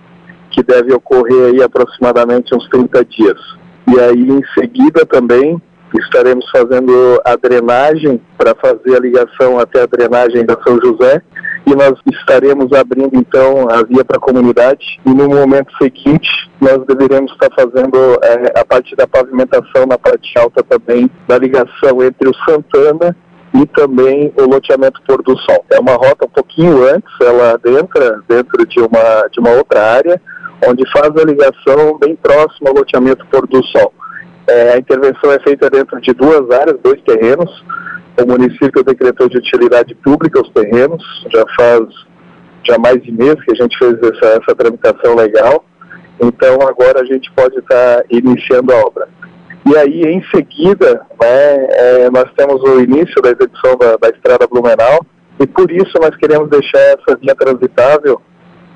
que 0.52 0.64
deve 0.64 0.94
ocorrer 0.94 1.54
aí 1.54 1.62
aproximadamente 1.62 2.56
uns 2.56 2.68
30 2.70 3.06
dias. 3.06 3.40
E 3.88 4.00
aí 4.00 4.30
em 4.30 4.42
seguida 4.58 5.06
também 5.06 5.62
estaremos 6.00 6.50
fazendo 6.50 7.22
a 7.24 7.36
drenagem 7.36 8.20
para 8.38 8.56
fazer 8.56 8.96
a 8.96 9.00
ligação 9.00 9.60
até 9.60 9.84
a 9.84 9.86
drenagem 9.86 10.46
da 10.46 10.58
São 10.66 10.80
José 10.82 11.22
e 11.66 11.76
nós 11.76 11.94
estaremos 12.12 12.72
abrindo 12.74 13.16
então 13.16 13.68
a 13.70 13.84
via 13.84 14.04
para 14.04 14.18
a 14.18 14.22
comunidade 14.22 15.00
e 15.06 15.10
no 15.10 15.30
momento 15.30 15.72
seguinte 15.82 16.30
nós 16.60 16.86
deveremos 16.86 17.32
estar 17.32 17.50
fazendo 17.56 18.20
é, 18.22 18.60
a 18.60 18.66
parte 18.66 18.96
da 18.96 19.08
pavimentação 19.08 19.86
na 19.88 19.98
parte 19.98 20.38
alta 20.38 20.64
também 20.64 21.10
da 21.28 21.38
ligação 21.38 22.04
entre 22.04 22.30
o 22.30 22.36
Santana 22.46 23.16
e 23.54 23.66
também 23.68 24.34
o 24.38 24.46
loteamento 24.46 25.00
Pôr 25.06 25.22
do 25.22 25.38
Sol. 25.38 25.64
É 25.72 25.80
uma 25.80 25.94
rota 25.94 26.26
um 26.26 26.30
pouquinho 26.30 26.84
antes, 26.88 27.10
ela 27.22 27.60
entra 27.80 28.20
dentro 28.28 28.66
de 28.66 28.80
uma, 28.80 29.28
de 29.32 29.40
uma 29.40 29.52
outra 29.52 29.94
área, 29.94 30.22
onde 30.68 30.84
faz 30.92 31.16
a 31.16 31.24
ligação 31.24 31.98
bem 32.00 32.16
próximo 32.16 32.70
ao 32.70 32.74
loteamento 32.74 33.26
Pôr 33.28 33.48
do 33.48 33.64
Sol. 33.66 33.94
É, 34.48 34.74
a 34.74 34.78
intervenção 34.78 35.32
é 35.32 35.40
feita 35.40 35.70
dentro 35.70 36.02
de 36.02 36.14
duas 36.14 36.50
áreas, 36.50 36.80
dois 36.84 37.00
terrenos, 37.04 37.64
o 38.22 38.28
município 38.28 38.84
decretou 38.84 39.28
de 39.28 39.38
utilidade 39.38 39.96
pública 39.96 40.42
os 40.42 40.50
terrenos, 40.50 41.04
já 41.32 41.46
faz 41.56 41.84
já 42.64 42.78
mais 42.78 43.02
de 43.04 43.12
mês 43.12 43.36
que 43.44 43.52
a 43.52 43.56
gente 43.56 43.78
fez 43.78 43.96
essa, 44.02 44.40
essa 44.42 44.56
tramitação 44.56 45.16
legal, 45.16 45.66
então 46.20 46.62
agora 46.68 47.02
a 47.02 47.06
gente 47.06 47.32
pode 47.34 47.58
estar 47.58 47.98
tá 47.98 48.04
iniciando 48.10 48.74
a 48.74 48.78
obra. 48.78 49.10
E 49.66 49.78
aí, 49.78 50.02
em 50.04 50.24
seguida, 50.34 51.06
né, 51.22 51.68
é, 51.70 52.10
nós 52.10 52.30
temos 52.36 52.62
o 52.64 52.82
início 52.82 53.22
da 53.22 53.30
execução 53.30 53.78
da, 53.78 53.96
da, 53.98 54.10
estrada 54.10 54.48
Blumenau, 54.48 55.06
e 55.40 55.48
por 55.48 55.72
isso 55.72 55.98
nós 56.00 56.16
queremos 56.18 56.50
deixar 56.50 56.80
essa 56.80 57.18
via 57.20 57.34
transitável 57.36 58.22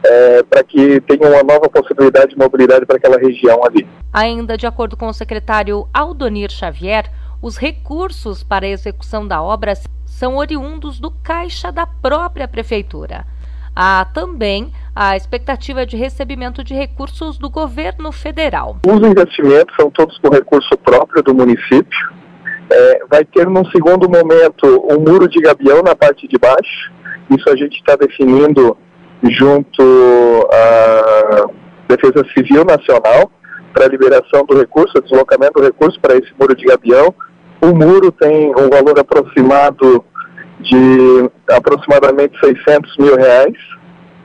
é, 0.03 0.43
para 0.43 0.63
que 0.63 1.01
tenha 1.01 1.29
uma 1.29 1.43
nova 1.43 1.69
possibilidade 1.69 2.31
de 2.31 2.37
mobilidade 2.37 2.85
para 2.85 2.97
aquela 2.97 3.17
região 3.17 3.63
ali. 3.65 3.87
Ainda 4.13 4.57
de 4.57 4.65
acordo 4.65 4.95
com 4.95 5.07
o 5.07 5.13
secretário 5.13 5.87
Aldonir 5.93 6.49
Xavier, 6.49 7.11
os 7.41 7.57
recursos 7.57 8.43
para 8.43 8.65
a 8.65 8.69
execução 8.69 9.27
da 9.27 9.41
obra 9.41 9.73
são 10.05 10.37
oriundos 10.37 10.99
do 10.99 11.11
caixa 11.11 11.71
da 11.71 11.85
própria 11.85 12.47
prefeitura. 12.47 13.25
Há 13.75 14.05
também 14.11 14.71
a 14.95 15.15
expectativa 15.15 15.85
de 15.85 15.95
recebimento 15.95 16.63
de 16.63 16.73
recursos 16.73 17.37
do 17.37 17.47
governo 17.47 18.11
federal. 18.11 18.77
Os 18.87 19.07
investimentos 19.07 19.75
são 19.79 19.91
todos 19.91 20.17
com 20.17 20.29
recurso 20.29 20.75
próprio 20.77 21.21
do 21.21 21.35
município. 21.35 22.17
É, 22.69 23.05
vai 23.09 23.23
ter, 23.23 23.47
num 23.47 23.63
segundo 23.65 24.09
momento, 24.09 24.65
um 24.91 24.99
muro 24.99 25.27
de 25.27 25.39
gabião 25.39 25.83
na 25.83 25.95
parte 25.95 26.27
de 26.27 26.37
baixo. 26.39 26.91
Isso 27.29 27.47
a 27.49 27.55
gente 27.55 27.77
está 27.77 27.95
definindo 27.95 28.75
junto 29.23 30.49
à 30.51 31.45
Defesa 31.87 32.25
Civil 32.33 32.65
Nacional 32.65 33.31
para 33.71 33.85
a 33.85 33.89
liberação 33.89 34.43
do 34.47 34.57
recurso, 34.57 34.99
deslocamento 35.01 35.53
do 35.53 35.63
recurso 35.63 35.99
para 35.99 36.15
esse 36.15 36.33
muro 36.39 36.55
de 36.55 36.65
gabião. 36.65 37.13
O 37.67 37.75
muro 37.75 38.13
tem 38.13 38.49
um 38.51 38.69
valor 38.69 38.97
aproximado 38.97 40.01
de 40.61 41.29
aproximadamente 41.51 42.39
600 42.39 42.95
mil 42.97 43.17
reais, 43.17 43.57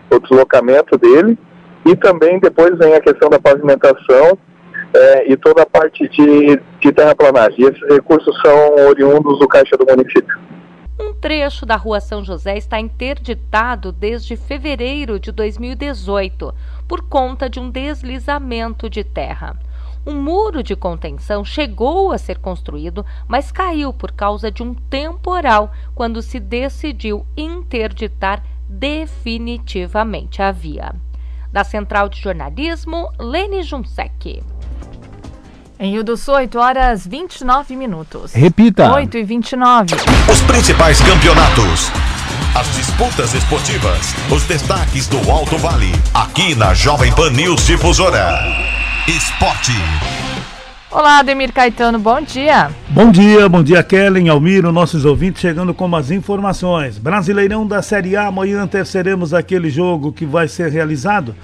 o 0.09 0.21
deslocamento 0.21 0.97
dele, 0.97 1.37
e 1.85 1.97
também 1.97 2.39
depois 2.39 2.79
vem 2.79 2.95
a 2.95 3.01
questão 3.01 3.29
da 3.29 3.41
pavimentação 3.41 4.39
é, 4.95 5.33
e 5.33 5.37
toda 5.37 5.63
a 5.63 5.67
parte 5.67 6.09
de, 6.09 6.61
de 6.81 6.93
terraplanagem. 6.93 7.57
E 7.59 7.65
esses 7.65 7.83
recursos 7.91 8.33
são 8.43 8.87
oriundos 8.87 9.41
do 9.41 9.49
Caixa 9.49 9.77
do 9.77 9.87
município. 9.87 10.39
Um 11.01 11.13
trecho 11.13 11.67
da 11.67 11.75
Rua 11.75 11.99
São 11.99 12.23
José 12.23 12.57
está 12.57 12.79
interditado 12.79 13.91
desde 13.91 14.37
fevereiro 14.37 15.19
de 15.19 15.33
2018 15.33 16.55
por 16.87 17.03
conta 17.09 17.51
de 17.51 17.59
um 17.59 17.69
deslizamento 17.69 18.89
de 18.89 19.03
terra. 19.03 19.57
Um 20.05 20.21
muro 20.21 20.63
de 20.63 20.75
contenção 20.75 21.45
chegou 21.45 22.11
a 22.11 22.19
ser 22.19 22.39
construído, 22.39 23.07
mas 23.29 23.53
caiu 23.53 23.93
por 23.93 24.11
causa 24.11 24.51
de 24.51 24.63
um 24.63 24.75
temporal 24.75 25.71
quando 25.95 26.21
se 26.21 26.41
decidiu 26.41 27.25
interditar 27.37 28.43
definitivamente 28.69 30.43
a 30.43 30.51
via. 30.51 30.93
Da 31.53 31.63
Central 31.63 32.09
de 32.09 32.21
Jornalismo, 32.21 33.13
Lene 33.19 33.63
Junsec. 33.63 34.43
Em 35.79 35.93
Rio 35.93 36.03
do 36.03 36.17
Sul, 36.17 36.35
8 36.35 36.59
horas 36.59 37.07
29 37.07 37.77
minutos. 37.77 38.33
Repita. 38.33 38.93
8 38.93 39.19
e 39.19 39.23
29. 39.23 39.95
Os 40.31 40.41
principais 40.43 41.01
campeonatos. 41.01 41.91
As 42.55 42.75
disputas 42.75 43.35
esportivas. 43.35 44.15
Os 44.31 44.45
destaques 44.45 45.07
do 45.07 45.31
Alto 45.31 45.59
Vale. 45.59 45.93
Aqui 46.15 46.55
na 46.55 46.75
Jovem 46.75 47.13
Pan 47.15 47.31
News 47.31 47.67
Difusora. 47.67 48.82
Esporte. 49.09 49.73
Olá, 50.89 51.19
Ademir 51.19 51.53
Caetano, 51.53 51.99
bom 51.99 52.21
dia. 52.21 52.71
Bom 52.89 53.11
dia, 53.11 53.49
bom 53.49 53.61
dia, 53.61 53.83
Kellen, 53.83 54.29
Almiro, 54.29 54.71
nossos 54.71 55.05
ouvintes 55.05 55.41
chegando 55.41 55.75
com 55.75 55.93
as 55.97 56.13
informações. 56.13 56.99
Brasileirão 56.99 57.67
da 57.67 57.83
Série 57.83 58.17
A, 58.17 58.29
amanhã 58.29 58.65
teremos 58.65 59.35
aquele 59.35 59.71
jogo 59.71 60.13
que 60.13 60.25
vai 60.25 60.47
ser 60.47 60.71
realizado 60.71 61.35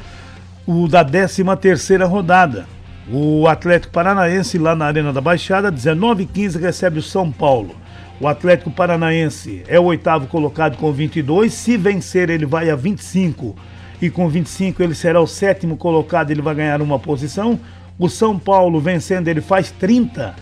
o 0.65 0.87
da 0.87 1.05
13 1.05 1.43
terceira 1.61 2.07
rodada. 2.07 2.65
O 3.11 3.49
Atlético 3.49 3.93
Paranaense 3.93 4.57
lá 4.57 4.77
na 4.77 4.87
Arena 4.87 5.13
da 5.13 5.21
Baixada, 5.21 5.69
19 5.69 6.27
15 6.27 6.61
recebe 6.61 7.01
o 7.01 7.03
São 7.03 7.33
Paulo. 7.33 7.75
O 8.21 8.29
Atlético 8.29 8.71
Paranaense 8.71 9.65
é 9.67 9.81
o 9.81 9.85
oitavo 9.85 10.29
colocado 10.29 10.77
com 10.77 10.93
22. 10.93 11.53
Se 11.53 11.77
vencer, 11.77 12.31
ele 12.31 12.47
vai 12.47 12.71
a 12.71 12.77
25. 12.77 13.57
E 14.01 14.11
com 14.11 14.29
25 14.29 14.83
ele 14.83 14.95
será 14.95 15.21
o 15.21 15.27
sétimo 15.27 15.77
colocado, 15.77 16.31
ele 16.31 16.43
vai 16.43 16.55
ganhar 16.55 16.81
uma 16.81 16.99
posição. 16.99 17.59
O 17.99 18.09
São 18.09 18.39
Paulo 18.39 18.81
vencendo, 18.81 19.29
ele 19.29 19.41
faz 19.41 19.71
30 19.73 20.35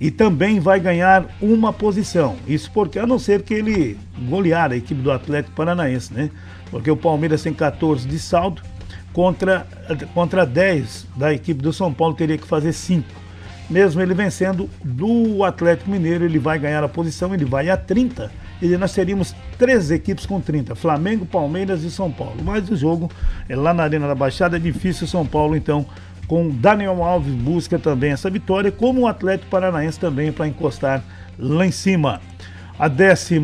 e 0.00 0.10
também 0.10 0.58
vai 0.58 0.80
ganhar 0.80 1.26
uma 1.40 1.72
posição. 1.72 2.36
Isso 2.46 2.70
porque, 2.72 2.98
a 2.98 3.06
não 3.06 3.18
ser 3.18 3.42
que 3.42 3.54
ele 3.54 3.98
golear 4.28 4.72
a 4.72 4.76
equipe 4.76 5.00
do 5.00 5.12
Atlético 5.12 5.54
Paranaense, 5.54 6.12
né? 6.12 6.30
Porque 6.70 6.90
o 6.90 6.96
Palmeiras 6.96 7.42
tem 7.42 7.52
14 7.52 8.08
de 8.08 8.18
saldo 8.18 8.62
contra, 9.12 9.66
contra 10.14 10.46
10 10.46 11.06
da 11.14 11.32
equipe 11.32 11.62
do 11.62 11.72
São 11.72 11.92
Paulo, 11.92 12.14
teria 12.14 12.38
que 12.38 12.46
fazer 12.46 12.72
5. 12.72 13.06
Mesmo 13.70 14.00
ele 14.00 14.14
vencendo 14.14 14.68
do 14.82 15.44
Atlético 15.44 15.90
Mineiro, 15.90 16.24
ele 16.24 16.38
vai 16.38 16.58
ganhar 16.58 16.82
a 16.82 16.88
posição, 16.88 17.32
ele 17.32 17.44
vai 17.44 17.70
a 17.70 17.76
30. 17.76 18.30
E 18.62 18.76
nós 18.76 18.94
teríamos 18.94 19.34
três 19.58 19.90
equipes 19.90 20.24
com 20.24 20.40
30: 20.40 20.74
Flamengo, 20.74 21.26
Palmeiras 21.26 21.82
e 21.82 21.90
São 21.90 22.10
Paulo. 22.10 22.36
Mas 22.42 22.70
o 22.70 22.76
jogo 22.76 23.10
é 23.48 23.56
lá 23.56 23.74
na 23.74 23.82
Arena 23.82 24.06
da 24.06 24.14
Baixada, 24.14 24.56
é 24.56 24.60
difícil. 24.60 25.06
São 25.06 25.26
Paulo, 25.26 25.56
então, 25.56 25.84
com 26.28 26.48
Daniel 26.48 27.02
Alves, 27.02 27.34
busca 27.34 27.78
também 27.78 28.12
essa 28.12 28.30
vitória, 28.30 28.70
como 28.70 29.00
o 29.00 29.06
Atlético 29.08 29.50
Paranaense 29.50 29.98
também 29.98 30.30
para 30.30 30.46
encostar 30.46 31.02
lá 31.36 31.66
em 31.66 31.72
cima. 31.72 32.20
A 32.78 32.88
16 32.88 33.42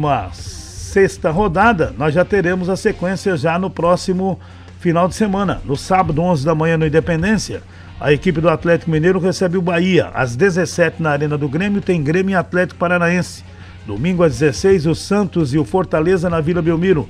sexta 0.89 1.31
rodada, 1.31 1.95
nós 1.99 2.15
já 2.15 2.25
teremos 2.25 2.71
a 2.71 2.77
sequência 2.77 3.37
já 3.37 3.59
no 3.59 3.69
próximo 3.69 4.41
final 4.81 5.07
de 5.07 5.15
semana. 5.15 5.61
No 5.65 5.77
sábado, 5.77 6.23
11 6.23 6.47
da 6.47 6.55
manhã, 6.55 6.79
no 6.79 6.87
Independência, 6.87 7.63
a 8.01 8.13
equipe 8.13 8.41
do 8.41 8.49
Atlético 8.49 8.91
Mineiro 8.91 9.19
recebe 9.19 9.59
o 9.59 9.63
Bahia. 9.63 10.11
Às 10.15 10.35
17 10.35 11.03
na 11.03 11.11
Arena 11.11 11.37
do 11.37 11.49
Grêmio 11.49 11.83
tem 11.83 12.03
Grêmio 12.03 12.33
e 12.33 12.35
Atlético 12.35 12.79
Paranaense. 12.79 13.45
Domingo 13.89 14.23
às 14.23 14.39
16, 14.39 14.85
o 14.87 14.95
Santos 14.95 15.55
e 15.55 15.59
o 15.59 15.65
Fortaleza 15.65 16.29
na 16.29 16.43
Vila 16.43 16.61
Belmiro. 16.61 17.09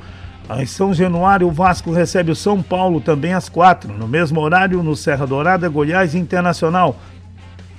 Em 0.61 0.65
São 0.65 0.95
Januário, 0.95 1.49
o 1.49 1.51
Vasco 1.51 1.91
recebe 1.91 2.31
o 2.31 2.37
São 2.37 2.63
Paulo 2.63 3.01
também 3.01 3.33
às 3.33 3.49
4. 3.49 3.93
No 3.93 4.07
mesmo 4.07 4.39
horário, 4.41 4.81
no 4.81 4.95
Serra 4.95 5.27
Dourada, 5.27 5.69
Goiás 5.69 6.15
Internacional. 6.15 6.97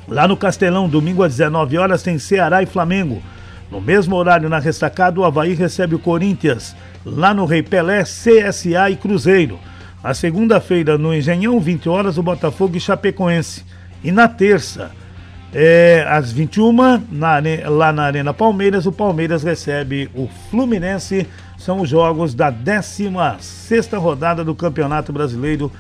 Lá 0.06 0.28
no 0.28 0.36
Castelão, 0.36 0.90
domingo 0.90 1.24
às 1.24 1.38
19 1.38 1.78
horas, 1.78 2.04
tem 2.04 2.20
Ceará 2.20 2.62
e 2.62 2.66
Flamengo. 2.66 3.24
No 3.72 3.80
mesmo 3.80 4.18
horário, 4.18 4.50
na 4.50 4.60
restacada, 4.60 5.18
o 5.18 5.24
Havaí 5.24 5.54
recebe 5.54 5.96
o 5.96 6.00
Corinthians. 6.00 6.76
Lá 7.06 7.34
no 7.34 7.46
Rei 7.46 7.64
Pelé, 7.64 8.04
CSA 8.04 8.90
e 8.90 8.98
Cruzeiro. 8.98 9.58
A 10.04 10.14
segunda-feira, 10.14 10.98
no 10.98 11.16
Engenhão, 11.16 11.58
20 11.58 11.88
horas, 11.88 12.18
o 12.18 12.24
Botafogo 12.24 12.76
e 12.76 12.82
Chapecoense. 12.82 13.64
E 14.04 14.12
na 14.12 14.28
terça, 14.28 14.92
é, 15.54 16.06
às 16.08 16.32
21, 16.32 16.72
na, 17.12 17.42
lá 17.68 17.92
na 17.92 18.04
Arena 18.04 18.34
Palmeiras, 18.34 18.86
o 18.86 18.92
Palmeiras 18.92 19.44
recebe 19.44 20.10
o 20.14 20.28
Fluminense. 20.50 21.28
São 21.58 21.82
os 21.82 21.90
jogos 21.90 22.34
da 22.34 22.50
16 22.50 23.92
rodada 23.94 24.44
do 24.44 24.56
Campeonato 24.56 25.12
Brasileiro 25.12 25.72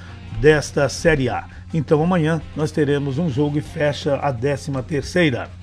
desta 0.42 0.90
Série 0.90 1.30
A. 1.30 1.46
Então 1.74 2.02
amanhã 2.02 2.42
nós 2.56 2.72
teremos 2.72 3.18
um 3.18 3.30
jogo 3.30 3.58
e 3.58 3.62
fecha 3.62 4.16
a 4.16 4.34
13 4.34 4.72
terceira. 4.88 5.59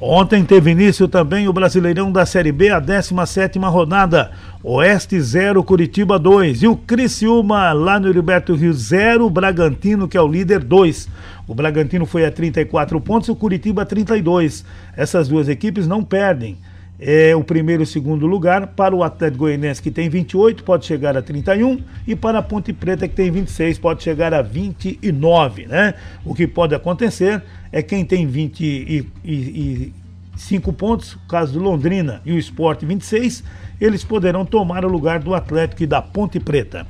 Ontem 0.00 0.44
teve 0.44 0.70
início 0.70 1.08
também 1.08 1.48
o 1.48 1.52
Brasileirão 1.52 2.12
da 2.12 2.24
Série 2.24 2.52
B, 2.52 2.70
a 2.70 2.78
17 2.78 3.58
rodada. 3.58 4.30
Oeste 4.62 5.20
0, 5.20 5.64
Curitiba 5.64 6.20
2. 6.20 6.62
E 6.62 6.68
o 6.68 6.76
Criciúma 6.76 7.72
lá 7.72 7.98
no 7.98 8.08
Heriberto 8.08 8.54
Rio 8.54 8.72
0, 8.72 9.28
Bragantino, 9.28 10.06
que 10.06 10.16
é 10.16 10.22
o 10.22 10.28
líder 10.28 10.62
2. 10.62 11.08
O 11.48 11.54
Bragantino 11.54 12.06
foi 12.06 12.24
a 12.24 12.30
34 12.30 13.00
pontos 13.00 13.28
e 13.28 13.32
o 13.32 13.36
Curitiba 13.36 13.82
a 13.82 13.84
32. 13.84 14.64
Essas 14.96 15.26
duas 15.26 15.48
equipes 15.48 15.88
não 15.88 16.04
perdem. 16.04 16.56
É 17.00 17.36
o 17.36 17.44
primeiro 17.44 17.82
e 17.82 17.84
o 17.84 17.86
segundo 17.86 18.26
lugar 18.26 18.66
para 18.68 18.92
o 18.92 19.04
Atlético 19.04 19.44
Goianiense, 19.44 19.80
que 19.80 19.90
tem 19.90 20.08
28, 20.08 20.64
pode 20.64 20.84
chegar 20.84 21.16
a 21.16 21.22
31, 21.22 21.78
e 22.04 22.16
para 22.16 22.40
a 22.40 22.42
Ponte 22.42 22.72
Preta, 22.72 23.06
que 23.06 23.14
tem 23.14 23.30
26, 23.30 23.78
pode 23.78 24.02
chegar 24.02 24.34
a 24.34 24.42
29, 24.42 25.66
né? 25.66 25.94
O 26.24 26.34
que 26.34 26.48
pode 26.48 26.74
acontecer 26.74 27.40
é 27.70 27.82
quem 27.82 28.04
tem 28.04 28.26
25 28.26 30.72
pontos, 30.72 31.12
o 31.12 31.20
caso 31.28 31.52
do 31.52 31.60
Londrina 31.60 32.20
e 32.26 32.32
o 32.32 32.38
Sport 32.38 32.82
26, 32.82 33.44
eles 33.80 34.02
poderão 34.02 34.44
tomar 34.44 34.84
o 34.84 34.88
lugar 34.88 35.20
do 35.20 35.34
Atlético 35.34 35.84
e 35.84 35.86
da 35.86 36.02
Ponte 36.02 36.40
Preta. 36.40 36.84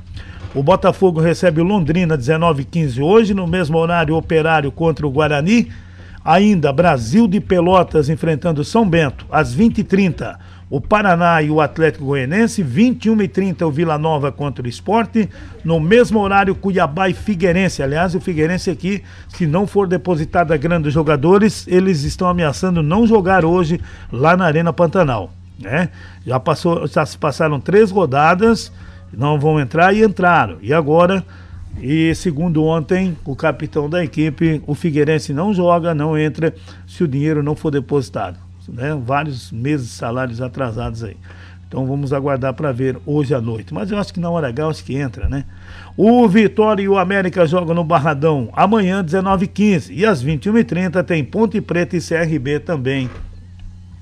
O 0.55 0.63
Botafogo 0.63 1.21
recebe 1.21 1.61
o 1.61 1.65
Londrina 1.65 2.17
19:15 2.17 3.03
hoje, 3.03 3.35
no 3.35 3.47
mesmo 3.47 3.77
horário 3.77 4.17
operário 4.17 4.73
contra 4.73 5.07
o 5.07 5.11
Guarani. 5.11 5.69
Ainda 6.29 6.71
Brasil 6.75 7.27
de 7.27 7.41
Pelotas 7.41 8.11
enfrentando 8.11 8.63
São 8.63 8.87
Bento 8.87 9.25
às 9.33 9.57
20h30 9.57 10.37
o 10.69 10.79
Paraná 10.79 11.41
e 11.41 11.49
o 11.49 11.59
Atlético 11.59 12.05
Goianense, 12.05 12.63
21 12.63 13.23
e 13.23 13.29
30 13.29 13.67
o 13.67 13.71
Vila 13.71 13.97
Nova 13.97 14.31
contra 14.31 14.63
o 14.63 14.69
Esporte, 14.69 15.27
no 15.65 15.81
mesmo 15.81 16.21
horário 16.21 16.55
Cuiabá 16.55 17.09
e 17.09 17.15
Figueirense, 17.15 17.83
aliás 17.83 18.15
o 18.15 18.21
Figueirense 18.21 18.71
aqui, 18.71 19.03
se 19.31 19.47
não 19.47 19.67
for 19.67 19.89
depositado 19.89 20.53
a 20.53 20.59
grandes 20.59 20.93
jogadores, 20.93 21.67
eles 21.67 22.03
estão 22.03 22.29
ameaçando 22.29 22.83
não 22.83 23.07
jogar 23.07 23.47
hoje 23.47 23.81
lá 24.13 24.37
na 24.37 24.45
Arena 24.45 24.71
Pantanal, 24.71 25.33
né? 25.59 25.89
Já 26.27 26.39
passou, 26.39 26.87
já 26.87 27.07
se 27.07 27.17
passaram 27.17 27.59
três 27.59 27.91
rodadas, 27.91 28.71
não 29.11 29.41
vão 29.41 29.59
entrar 29.59 29.95
e 29.95 30.05
entraram, 30.05 30.59
e 30.61 30.75
agora... 30.75 31.25
E 31.81 32.15
segundo 32.15 32.65
ontem, 32.65 33.17
o 33.25 33.37
capitão 33.37 33.89
da 33.89 34.03
equipe, 34.03 34.63
o 34.67 34.75
Figueirense 34.75 35.33
não 35.33 35.55
joga, 35.55 35.95
não 35.95 36.19
entra 36.19 36.55
se 36.87 37.05
o 37.05 37.09
dinheiro 37.09 37.43
não 37.43 37.55
for 37.55 37.71
depositado 37.71 38.49
né? 38.73 38.97
Vários 39.05 39.51
meses 39.51 39.89
de 39.89 39.93
salários 39.93 40.41
atrasados 40.41 41.03
aí. 41.03 41.17
Então 41.67 41.87
vamos 41.87 42.15
aguardar 42.15 42.55
para 42.55 42.73
ver 42.73 42.97
hoje 43.05 43.35
à 43.35 43.41
noite. 43.41 43.75
Mas 43.75 43.91
eu 43.91 43.99
acho 43.99 44.13
que 44.13 44.21
na 44.21 44.31
hora 44.31 44.49
H 44.49 44.69
acho 44.69 44.85
que 44.85 44.97
entra, 44.97 45.29
né? 45.29 45.45
O 45.97 46.27
Vitória 46.27 46.83
e 46.83 46.89
o 46.89 46.97
América 46.97 47.47
jogam 47.47 47.75
no 47.75 47.85
Barradão 47.85 48.49
amanhã, 48.55 49.05
19h15. 49.05 49.91
E 49.91 50.07
às 50.07 50.25
21h30 50.25 51.05
tem 51.05 51.23
Ponte 51.23 51.61
Preta 51.61 51.97
e 51.97 52.01
CRB 52.01 52.61
também. 52.61 53.11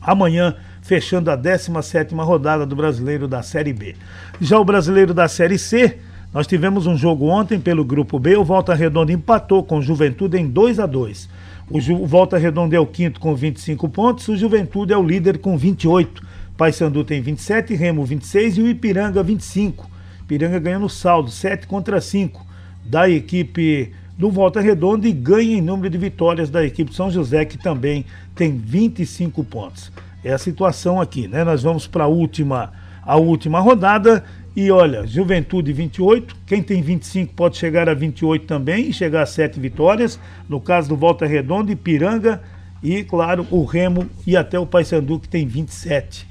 Amanhã, 0.00 0.54
fechando 0.80 1.30
a 1.30 1.34
17 1.34 2.14
rodada 2.14 2.64
do 2.64 2.76
Brasileiro 2.76 3.26
da 3.26 3.42
Série 3.42 3.72
B. 3.72 3.96
Já 4.40 4.60
o 4.60 4.64
Brasileiro 4.64 5.12
da 5.12 5.26
Série 5.26 5.58
C, 5.58 5.98
nós 6.36 6.46
tivemos 6.46 6.86
um 6.86 6.98
jogo 6.98 7.28
ontem 7.28 7.58
pelo 7.58 7.82
Grupo 7.82 8.18
B. 8.18 8.36
O 8.36 8.44
Volta 8.44 8.74
Redonda 8.74 9.10
empatou 9.10 9.64
com 9.64 9.80
Juventude 9.80 10.36
em 10.36 10.46
2 10.46 10.78
a 10.78 10.84
2 10.84 11.30
o 11.70 11.80
Ju, 11.80 12.04
Volta 12.04 12.36
Redonda 12.36 12.76
é 12.76 12.78
o 12.78 12.84
quinto 12.86 13.18
com 13.18 13.34
25 13.34 13.88
pontos, 13.88 14.28
o 14.28 14.36
Juventude 14.36 14.92
é 14.92 14.98
o 14.98 15.02
líder 15.02 15.38
com 15.38 15.56
28. 15.56 16.22
Paysandu 16.58 17.02
tem 17.04 17.22
27, 17.22 17.74
Remo 17.74 18.04
26 18.04 18.58
e 18.58 18.60
o 18.60 18.68
Ipiranga 18.68 19.22
25. 19.22 19.88
Ipiranga 20.24 20.58
ganhando 20.58 20.90
saldo, 20.90 21.30
7 21.30 21.66
contra 21.66 22.02
5 22.02 22.46
da 22.84 23.08
equipe 23.08 23.90
do 24.18 24.30
Volta 24.30 24.60
Redonda 24.60 25.08
e 25.08 25.12
ganha 25.12 25.56
em 25.56 25.62
número 25.62 25.88
de 25.88 25.96
vitórias 25.96 26.50
da 26.50 26.62
equipe 26.62 26.94
São 26.94 27.10
José, 27.10 27.46
que 27.46 27.56
também 27.56 28.04
tem 28.34 28.58
25 28.58 29.42
pontos. 29.42 29.90
É 30.22 30.34
a 30.34 30.38
situação 30.38 31.00
aqui, 31.00 31.26
né? 31.26 31.44
Nós 31.44 31.62
vamos 31.62 31.86
para 31.86 32.04
a 32.04 32.08
última, 32.08 32.74
a 33.02 33.16
última 33.16 33.58
rodada 33.58 34.22
e 34.56 34.70
olha, 34.70 35.06
Juventude 35.06 35.70
28, 35.70 36.34
quem 36.46 36.62
tem 36.62 36.80
25 36.80 37.34
pode 37.34 37.58
chegar 37.58 37.90
a 37.90 37.94
28 37.94 38.46
também 38.46 38.88
e 38.88 38.92
chegar 38.92 39.20
a 39.20 39.26
7 39.26 39.60
vitórias. 39.60 40.18
No 40.48 40.58
caso 40.62 40.88
do 40.88 40.96
Volta 40.96 41.26
Redonda, 41.26 41.70
Ipiranga 41.70 42.40
e, 42.82 43.04
claro, 43.04 43.46
o 43.50 43.66
Remo 43.66 44.08
e 44.26 44.34
até 44.34 44.58
o 44.58 44.64
Paysandu 44.64 45.20
que 45.20 45.28
tem 45.28 45.46
27. 45.46 46.26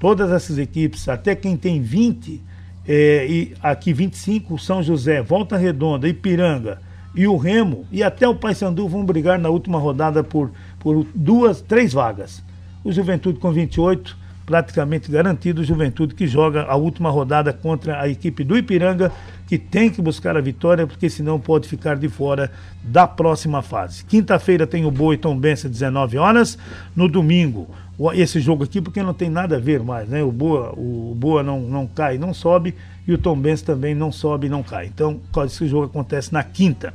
Todas 0.00 0.32
essas 0.32 0.58
equipes, 0.58 1.08
até 1.08 1.36
quem 1.36 1.56
tem 1.56 1.80
20 1.80 2.42
é, 2.84 3.26
e 3.28 3.54
aqui 3.62 3.92
25, 3.92 4.58
São 4.58 4.82
José, 4.82 5.22
Volta 5.22 5.56
Redonda, 5.56 6.08
Ipiranga 6.08 6.80
e 7.14 7.28
o 7.28 7.36
Remo 7.36 7.86
e 7.92 8.02
até 8.02 8.26
o 8.26 8.34
Paysandu 8.34 8.88
vão 8.88 9.04
brigar 9.04 9.38
na 9.38 9.50
última 9.50 9.78
rodada 9.78 10.24
por, 10.24 10.50
por 10.80 11.06
duas, 11.14 11.60
três 11.60 11.92
vagas. 11.92 12.42
O 12.82 12.90
Juventude 12.90 13.38
com 13.38 13.52
28 13.52 14.16
praticamente 14.48 15.12
garantido. 15.12 15.62
Juventude 15.62 16.14
que 16.14 16.26
joga 16.26 16.62
a 16.62 16.74
última 16.74 17.10
rodada 17.10 17.52
contra 17.52 18.00
a 18.00 18.08
equipe 18.08 18.42
do 18.42 18.56
Ipiranga, 18.56 19.12
que 19.46 19.58
tem 19.58 19.90
que 19.90 20.00
buscar 20.00 20.38
a 20.38 20.40
vitória, 20.40 20.86
porque 20.86 21.10
senão 21.10 21.38
pode 21.38 21.68
ficar 21.68 21.96
de 21.96 22.08
fora 22.08 22.50
da 22.82 23.06
próxima 23.06 23.60
fase. 23.60 24.02
Quinta-feira 24.06 24.66
tem 24.66 24.86
o 24.86 24.90
Boa 24.90 25.12
e 25.12 25.18
Tombense 25.18 25.68
19 25.68 26.16
horas. 26.16 26.56
No 26.96 27.08
domingo, 27.08 27.68
esse 28.14 28.40
jogo 28.40 28.64
aqui, 28.64 28.80
porque 28.80 29.02
não 29.02 29.12
tem 29.12 29.28
nada 29.28 29.56
a 29.56 29.60
ver 29.60 29.82
mais, 29.82 30.08
né? 30.08 30.22
O 30.22 30.32
Boa, 30.32 30.72
o 30.74 31.14
Boa 31.14 31.42
não, 31.42 31.60
não 31.60 31.86
cai, 31.86 32.16
não 32.16 32.32
sobe, 32.32 32.74
e 33.06 33.12
o 33.12 33.18
Tombense 33.18 33.62
também 33.62 33.94
não 33.94 34.10
sobe 34.10 34.48
não 34.48 34.62
cai. 34.62 34.86
Então, 34.86 35.20
esse 35.44 35.66
jogo 35.68 35.84
acontece 35.84 36.32
na 36.32 36.42
quinta. 36.42 36.94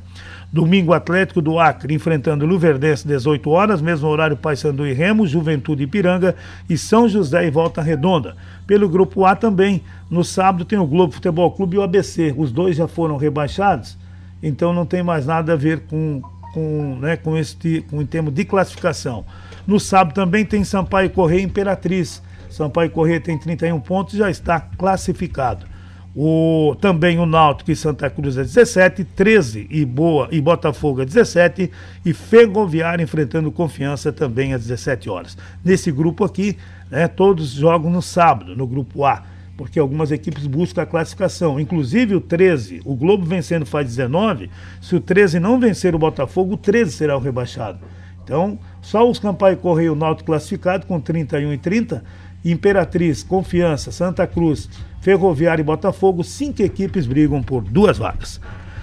Domingo 0.53 0.93
Atlético 0.93 1.41
do 1.41 1.59
Acre 1.59 1.93
enfrentando 1.93 2.45
Luverdense 2.45 3.05
18 3.05 3.49
horas, 3.49 3.81
mesmo 3.81 4.07
horário 4.07 4.37
Paysandu 4.37 4.87
e 4.87 4.93
Remo, 4.93 5.27
Juventude 5.27 5.83
Ipiranga 5.83 6.35
e 6.69 6.77
São 6.77 7.09
José 7.09 7.45
e 7.45 7.51
Volta 7.51 7.81
Redonda. 7.81 8.37
Pelo 8.65 8.87
grupo 8.87 9.25
A 9.25 9.35
também, 9.35 9.81
no 10.09 10.23
sábado 10.23 10.63
tem 10.63 10.77
o 10.77 10.85
Globo 10.85 11.13
Futebol 11.13 11.51
Clube 11.51 11.75
e 11.75 11.79
o 11.79 11.83
ABC. 11.83 12.33
Os 12.37 12.51
dois 12.51 12.77
já 12.77 12.87
foram 12.87 13.17
rebaixados 13.17 13.97
então 14.43 14.73
não 14.73 14.85
tem 14.85 15.01
mais 15.01 15.25
nada 15.25 15.53
a 15.53 15.55
ver 15.55 15.79
com, 15.87 16.21
com, 16.53 16.97
né, 16.99 17.15
com, 17.15 17.37
este, 17.37 17.81
com 17.89 18.01
em 18.01 18.05
termos 18.05 18.33
de 18.33 18.43
classificação. 18.43 19.25
No 19.65 19.79
sábado 19.79 20.13
também 20.13 20.45
tem 20.45 20.65
Sampaio 20.65 21.09
Correia 21.09 21.39
e 21.39 21.45
Imperatriz. 21.45 22.21
Sampaio 22.49 22.91
Correia 22.91 23.21
tem 23.21 23.39
31 23.39 23.79
pontos 23.79 24.13
e 24.13 24.17
já 24.17 24.29
está 24.29 24.59
classificado. 24.59 25.65
O, 26.15 26.75
também 26.79 27.17
o 27.17 27.25
Náutico 27.25 27.71
e 27.71 27.75
Santa 27.75 28.07
Cruz 28.07 28.37
é 28.37 28.43
17, 28.43 29.03
13 29.03 29.67
e 29.69 29.83
Boa 29.83 30.27
e 30.31 30.39
Botafogo 30.39 31.01
é 31.01 31.05
17 31.05 31.71
e 32.05 32.13
Ferroviária 32.13 33.03
enfrentando 33.03 33.51
Confiança 33.51 34.11
também 34.11 34.53
às 34.53 34.61
17 34.61 35.09
horas. 35.09 35.35
Nesse 35.65 35.91
grupo 35.91 36.23
aqui, 36.23 36.55
né, 36.91 37.07
todos 37.07 37.49
jogam 37.49 37.89
no 37.89 38.01
sábado, 38.01 38.55
no 38.55 38.67
grupo 38.67 39.03
A, 39.03 39.23
porque 39.57 39.79
algumas 39.79 40.11
equipes 40.11 40.45
buscam 40.45 40.83
a 40.83 40.85
classificação, 40.85 41.59
inclusive 41.59 42.15
o 42.15 42.21
13. 42.21 42.81
O 42.85 42.95
Globo 42.95 43.25
vencendo 43.25 43.65
faz 43.65 43.87
19, 43.87 44.51
se 44.79 44.95
o 44.95 44.99
13 44.99 45.39
não 45.39 45.59
vencer 45.59 45.95
o 45.95 45.99
Botafogo, 45.99 46.53
o 46.53 46.57
13 46.57 46.91
será 46.91 47.17
o 47.17 47.19
rebaixado. 47.19 47.79
Então, 48.23 48.57
só 48.81 49.09
os 49.09 49.19
Campaio 49.19 49.57
Correio 49.57 49.95
Náutico 49.95 50.27
classificado 50.27 50.85
com 50.85 50.99
31 50.99 51.53
e 51.53 51.57
30, 51.57 52.03
Imperatriz, 52.43 53.23
Confiança, 53.23 53.91
Santa 53.91 54.27
Cruz, 54.27 54.69
Ferroviária 55.01 55.61
e 55.61 55.65
Botafogo, 55.65 56.23
cinco 56.23 56.61
equipes 56.61 57.05
brigam 57.05 57.41
por 57.41 57.61
duas 57.61 57.97
vagas. 57.97 58.39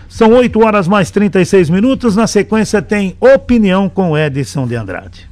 São 0.08 0.32
8 0.32 0.64
horas 0.64 0.88
mais 0.88 1.10
36 1.10 1.70
minutos. 1.70 2.16
Na 2.16 2.26
sequência 2.26 2.82
tem 2.82 3.16
opinião 3.20 3.88
com 3.88 4.18
Edson 4.18 4.66
de 4.66 4.74
Andrade. 4.74 5.30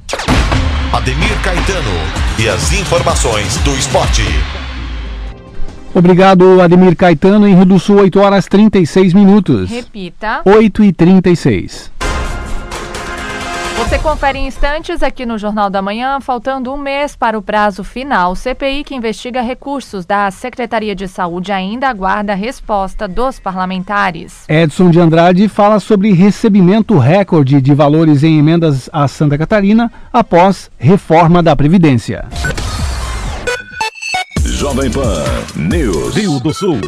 Ademir 0.93 1.41
Caetano 1.43 1.91
e 2.39 2.47
as 2.47 2.71
informações 2.71 3.57
do 3.57 3.71
esporte. 3.75 4.23
Obrigado, 5.93 6.61
Ademir 6.61 6.95
Caetano. 6.95 7.47
Em 7.47 7.55
Rio 7.55 7.65
do 7.65 7.79
Sul, 7.79 7.97
8 7.97 8.19
horas 8.19 8.45
36 8.45 9.13
minutos. 9.13 9.69
Repita. 9.69 10.41
8 10.45 10.83
e 10.83 10.93
36. 10.93 11.91
Você 13.89 13.97
confere 13.97 14.37
em 14.37 14.45
instantes 14.45 15.01
aqui 15.01 15.25
no 15.25 15.35
Jornal 15.35 15.67
da 15.67 15.81
Manhã, 15.81 16.21
faltando 16.21 16.71
um 16.71 16.77
mês 16.77 17.15
para 17.15 17.35
o 17.35 17.41
prazo 17.41 17.83
final. 17.83 18.35
CPI 18.35 18.83
que 18.83 18.93
investiga 18.93 19.41
recursos 19.41 20.05
da 20.05 20.29
Secretaria 20.29 20.95
de 20.95 21.07
Saúde 21.07 21.51
ainda 21.51 21.89
aguarda 21.89 22.33
a 22.33 22.35
resposta 22.35 23.07
dos 23.07 23.39
parlamentares. 23.39 24.43
Edson 24.47 24.91
de 24.91 24.99
Andrade 24.99 25.49
fala 25.49 25.79
sobre 25.79 26.13
recebimento 26.13 26.99
recorde 26.99 27.59
de 27.59 27.73
valores 27.73 28.21
em 28.23 28.37
emendas 28.37 28.91
a 28.93 29.07
Santa 29.07 29.39
Catarina 29.39 29.91
após 30.13 30.69
reforma 30.77 31.41
da 31.41 31.55
Previdência. 31.55 32.27
Jovem 34.45 34.91
Pan 34.91 35.23
News. 35.55 36.15
Rio 36.15 36.39
do 36.39 36.53
Sul. 36.53 36.79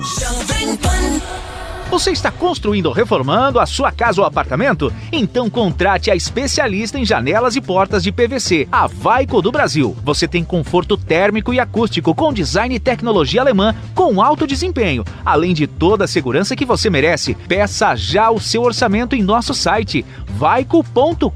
Você 1.92 2.12
está 2.12 2.32
construindo 2.32 2.86
ou 2.86 2.94
reformando 2.94 3.60
a 3.60 3.66
sua 3.66 3.92
casa 3.92 4.22
ou 4.22 4.26
apartamento? 4.26 4.94
Então 5.12 5.50
contrate 5.50 6.10
a 6.10 6.16
especialista 6.16 6.98
em 6.98 7.04
janelas 7.04 7.58
e 7.58 7.62
portas 7.62 8.02
de 8.02 8.14
PVC, 8.14 8.66
a 8.72 8.88
Vaico 8.88 9.42
do 9.42 9.52
Brasil. 9.52 9.94
Você 10.02 10.26
tem 10.26 10.42
conforto 10.42 10.96
térmico 10.96 11.54
e 11.54 11.60
acústico 11.60 12.16
com 12.16 12.32
design 12.32 12.74
e 12.74 12.80
tecnologia 12.80 13.42
alemã 13.42 13.76
com 13.94 14.22
alto 14.22 14.48
desempenho, 14.48 15.04
além 15.26 15.54
de 15.54 15.68
toda 15.68 16.06
a 16.06 16.08
segurança 16.08 16.56
que 16.56 16.66
você 16.66 16.90
merece. 16.90 17.36
Peça 17.36 17.94
já 17.94 18.32
o 18.32 18.40
seu 18.40 18.64
orçamento 18.64 19.14
em 19.14 19.22
nosso 19.22 19.54
site 19.54 20.06
vaico.com.br. 20.30 21.28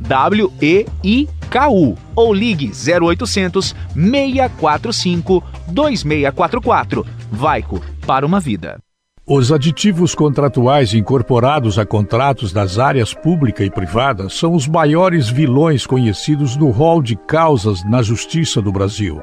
W 0.00 0.52
E 0.60 0.86
I 1.04 1.28
K 1.48 1.68
U 1.68 1.96
ou 2.16 2.34
ligue 2.34 2.72
0800 2.74 3.76
645 3.94 5.44
2644. 5.68 7.06
Vaico 7.30 7.80
para 8.04 8.26
uma 8.26 8.40
vida. 8.40 8.80
Os 9.28 9.50
aditivos 9.50 10.14
contratuais 10.14 10.94
incorporados 10.94 11.80
a 11.80 11.84
contratos 11.84 12.52
das 12.52 12.78
áreas 12.78 13.12
pública 13.12 13.64
e 13.64 13.68
privada 13.68 14.28
são 14.28 14.54
os 14.54 14.68
maiores 14.68 15.28
vilões 15.28 15.84
conhecidos 15.84 16.56
no 16.56 16.70
rol 16.70 17.02
de 17.02 17.16
causas 17.16 17.82
na 17.84 18.02
Justiça 18.02 18.62
do 18.62 18.70
Brasil. 18.70 19.20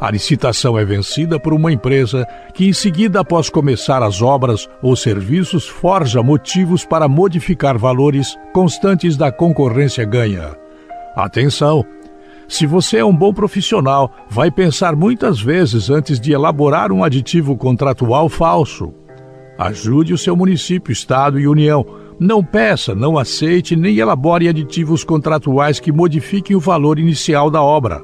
A 0.00 0.10
licitação 0.10 0.76
é 0.76 0.84
vencida 0.84 1.38
por 1.38 1.54
uma 1.54 1.72
empresa 1.72 2.26
que, 2.52 2.66
em 2.66 2.72
seguida, 2.72 3.20
após 3.20 3.48
começar 3.48 4.02
as 4.02 4.20
obras 4.20 4.68
ou 4.82 4.96
serviços, 4.96 5.68
forja 5.68 6.20
motivos 6.20 6.84
para 6.84 7.06
modificar 7.06 7.78
valores 7.78 8.36
constantes 8.52 9.16
da 9.16 9.30
concorrência 9.30 10.04
ganha. 10.04 10.56
Atenção! 11.14 11.84
Se 12.48 12.66
você 12.66 12.96
é 12.96 13.04
um 13.04 13.14
bom 13.14 13.32
profissional, 13.32 14.10
vai 14.28 14.50
pensar 14.50 14.96
muitas 14.96 15.40
vezes 15.40 15.90
antes 15.90 16.18
de 16.18 16.32
elaborar 16.32 16.90
um 16.90 17.04
aditivo 17.04 17.56
contratual 17.56 18.28
falso. 18.28 18.92
Ajude 19.58 20.12
o 20.12 20.18
seu 20.18 20.36
município, 20.36 20.92
estado 20.92 21.38
e 21.38 21.46
união. 21.46 21.86
Não 22.18 22.42
peça, 22.42 22.94
não 22.94 23.18
aceite 23.18 23.76
nem 23.76 23.98
elabore 23.98 24.48
aditivos 24.48 25.04
contratuais 25.04 25.80
que 25.80 25.92
modifiquem 25.92 26.56
o 26.56 26.60
valor 26.60 26.98
inicial 26.98 27.50
da 27.50 27.62
obra. 27.62 28.02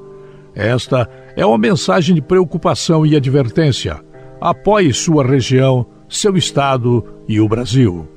Esta 0.55 1.09
é 1.37 1.45
uma 1.47 1.59
mensagem 1.59 2.15
de 2.15 2.23
preocupação 2.23 3.07
e 3.07 3.17
advertência. 3.17 4.01
Apoie 4.41 4.93
sua 4.93 5.25
região, 5.25 5.87
seu 6.09 6.37
estado 6.37 7.05
e 7.29 7.41
o 7.41 7.49
Brasil. 7.49 8.09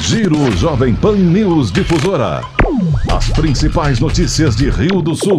Giro 0.00 0.50
Jovem 0.56 0.94
Pan 0.94 1.16
News 1.16 1.70
Difusora. 1.70 2.40
As 3.10 3.28
principais 3.30 4.00
notícias 4.00 4.56
de 4.56 4.70
Rio 4.70 5.02
do 5.02 5.14
Sul. 5.14 5.38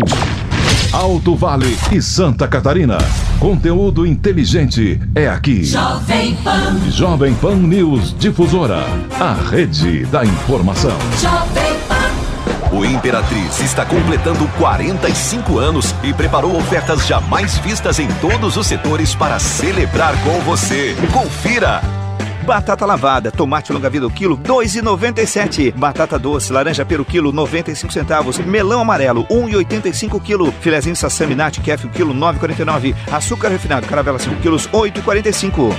Alto 0.93 1.35
Vale 1.35 1.75
e 1.91 1.99
Santa 2.03 2.47
Catarina. 2.47 2.99
Conteúdo 3.39 4.05
inteligente 4.05 5.01
é 5.15 5.27
aqui. 5.27 5.63
Jovem 5.63 6.35
Pan. 6.35 6.79
Jovem 6.91 7.33
Pan 7.33 7.55
News 7.55 8.15
Difusora. 8.19 8.83
A 9.19 9.33
rede 9.33 10.05
da 10.05 10.23
informação. 10.23 10.95
Jovem 11.19 11.73
Pan. 11.87 12.77
O 12.77 12.85
Imperatriz 12.85 13.59
está 13.61 13.83
completando 13.83 14.47
45 14.59 15.57
anos 15.57 15.95
e 16.03 16.13
preparou 16.13 16.55
ofertas 16.55 17.07
jamais 17.07 17.57
vistas 17.57 17.97
em 17.97 18.07
todos 18.21 18.55
os 18.55 18.67
setores 18.67 19.15
para 19.15 19.39
celebrar 19.39 20.13
com 20.23 20.41
você. 20.41 20.95
Confira! 21.11 22.02
Batata 22.45 22.85
lavada, 22.85 23.31
tomate 23.31 23.71
longa-vida 23.71 24.05
o 24.05 24.11
quilo, 24.11 24.37
2,97. 24.37 25.73
Batata 25.73 26.19
doce, 26.19 26.51
laranja 26.51 26.85
pelo 26.85 27.05
quilo, 27.05 27.31
95 27.31 27.91
centavos. 27.93 28.37
Melão 28.39 28.81
amarelo, 28.81 29.25
1,85 29.25 30.21
quilo. 30.21 30.51
Filezinho 30.59 30.95
sassami 30.95 31.35
nat 31.35 31.59
kef 31.59 31.85
o 31.85 31.89
quilo, 31.89 32.13
9,49. 32.13 32.95
Açúcar 33.11 33.49
refinado, 33.49 33.87
caravela 33.87 34.19
5 34.19 34.35
quilos, 34.41 34.67
8,45. 34.67 35.73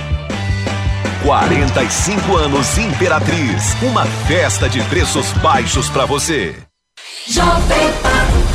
45 1.23 2.35
anos 2.35 2.77
Imperatriz. 2.77 3.75
Uma 3.81 4.05
festa 4.27 4.69
de 4.69 4.81
preços 4.83 5.31
baixos 5.33 5.89
para 5.89 6.05
você. 6.05 6.55
Jovem 7.27 7.91
Pan. 8.01 8.14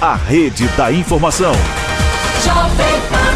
a 0.00 0.14
rede 0.14 0.68
da 0.76 0.92
informação. 0.92 1.52
Jovem 2.44 2.86
Pan. 3.10 3.34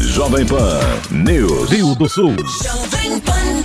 Jovem 0.00 0.46
Pan 0.46 0.78
News 1.10 1.70
Rio 1.70 1.96
do 1.96 2.08
Sul. 2.08 2.36
Jovem 2.62 3.18
Pan. 3.18 3.64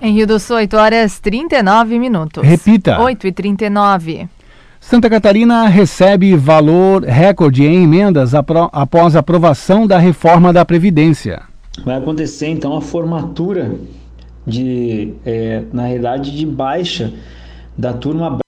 Em 0.00 0.14
Rio 0.14 0.26
do 0.26 0.40
Sul, 0.40 0.56
8 0.56 0.76
horas 0.78 1.20
39 1.20 1.98
minutos. 1.98 2.42
Repita. 2.42 2.98
8 3.02 3.26
e 3.26 3.32
39. 3.32 4.28
Santa 4.80 5.10
Catarina 5.10 5.68
recebe 5.68 6.34
valor 6.36 7.04
recorde 7.04 7.66
em 7.66 7.84
emendas 7.84 8.32
após 8.34 9.14
aprovação 9.14 9.86
da 9.86 9.98
reforma 9.98 10.54
da 10.54 10.64
Previdência. 10.64 11.49
Vai 11.84 11.96
acontecer 11.96 12.48
então 12.48 12.76
a 12.76 12.80
formatura 12.80 13.74
de, 14.46 15.14
é, 15.24 15.62
na 15.72 15.86
realidade, 15.86 16.36
de 16.36 16.46
baixa 16.46 17.12
da 17.76 17.92
turma 17.92 18.38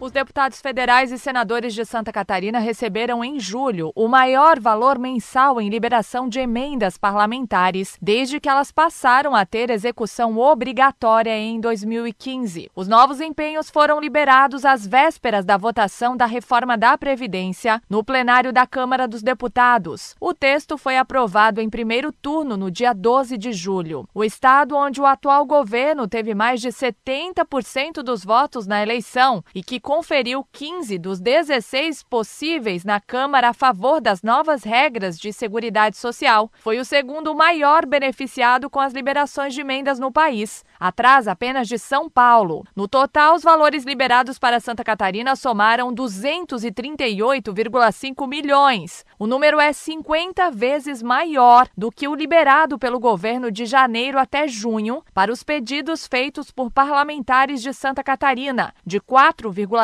Os 0.00 0.10
deputados 0.10 0.62
federais 0.62 1.12
e 1.12 1.18
senadores 1.18 1.74
de 1.74 1.84
Santa 1.84 2.10
Catarina 2.10 2.58
receberam 2.58 3.22
em 3.22 3.38
julho 3.38 3.92
o 3.94 4.08
maior 4.08 4.58
valor 4.58 4.98
mensal 4.98 5.60
em 5.60 5.68
liberação 5.68 6.26
de 6.26 6.40
emendas 6.40 6.96
parlamentares 6.96 7.98
desde 8.00 8.40
que 8.40 8.48
elas 8.48 8.72
passaram 8.72 9.34
a 9.34 9.44
ter 9.44 9.68
execução 9.68 10.38
obrigatória 10.38 11.36
em 11.36 11.60
2015. 11.60 12.70
Os 12.74 12.88
novos 12.88 13.20
empenhos 13.20 13.68
foram 13.68 14.00
liberados 14.00 14.64
às 14.64 14.86
vésperas 14.86 15.44
da 15.44 15.58
votação 15.58 16.16
da 16.16 16.24
reforma 16.24 16.78
da 16.78 16.96
Previdência 16.96 17.82
no 17.86 18.02
plenário 18.02 18.54
da 18.54 18.66
Câmara 18.66 19.06
dos 19.06 19.22
Deputados. 19.22 20.16
O 20.18 20.32
texto 20.32 20.78
foi 20.78 20.96
aprovado 20.96 21.60
em 21.60 21.68
primeiro 21.68 22.10
turno 22.10 22.56
no 22.56 22.70
dia 22.70 22.94
12 22.94 23.36
de 23.36 23.52
julho. 23.52 24.08
O 24.14 24.24
estado 24.24 24.74
onde 24.74 24.98
o 24.98 25.04
atual 25.04 25.44
governo 25.44 26.08
teve 26.08 26.34
mais 26.34 26.58
de 26.58 26.68
70% 26.68 28.02
dos 28.02 28.24
votos 28.24 28.66
na 28.66 28.82
eleição 28.82 29.44
e 29.54 29.62
que 29.62 29.78
conferiu 29.90 30.46
15 30.52 30.98
dos 30.98 31.18
16 31.18 32.04
possíveis 32.04 32.84
na 32.84 33.00
Câmara 33.00 33.48
a 33.48 33.52
favor 33.52 34.00
das 34.00 34.22
novas 34.22 34.62
regras 34.62 35.18
de 35.18 35.32
Seguridade 35.32 35.96
Social, 35.96 36.48
foi 36.60 36.78
o 36.78 36.84
segundo 36.84 37.34
maior 37.34 37.84
beneficiado 37.84 38.70
com 38.70 38.78
as 38.78 38.92
liberações 38.92 39.52
de 39.52 39.62
emendas 39.62 39.98
no 39.98 40.12
país, 40.12 40.64
atrás 40.78 41.26
apenas 41.26 41.66
de 41.66 41.76
São 41.76 42.08
Paulo. 42.08 42.64
No 42.76 42.86
total, 42.86 43.34
os 43.34 43.42
valores 43.42 43.82
liberados 43.82 44.38
para 44.38 44.60
Santa 44.60 44.84
Catarina 44.84 45.34
somaram 45.34 45.92
238,5 45.92 48.28
milhões. 48.28 49.04
O 49.18 49.26
número 49.26 49.58
é 49.58 49.72
50 49.72 50.52
vezes 50.52 51.02
maior 51.02 51.66
do 51.76 51.90
que 51.90 52.06
o 52.06 52.14
liberado 52.14 52.78
pelo 52.78 53.00
governo 53.00 53.50
de 53.50 53.66
janeiro 53.66 54.20
até 54.20 54.46
junho 54.46 55.02
para 55.12 55.32
os 55.32 55.42
pedidos 55.42 56.06
feitos 56.06 56.52
por 56.52 56.70
parlamentares 56.70 57.60
de 57.60 57.74
Santa 57.74 58.04
Catarina, 58.04 58.72
de 58.86 59.00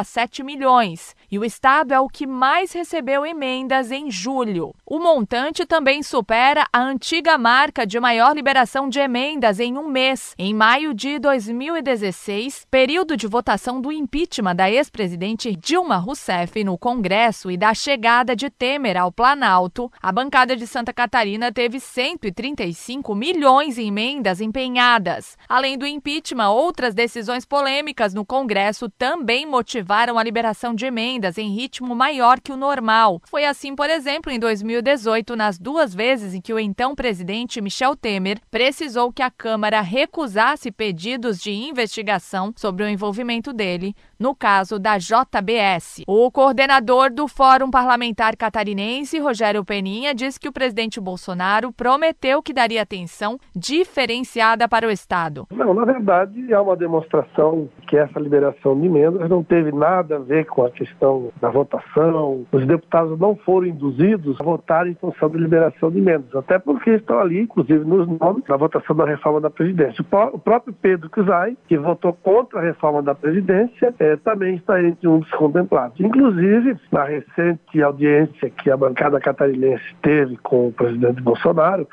4,7 0.04 0.44
milhões. 0.44 1.15
E 1.30 1.38
o 1.38 1.44
estado 1.44 1.92
é 1.92 1.98
o 1.98 2.08
que 2.08 2.26
mais 2.26 2.72
recebeu 2.72 3.26
emendas 3.26 3.90
em 3.90 4.10
julho. 4.10 4.72
O 4.86 5.00
montante 5.00 5.66
também 5.66 6.02
supera 6.02 6.66
a 6.72 6.80
antiga 6.80 7.36
marca 7.36 7.84
de 7.84 7.98
maior 7.98 8.32
liberação 8.34 8.88
de 8.88 9.00
emendas 9.00 9.58
em 9.58 9.76
um 9.76 9.88
mês, 9.88 10.34
em 10.38 10.54
maio 10.54 10.94
de 10.94 11.18
2016, 11.18 12.66
período 12.70 13.16
de 13.16 13.26
votação 13.26 13.80
do 13.80 13.90
impeachment 13.90 14.54
da 14.54 14.70
ex-presidente 14.70 15.56
Dilma 15.56 15.96
Rousseff 15.96 16.62
no 16.62 16.78
Congresso 16.78 17.50
e 17.50 17.56
da 17.56 17.74
chegada 17.74 18.36
de 18.36 18.48
Temer 18.48 18.96
ao 18.96 19.10
Planalto. 19.10 19.90
A 20.00 20.12
bancada 20.12 20.54
de 20.54 20.66
Santa 20.66 20.92
Catarina 20.92 21.50
teve 21.50 21.80
135 21.80 23.14
milhões 23.16 23.78
em 23.78 23.96
emendas 23.96 24.40
empenhadas. 24.40 25.38
Além 25.48 25.78
do 25.78 25.86
impeachment, 25.86 26.50
outras 26.50 26.94
decisões 26.94 27.44
polêmicas 27.44 28.12
no 28.12 28.26
Congresso 28.26 28.90
também 28.90 29.46
motivaram 29.46 30.18
a 30.18 30.22
liberação 30.22 30.74
de 30.74 30.84
emendas 30.86 31.25
em 31.36 31.54
ritmo 31.54 31.94
maior 31.94 32.40
que 32.40 32.52
o 32.52 32.56
normal. 32.56 33.20
Foi 33.28 33.44
assim, 33.44 33.74
por 33.74 33.90
exemplo, 33.90 34.30
em 34.30 34.38
2018, 34.38 35.34
nas 35.34 35.58
duas 35.58 35.94
vezes 35.94 36.32
em 36.32 36.40
que 36.40 36.52
o 36.52 36.58
então 36.58 36.94
presidente 36.94 37.60
Michel 37.60 37.96
Temer 37.96 38.40
precisou 38.50 39.12
que 39.12 39.22
a 39.22 39.30
Câmara 39.30 39.80
recusasse 39.80 40.70
pedidos 40.70 41.40
de 41.40 41.50
investigação 41.50 42.52
sobre 42.56 42.84
o 42.84 42.88
envolvimento 42.88 43.52
dele 43.52 43.94
no 44.18 44.34
caso 44.34 44.78
da 44.78 44.98
JBS. 44.98 46.02
O 46.06 46.30
coordenador 46.30 47.10
do 47.12 47.28
Fórum 47.28 47.70
Parlamentar 47.70 48.36
Catarinense, 48.36 49.18
Rogério 49.18 49.64
Peninha, 49.64 50.14
diz 50.14 50.38
que 50.38 50.48
o 50.48 50.52
presidente 50.52 51.00
Bolsonaro 51.00 51.72
prometeu 51.72 52.42
que 52.42 52.52
daria 52.52 52.82
atenção 52.82 53.38
diferenciada 53.54 54.68
para 54.68 54.86
o 54.86 54.90
Estado. 54.90 55.46
Não, 55.50 55.74
na 55.74 55.84
verdade, 55.84 56.52
há 56.52 56.62
uma 56.62 56.76
demonstração 56.76 57.68
que 57.88 57.96
essa 57.96 58.18
liberação 58.18 58.78
de 58.78 58.86
emendas 58.86 59.28
não 59.28 59.42
teve 59.42 59.72
nada 59.72 60.16
a 60.16 60.18
ver 60.18 60.46
com 60.46 60.64
a 60.64 60.70
questão 60.70 61.30
da 61.40 61.50
votação. 61.50 62.46
Os 62.52 62.66
deputados 62.66 63.18
não 63.18 63.36
foram 63.36 63.66
induzidos 63.66 64.36
a 64.40 64.44
votar 64.44 64.86
em 64.86 64.94
função 64.94 65.28
da 65.28 65.38
liberação 65.38 65.90
de 65.90 65.98
emendas, 65.98 66.34
até 66.34 66.58
porque 66.58 66.90
estão 66.90 67.18
ali, 67.18 67.40
inclusive 67.40 67.84
nos 67.84 68.06
nomes, 68.18 68.44
na 68.48 68.56
votação 68.56 68.96
da 68.96 69.04
reforma 69.04 69.40
da 69.40 69.50
Previdência. 69.50 70.04
O 70.32 70.38
próprio 70.38 70.74
Pedro 70.74 71.10
Kizai, 71.10 71.56
que 71.68 71.78
votou 71.78 72.12
contra 72.12 72.60
a 72.60 72.62
reforma 72.62 73.02
da 73.02 73.14
Previdência, 73.14 73.94
é, 74.06 74.16
também 74.16 74.56
está 74.56 74.82
entre 74.82 75.08
um 75.08 75.18
dos 75.18 75.30
contemplados. 75.32 75.98
Inclusive, 75.98 76.76
na 76.92 77.04
recente 77.04 77.82
audiência 77.82 78.50
que 78.50 78.70
a 78.70 78.76
bancada 78.76 79.18
catarinense 79.20 79.84
teve 80.02 80.36
com 80.38 80.68
o 80.68 80.72
presidente 80.72 81.20
Bolsonaro, 81.20 81.88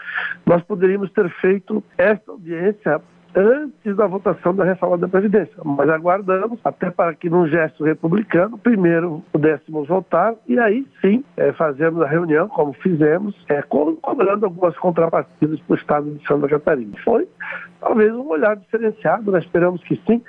nós 0.46 0.62
poderíamos 0.64 1.12
ter 1.12 1.30
feito 1.42 1.84
esta 1.98 2.32
audiência 2.32 3.02
antes 3.36 3.96
da 3.96 4.06
votação 4.06 4.54
da 4.56 4.64
reforma 4.64 4.98
da 4.98 5.08
Previdência. 5.08 5.56
Mas 5.64 5.90
aguardamos, 5.90 6.60
até 6.64 6.92
para 6.92 7.14
que, 7.16 7.30
num 7.30 7.48
gesto 7.48 7.84
republicano, 7.84 8.58
primeiro 8.58 9.24
pudéssemos 9.32 9.88
votar 9.88 10.36
e 10.48 10.60
aí 10.60 10.86
sim 11.02 11.24
é, 11.36 11.52
fazemos 11.54 12.02
a 12.02 12.08
reunião, 12.08 12.48
como 12.48 12.74
fizemos, 12.74 13.36
é, 13.50 13.62
cobrando 13.64 14.46
algumas 14.46 14.78
contrapartidas 14.78 15.60
para 15.62 15.74
o 15.74 15.78
Estado 15.78 16.12
de 16.12 16.28
Santa 16.28 16.48
Catarina. 16.48 16.94
Foi 17.04 17.28
talvez 17.84 18.14
um 18.14 18.30
olhar 18.30 18.56
diferenciado, 18.56 19.32
nós 19.32 19.44
esperamos 19.44 19.84
que 19.84 20.00
sim. 20.08 20.22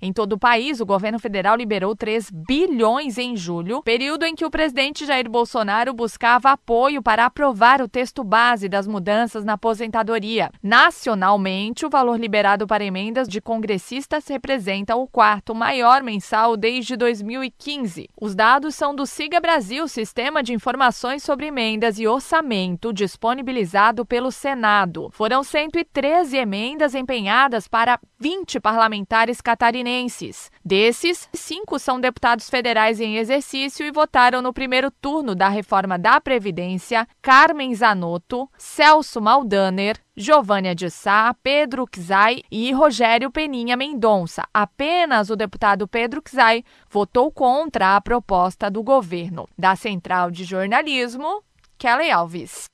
Em 0.00 0.12
todo 0.12 0.34
o 0.34 0.38
país, 0.38 0.80
o 0.80 0.86
governo 0.86 1.18
federal 1.18 1.56
liberou 1.56 1.96
3 1.96 2.30
bilhões 2.30 3.18
em 3.18 3.36
julho, 3.36 3.82
período 3.82 4.24
em 4.24 4.34
que 4.34 4.44
o 4.44 4.50
presidente 4.50 5.04
Jair 5.04 5.28
Bolsonaro 5.28 5.92
buscava 5.92 6.52
apoio 6.52 7.02
para 7.02 7.24
aprovar 7.24 7.82
o 7.82 7.88
texto 7.88 8.22
base 8.22 8.68
das 8.68 8.86
mudanças 8.86 9.44
na 9.44 9.54
aposentadoria. 9.54 10.50
Nacionalmente, 10.62 11.84
o 11.84 11.90
valor 11.90 12.20
liberado 12.20 12.64
para 12.64 12.84
emendas 12.84 13.26
de 13.26 13.40
congressistas 13.40 14.28
representa 14.28 14.94
o 14.94 15.08
quarto 15.08 15.52
maior 15.52 16.02
mensal 16.02 16.56
desde 16.56 16.96
2015. 16.96 18.08
Os 18.20 18.36
dados 18.36 18.76
são 18.76 18.94
do 18.94 19.04
Siga 19.04 19.40
Brasil, 19.40 19.88
Sistema 19.88 20.44
de 20.44 20.52
Informações 20.52 21.24
sobre 21.24 21.46
Emendas 21.46 21.98
e 21.98 22.06
Orçamento, 22.06 22.92
disponibilizado 22.92 24.06
pelo 24.06 24.30
Senado. 24.30 25.10
Foram 25.12 25.42
113 25.42 26.36
emendas 26.36 26.94
empenhadas 26.98 27.66
para 27.66 27.98
20 28.18 28.60
parlamentares 28.60 29.40
catarinenses. 29.40 30.50
Desses, 30.64 31.28
cinco 31.32 31.78
são 31.78 32.00
deputados 32.00 32.50
federais 32.50 33.00
em 33.00 33.16
exercício 33.16 33.86
e 33.86 33.90
votaram 33.90 34.42
no 34.42 34.52
primeiro 34.52 34.90
turno 34.90 35.34
da 35.34 35.48
reforma 35.48 35.98
da 35.98 36.20
Previdência: 36.20 37.06
Carmen 37.22 37.74
Zanotto, 37.74 38.50
Celso 38.58 39.20
Maldaner, 39.20 39.98
Giovânia 40.16 40.74
de 40.74 40.90
Sá, 40.90 41.34
Pedro 41.42 41.86
Czai 41.86 42.42
e 42.50 42.72
Rogério 42.72 43.30
Peninha 43.30 43.76
Mendonça. 43.76 44.46
Apenas 44.52 45.30
o 45.30 45.36
deputado 45.36 45.86
Pedro 45.86 46.20
Czai 46.20 46.64
votou 46.90 47.30
contra 47.30 47.94
a 47.94 48.00
proposta 48.00 48.68
do 48.68 48.82
governo. 48.82 49.48
Da 49.56 49.76
Central 49.76 50.30
de 50.30 50.44
Jornalismo, 50.44 51.42
Kelly 51.78 52.10
Alves. 52.10 52.64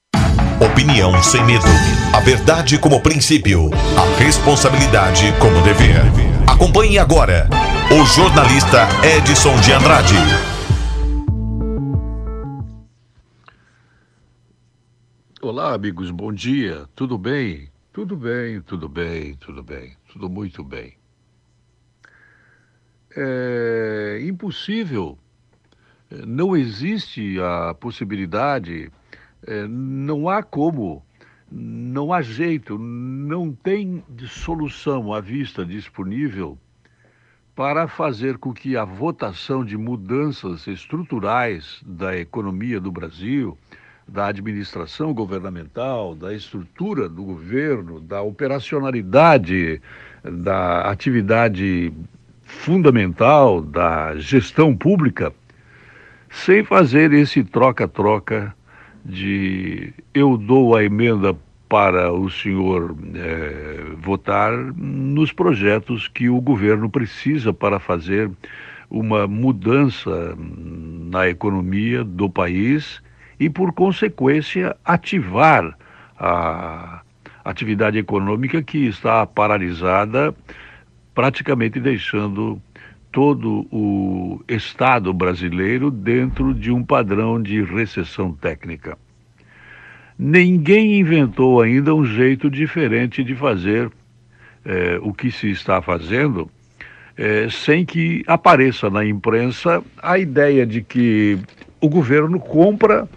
Opinião 0.61 1.21
sem 1.21 1.45
medo. 1.45 1.65
A 2.15 2.21
verdade 2.21 2.79
como 2.79 3.01
princípio. 3.01 3.71
A 3.99 4.23
responsabilidade 4.23 5.25
como 5.41 5.61
dever. 5.63 6.01
Acompanhe 6.47 6.97
agora 6.97 7.49
o 7.91 8.07
jornalista 8.07 8.87
Edson 9.05 9.59
de 9.61 9.73
Andrade. 9.73 10.15
Olá, 15.43 15.75
amigos, 15.75 16.13
bom 16.13 16.33
dia. 16.33 16.87
Tudo 16.95 17.19
bem? 17.19 17.69
Tudo 17.93 18.17
bem, 18.17 18.61
tudo 18.61 18.89
bem, 18.89 19.35
tudo 19.35 19.63
bem, 19.63 19.97
tudo 20.13 20.31
muito 20.31 20.63
bem. 20.63 20.95
É 23.17 24.21
impossível, 24.23 25.19
não 26.11 26.57
existe 26.57 27.39
a 27.41 27.75
possibilidade, 27.75 28.91
é, 29.47 29.67
não 29.69 30.29
há 30.29 30.43
como, 30.43 31.03
não 31.51 32.13
há 32.13 32.23
jeito, 32.23 32.79
não 32.79 33.53
tem 33.53 34.03
solução 34.27 35.13
à 35.13 35.21
vista 35.21 35.65
disponível 35.65 36.59
para 37.55 37.87
fazer 37.87 38.39
com 38.39 38.53
que 38.53 38.77
a 38.77 38.85
votação 38.85 39.65
de 39.65 39.77
mudanças 39.77 40.67
estruturais 40.67 41.81
da 41.87 42.17
economia 42.17 42.81
do 42.81 42.91
Brasil, 42.91 43.57
da 44.09 44.27
administração 44.27 45.15
governamental, 45.15 46.15
da 46.15 46.35
estrutura 46.35 47.09
do 47.09 47.23
governo, 47.23 48.01
da 48.01 48.23
operacionalidade 48.23 49.81
da 50.25 50.83
atividade 50.91 51.93
fundamental 52.43 53.63
da 53.63 54.17
gestão 54.17 54.77
pública, 54.77 55.33
sem 56.31 56.65
fazer 56.65 57.13
esse 57.13 57.45
troca-troca 57.45 58.55
de 59.05 59.93
eu 60.15 60.37
dou 60.37 60.77
a 60.77 60.83
emenda 60.83 61.37
para 61.69 62.13
o 62.13 62.31
senhor 62.31 62.97
eh, 63.15 63.85
votar 63.99 64.53
nos 64.77 65.33
projetos 65.33 66.09
que 66.09 66.29
o 66.29 66.41
governo 66.41 66.89
precisa 66.89 67.53
para 67.53 67.79
fazer 67.79 68.31
uma 68.91 69.27
mudança 69.27 70.37
na 70.39 71.29
economia 71.29 72.05
do 72.05 72.31
país 72.31 73.03
e, 73.41 73.51
por 73.51 73.73
consequência, 73.73 74.77
ativar 74.85 75.77
a 76.19 77.03
atividade 77.45 77.99
econômica 77.99 78.63
que 78.63 78.87
está 78.87 79.27
paralisada, 79.27 80.35
praticamente 81.15 81.81
deixando 81.81 82.61
todo 83.15 83.65
o 83.71 84.43
Estado 84.49 85.15
brasileiro 85.15 85.89
dentro 85.89 86.53
de 86.53 86.73
um 86.73 86.83
padrão 86.83 87.41
de 87.41 87.63
recessão 87.63 88.33
técnica. 88.33 88.99
Ninguém 90.19 90.99
inventou 90.99 91.63
ainda 91.63 91.95
um 91.95 92.05
jeito 92.05 92.51
diferente 92.51 93.23
de 93.23 93.37
fazer 93.37 93.89
é, 94.65 94.99
o 95.01 95.15
que 95.15 95.31
se 95.31 95.49
está 95.49 95.81
fazendo 95.81 96.51
é, 97.17 97.49
sem 97.49 97.85
que 97.85 98.25
apareça 98.27 98.91
na 98.91 99.05
imprensa 99.05 99.81
a 100.03 100.19
ideia 100.19 100.67
de 100.67 100.83
que 100.83 101.39
o 101.81 101.89
governo 101.89 102.41
compra 102.41 103.09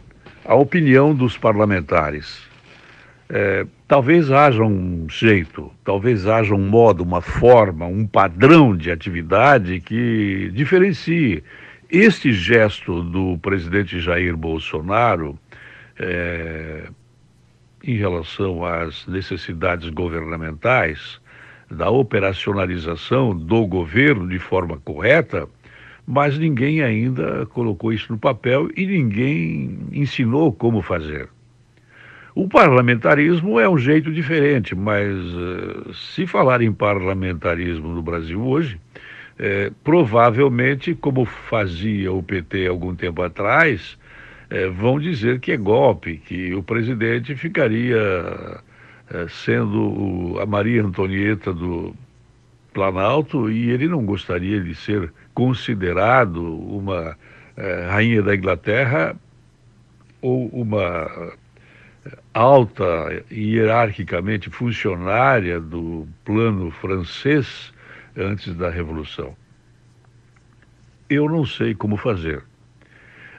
a 0.45 0.53
opinião 0.53 1.13
dos 1.15 1.35
parlamentares. 1.35 2.46
É, 3.29 3.65
talvez 3.87 4.31
haja 4.31 4.63
um 4.63 5.05
jeito, 5.09 5.69
talvez 5.83 6.25
haja 6.25 6.55
um 6.55 6.69
modo, 6.69 7.03
uma 7.03 7.21
forma, 7.21 7.85
um 7.85 8.07
padrão 8.07 8.75
de 8.75 8.89
atividade 8.89 9.81
que 9.81 10.49
diferencie 10.53 11.43
este 11.89 12.31
gesto 12.31 13.03
do 13.03 13.37
presidente 13.39 13.99
Jair 13.99 14.35
Bolsonaro 14.35 15.37
é, 15.99 16.89
em 17.83 17.97
relação 17.97 18.65
às 18.65 19.05
necessidades 19.07 19.89
governamentais 19.89 21.19
da 21.69 21.89
operacionalização 21.89 23.35
do 23.35 23.65
governo 23.67 24.27
de 24.27 24.39
forma 24.39 24.77
correta, 24.85 25.47
mas 26.05 26.37
ninguém 26.37 26.81
ainda 26.81 27.45
colocou 27.47 27.91
isso 27.91 28.11
no 28.11 28.17
papel 28.17 28.69
e 28.75 28.85
ninguém 28.85 29.79
ensinou 29.91 30.53
como 30.53 30.81
fazer. 30.81 31.27
O 32.39 32.47
parlamentarismo 32.47 33.59
é 33.59 33.67
um 33.67 33.79
jeito 33.79 34.13
diferente, 34.13 34.75
mas 34.75 35.11
uh, 35.11 35.91
se 35.91 36.27
falar 36.27 36.61
em 36.61 36.71
parlamentarismo 36.71 37.87
no 37.87 38.03
Brasil 38.03 38.39
hoje, 38.45 38.79
é, 39.39 39.71
provavelmente, 39.83 40.93
como 40.93 41.25
fazia 41.25 42.13
o 42.13 42.21
PT 42.21 42.67
algum 42.67 42.93
tempo 42.93 43.23
atrás, 43.23 43.97
é, 44.51 44.67
vão 44.67 44.99
dizer 44.99 45.39
que 45.39 45.51
é 45.51 45.57
golpe, 45.57 46.17
que 46.17 46.53
o 46.53 46.61
presidente 46.61 47.35
ficaria 47.35 47.97
é, 49.09 49.27
sendo 49.29 49.81
o, 49.81 50.39
a 50.39 50.45
Maria 50.45 50.83
Antonieta 50.83 51.51
do 51.51 51.95
Planalto 52.71 53.49
e 53.49 53.71
ele 53.71 53.87
não 53.87 54.05
gostaria 54.05 54.61
de 54.61 54.75
ser 54.75 55.11
considerado 55.33 56.37
uma 56.37 57.17
rainha 57.89 58.21
da 58.21 58.35
Inglaterra 58.35 59.15
ou 60.21 60.47
uma 60.49 61.33
alta 62.33 63.23
hierarquicamente 63.31 64.49
funcionária 64.49 65.59
do 65.59 66.07
plano 66.23 66.71
francês 66.71 67.73
antes 68.15 68.53
da 68.55 68.69
Revolução. 68.69 69.35
Eu 71.09 71.29
não 71.29 71.45
sei 71.45 71.73
como 71.73 71.95
fazer. 71.97 72.43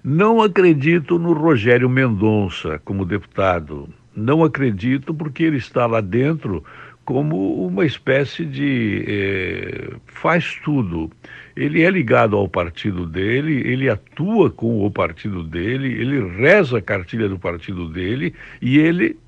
Não 0.02 0.40
acredito 0.40 1.18
no 1.18 1.32
Rogério 1.32 1.88
Mendonça 1.88 2.80
como 2.84 3.04
deputado. 3.04 3.88
Não 4.14 4.42
acredito 4.42 5.12
porque 5.12 5.44
ele 5.44 5.58
está 5.58 5.86
lá 5.86 6.00
dentro 6.00 6.64
como 7.04 7.66
uma 7.66 7.86
espécie 7.86 8.44
de 8.44 9.04
é, 9.08 9.90
faz 10.06 10.60
tudo. 10.62 11.10
Ele 11.58 11.82
é 11.82 11.90
ligado 11.90 12.36
ao 12.36 12.48
partido 12.48 13.04
dele, 13.04 13.68
ele 13.68 13.90
atua 13.90 14.48
com 14.48 14.86
o 14.86 14.90
partido 14.92 15.42
dele, 15.42 15.88
ele 15.88 16.24
reza 16.36 16.78
a 16.78 16.80
cartilha 16.80 17.28
do 17.28 17.36
partido 17.36 17.88
dele 17.88 18.32
e 18.62 18.78
ele, 18.78 19.18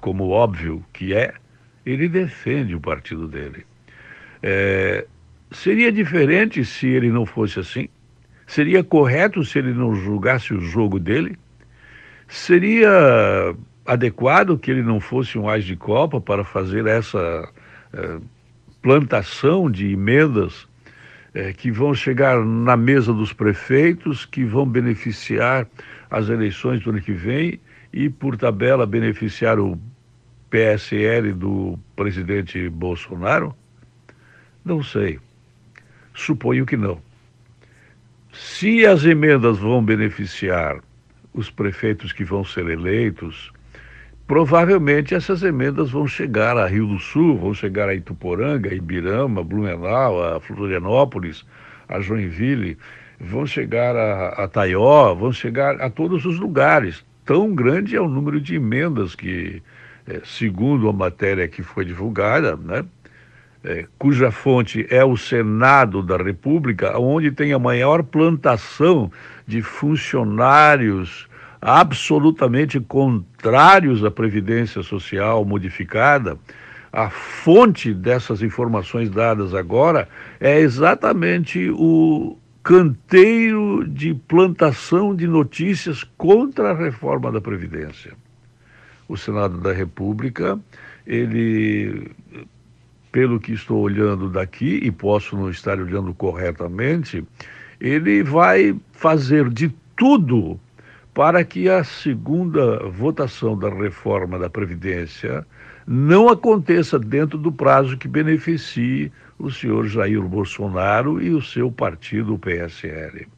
como 0.00 0.30
óbvio 0.30 0.84
que 0.92 1.14
é, 1.14 1.32
ele 1.86 2.08
defende 2.08 2.74
o 2.74 2.80
partido 2.80 3.28
dele. 3.28 3.64
É, 4.42 5.06
seria 5.52 5.92
diferente 5.92 6.64
se 6.64 6.88
ele 6.88 7.08
não 7.08 7.24
fosse 7.24 7.60
assim? 7.60 7.88
Seria 8.48 8.82
correto 8.82 9.44
se 9.44 9.60
ele 9.60 9.72
não 9.72 9.94
julgasse 9.94 10.52
o 10.52 10.60
jogo 10.60 10.98
dele? 10.98 11.38
Seria 12.26 13.54
adequado 13.86 14.58
que 14.58 14.72
ele 14.72 14.82
não 14.82 14.98
fosse 14.98 15.38
um 15.38 15.48
ás 15.48 15.64
de 15.64 15.76
copa 15.76 16.20
para 16.20 16.42
fazer 16.42 16.84
essa 16.88 17.48
eh, 17.92 18.18
plantação 18.82 19.70
de 19.70 19.92
emendas 19.92 20.68
eh, 21.34 21.52
que 21.52 21.70
vão 21.70 21.94
chegar 21.94 22.44
na 22.44 22.76
mesa 22.76 23.12
dos 23.12 23.32
prefeitos, 23.32 24.24
que 24.24 24.44
vão 24.44 24.66
beneficiar 24.66 25.66
as 26.10 26.28
eleições 26.28 26.82
do 26.82 26.90
ano 26.90 27.00
que 27.00 27.12
vem 27.12 27.60
e, 27.92 28.08
por 28.08 28.36
tabela, 28.36 28.86
beneficiar 28.86 29.58
o 29.58 29.78
PSL 30.50 31.32
do 31.32 31.78
presidente 31.94 32.68
Bolsonaro? 32.68 33.54
Não 34.64 34.82
sei. 34.82 35.18
Suponho 36.14 36.66
que 36.66 36.76
não. 36.76 37.00
Se 38.32 38.84
as 38.84 39.04
emendas 39.04 39.58
vão 39.58 39.84
beneficiar 39.84 40.80
os 41.32 41.50
prefeitos 41.50 42.12
que 42.12 42.24
vão 42.24 42.44
ser 42.44 42.68
eleitos, 42.68 43.52
provavelmente 44.30 45.12
essas 45.12 45.42
emendas 45.42 45.90
vão 45.90 46.06
chegar 46.06 46.56
a 46.56 46.64
Rio 46.64 46.86
do 46.86 47.00
Sul, 47.00 47.36
vão 47.36 47.52
chegar 47.52 47.88
a 47.88 47.94
Ituporanga, 47.96 48.72
Ibirama, 48.72 49.42
Blumenau, 49.42 50.22
a 50.22 50.38
Florianópolis, 50.38 51.44
a 51.88 51.98
Joinville, 51.98 52.78
vão 53.18 53.44
chegar 53.44 53.96
a, 53.96 54.44
a 54.44 54.46
Taió, 54.46 55.12
vão 55.16 55.32
chegar 55.32 55.80
a 55.80 55.90
todos 55.90 56.24
os 56.24 56.38
lugares. 56.38 57.04
Tão 57.24 57.52
grande 57.52 57.96
é 57.96 58.00
o 58.00 58.08
número 58.08 58.40
de 58.40 58.54
emendas 58.54 59.16
que, 59.16 59.60
é, 60.06 60.20
segundo 60.22 60.88
a 60.88 60.92
matéria 60.92 61.48
que 61.48 61.64
foi 61.64 61.84
divulgada, 61.84 62.56
né, 62.56 62.84
é, 63.64 63.84
cuja 63.98 64.30
fonte 64.30 64.86
é 64.90 65.04
o 65.04 65.16
Senado 65.16 66.04
da 66.04 66.16
República, 66.16 66.96
onde 66.96 67.32
tem 67.32 67.52
a 67.52 67.58
maior 67.58 68.04
plantação 68.04 69.10
de 69.44 69.60
funcionários 69.60 71.28
absolutamente 71.60 72.80
contrários 72.80 74.04
à 74.04 74.10
Previdência 74.10 74.82
Social 74.82 75.44
modificada, 75.44 76.38
a 76.92 77.08
fonte 77.10 77.94
dessas 77.94 78.42
informações 78.42 79.10
dadas 79.10 79.54
agora 79.54 80.08
é 80.40 80.58
exatamente 80.58 81.70
o 81.70 82.36
canteiro 82.62 83.86
de 83.86 84.14
plantação 84.14 85.14
de 85.14 85.26
notícias 85.26 86.04
contra 86.16 86.70
a 86.70 86.74
reforma 86.74 87.30
da 87.30 87.40
Previdência. 87.40 88.12
O 89.08 89.16
Senado 89.16 89.58
da 89.58 89.72
República, 89.72 90.58
ele, 91.06 92.10
pelo 93.12 93.40
que 93.40 93.52
estou 93.52 93.80
olhando 93.80 94.28
daqui, 94.28 94.80
e 94.82 94.90
posso 94.90 95.36
não 95.36 95.50
estar 95.50 95.78
olhando 95.78 96.12
corretamente, 96.14 97.24
ele 97.80 98.22
vai 98.22 98.76
fazer 98.92 99.48
de 99.48 99.72
tudo 99.96 100.58
para 101.20 101.44
que 101.44 101.68
a 101.68 101.84
segunda 101.84 102.78
votação 102.88 103.54
da 103.54 103.68
reforma 103.68 104.38
da 104.38 104.48
Previdência 104.48 105.46
não 105.86 106.30
aconteça 106.30 106.98
dentro 106.98 107.36
do 107.36 107.52
prazo 107.52 107.98
que 107.98 108.08
beneficie 108.08 109.12
o 109.38 109.50
senhor 109.50 109.86
Jair 109.86 110.22
Bolsonaro 110.22 111.20
e 111.20 111.28
o 111.28 111.42
seu 111.42 111.70
partido, 111.70 112.32
o 112.32 112.38
PSL. 112.38 113.28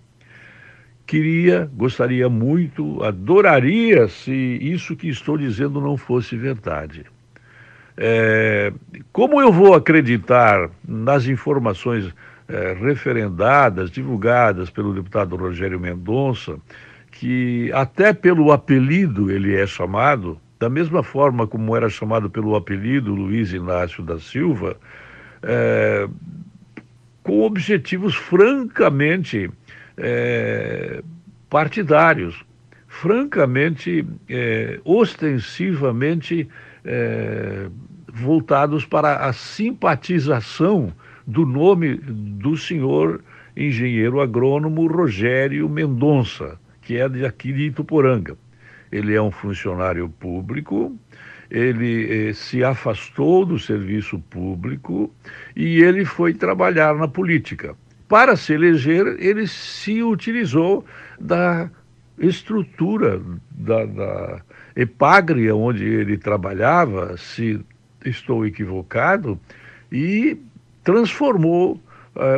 Queria, 1.04 1.68
gostaria 1.74 2.28
muito, 2.28 3.02
adoraria 3.02 4.06
se 4.06 4.32
isso 4.62 4.94
que 4.94 5.08
estou 5.08 5.36
dizendo 5.36 5.80
não 5.80 5.96
fosse 5.96 6.36
verdade. 6.36 7.04
É, 7.96 8.72
como 9.12 9.40
eu 9.40 9.50
vou 9.50 9.74
acreditar 9.74 10.70
nas 10.86 11.26
informações 11.26 12.14
é, 12.46 12.74
referendadas, 12.74 13.90
divulgadas 13.90 14.70
pelo 14.70 14.94
deputado 14.94 15.34
Rogério 15.34 15.80
Mendonça, 15.80 16.60
que 17.12 17.70
até 17.72 18.12
pelo 18.12 18.50
apelido 18.50 19.30
ele 19.30 19.54
é 19.54 19.66
chamado, 19.66 20.40
da 20.58 20.68
mesma 20.68 21.02
forma 21.02 21.46
como 21.46 21.76
era 21.76 21.88
chamado 21.88 22.28
pelo 22.28 22.56
apelido 22.56 23.14
Luiz 23.14 23.52
Inácio 23.52 24.02
da 24.02 24.18
Silva, 24.18 24.76
é, 25.42 26.08
com 27.22 27.42
objetivos 27.42 28.14
francamente 28.16 29.50
é, 29.96 31.02
partidários, 31.48 32.44
francamente, 32.88 34.04
é, 34.28 34.80
ostensivamente 34.84 36.48
é, 36.84 37.68
voltados 38.12 38.84
para 38.84 39.26
a 39.26 39.32
simpatização 39.32 40.92
do 41.26 41.44
nome 41.44 41.94
do 41.94 42.56
senhor 42.56 43.22
engenheiro 43.56 44.20
agrônomo 44.20 44.86
Rogério 44.86 45.68
Mendonça 45.68 46.58
que 46.82 46.98
é 46.98 47.08
daqui 47.08 47.52
de 47.52 47.62
Ituporanga. 47.68 48.36
Ele 48.90 49.14
é 49.14 49.22
um 49.22 49.30
funcionário 49.30 50.08
público, 50.08 50.94
ele 51.50 52.28
eh, 52.28 52.32
se 52.34 52.62
afastou 52.62 53.46
do 53.46 53.58
serviço 53.58 54.18
público 54.18 55.10
e 55.56 55.82
ele 55.82 56.04
foi 56.04 56.34
trabalhar 56.34 56.94
na 56.94 57.08
política. 57.08 57.74
Para 58.08 58.36
se 58.36 58.52
eleger, 58.52 59.16
ele 59.18 59.46
se 59.46 60.02
utilizou 60.02 60.84
da 61.18 61.70
estrutura 62.18 63.20
da, 63.50 63.86
da 63.86 64.42
Epagria, 64.76 65.54
onde 65.56 65.84
ele 65.84 66.18
trabalhava, 66.18 67.16
se 67.16 67.60
estou 68.04 68.46
equivocado, 68.46 69.38
e 69.90 70.36
transformou 70.84 71.80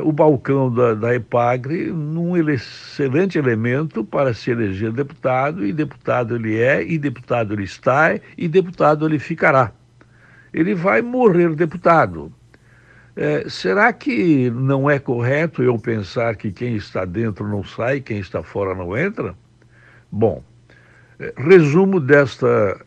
o 0.04 0.12
balcão 0.12 0.72
da, 0.72 0.94
da 0.94 1.14
EPAGRE 1.14 1.90
num 1.90 2.36
ele, 2.36 2.52
excelente 2.52 3.38
elemento 3.38 4.04
para 4.04 4.32
se 4.32 4.50
eleger 4.50 4.92
deputado, 4.92 5.66
e 5.66 5.72
deputado 5.72 6.36
ele 6.36 6.60
é, 6.60 6.84
e 6.84 6.96
deputado 6.96 7.54
ele 7.54 7.64
está, 7.64 8.18
e 8.38 8.46
deputado 8.46 9.06
ele 9.06 9.18
ficará. 9.18 9.72
Ele 10.52 10.74
vai 10.74 11.02
morrer 11.02 11.54
deputado. 11.56 12.32
É, 13.16 13.48
será 13.48 13.92
que 13.92 14.50
não 14.50 14.90
é 14.90 14.98
correto 14.98 15.62
eu 15.62 15.78
pensar 15.78 16.36
que 16.36 16.50
quem 16.50 16.76
está 16.76 17.04
dentro 17.04 17.46
não 17.46 17.62
sai, 17.62 18.00
quem 18.00 18.18
está 18.18 18.42
fora 18.42 18.74
não 18.74 18.96
entra? 18.96 19.34
Bom, 20.10 20.42
é, 21.18 21.32
resumo 21.36 22.00
desta 22.00 22.80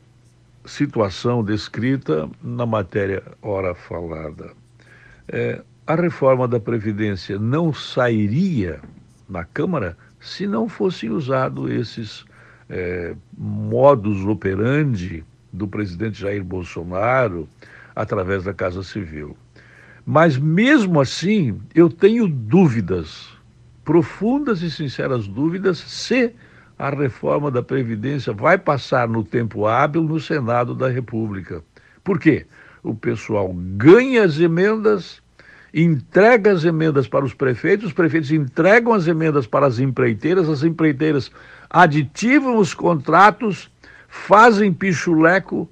situação 0.65 1.43
descrita 1.43 2.29
na 2.43 2.65
matéria 2.65 3.23
ora 3.41 3.73
falada. 3.73 4.51
É, 5.29 5.61
a 5.87 5.95
reforma 5.95 6.49
da 6.49 6.59
Previdência 6.59 7.39
não 7.39 7.73
sairia 7.73 8.81
na 9.27 9.45
Câmara 9.45 9.97
se 10.19 10.45
não 10.45 10.67
fossem 10.67 11.09
usados 11.09 11.71
esses 11.71 12.25
é, 12.69 13.15
modus 13.37 14.25
operandi 14.25 15.23
do 15.53 15.65
presidente 15.65 16.19
Jair 16.19 16.43
Bolsonaro 16.43 17.47
através 17.95 18.43
da 18.43 18.53
Casa 18.53 18.83
Civil. 18.83 19.37
Mas 20.05 20.37
mesmo 20.37 20.99
assim, 20.99 21.57
eu 21.73 21.89
tenho 21.89 22.27
dúvidas, 22.27 23.29
profundas 23.85 24.61
e 24.61 24.69
sinceras 24.69 25.25
dúvidas, 25.25 25.77
se 25.77 26.33
a 26.77 26.89
reforma 26.89 27.49
da 27.49 27.63
Previdência 27.63 28.33
vai 28.33 28.57
passar 28.57 29.07
no 29.07 29.23
tempo 29.23 29.65
hábil 29.65 30.03
no 30.03 30.19
Senado 30.19 30.75
da 30.75 30.89
República. 30.89 31.63
Por 32.03 32.19
quê? 32.19 32.45
O 32.83 32.93
pessoal 32.93 33.53
ganha 33.53 34.25
as 34.25 34.37
emendas 34.37 35.21
entrega 35.83 36.51
as 36.51 36.65
emendas 36.65 37.07
para 37.07 37.23
os 37.23 37.35
prefeitos, 37.35 37.87
os 37.87 37.93
prefeitos 37.93 38.31
entregam 38.31 38.93
as 38.93 39.07
emendas 39.07 39.45
para 39.45 39.67
as 39.67 39.77
empreiteiras, 39.77 40.49
as 40.49 40.63
empreiteiras 40.63 41.31
aditivam 41.69 42.57
os 42.57 42.73
contratos, 42.73 43.69
fazem 44.07 44.73
pichuleco 44.73 45.69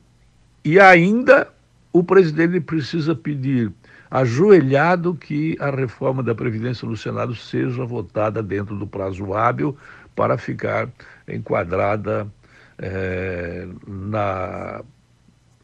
e 0.63 0.79
ainda 0.79 1.47
o 1.91 2.03
presidente 2.03 2.59
precisa 2.59 3.15
pedir 3.15 3.71
ajoelhado 4.11 5.15
que 5.15 5.57
a 5.59 5.71
reforma 5.71 6.21
da 6.21 6.35
Previdência 6.35 6.87
no 6.87 6.95
Senado 6.95 7.33
seja 7.33 7.83
votada 7.83 8.43
dentro 8.43 8.75
do 8.75 8.85
prazo 8.85 9.33
hábil 9.33 9.75
para 10.15 10.37
ficar 10.37 10.87
enquadrada 11.27 12.27
é, 12.77 13.67
na 13.87 14.83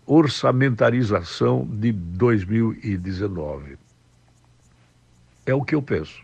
orçamentarização 0.07 1.67
de 1.71 1.91
2019. 1.91 3.80
É 5.45 5.53
o 5.53 5.63
que 5.63 5.75
eu 5.75 5.81
penso. 5.81 6.21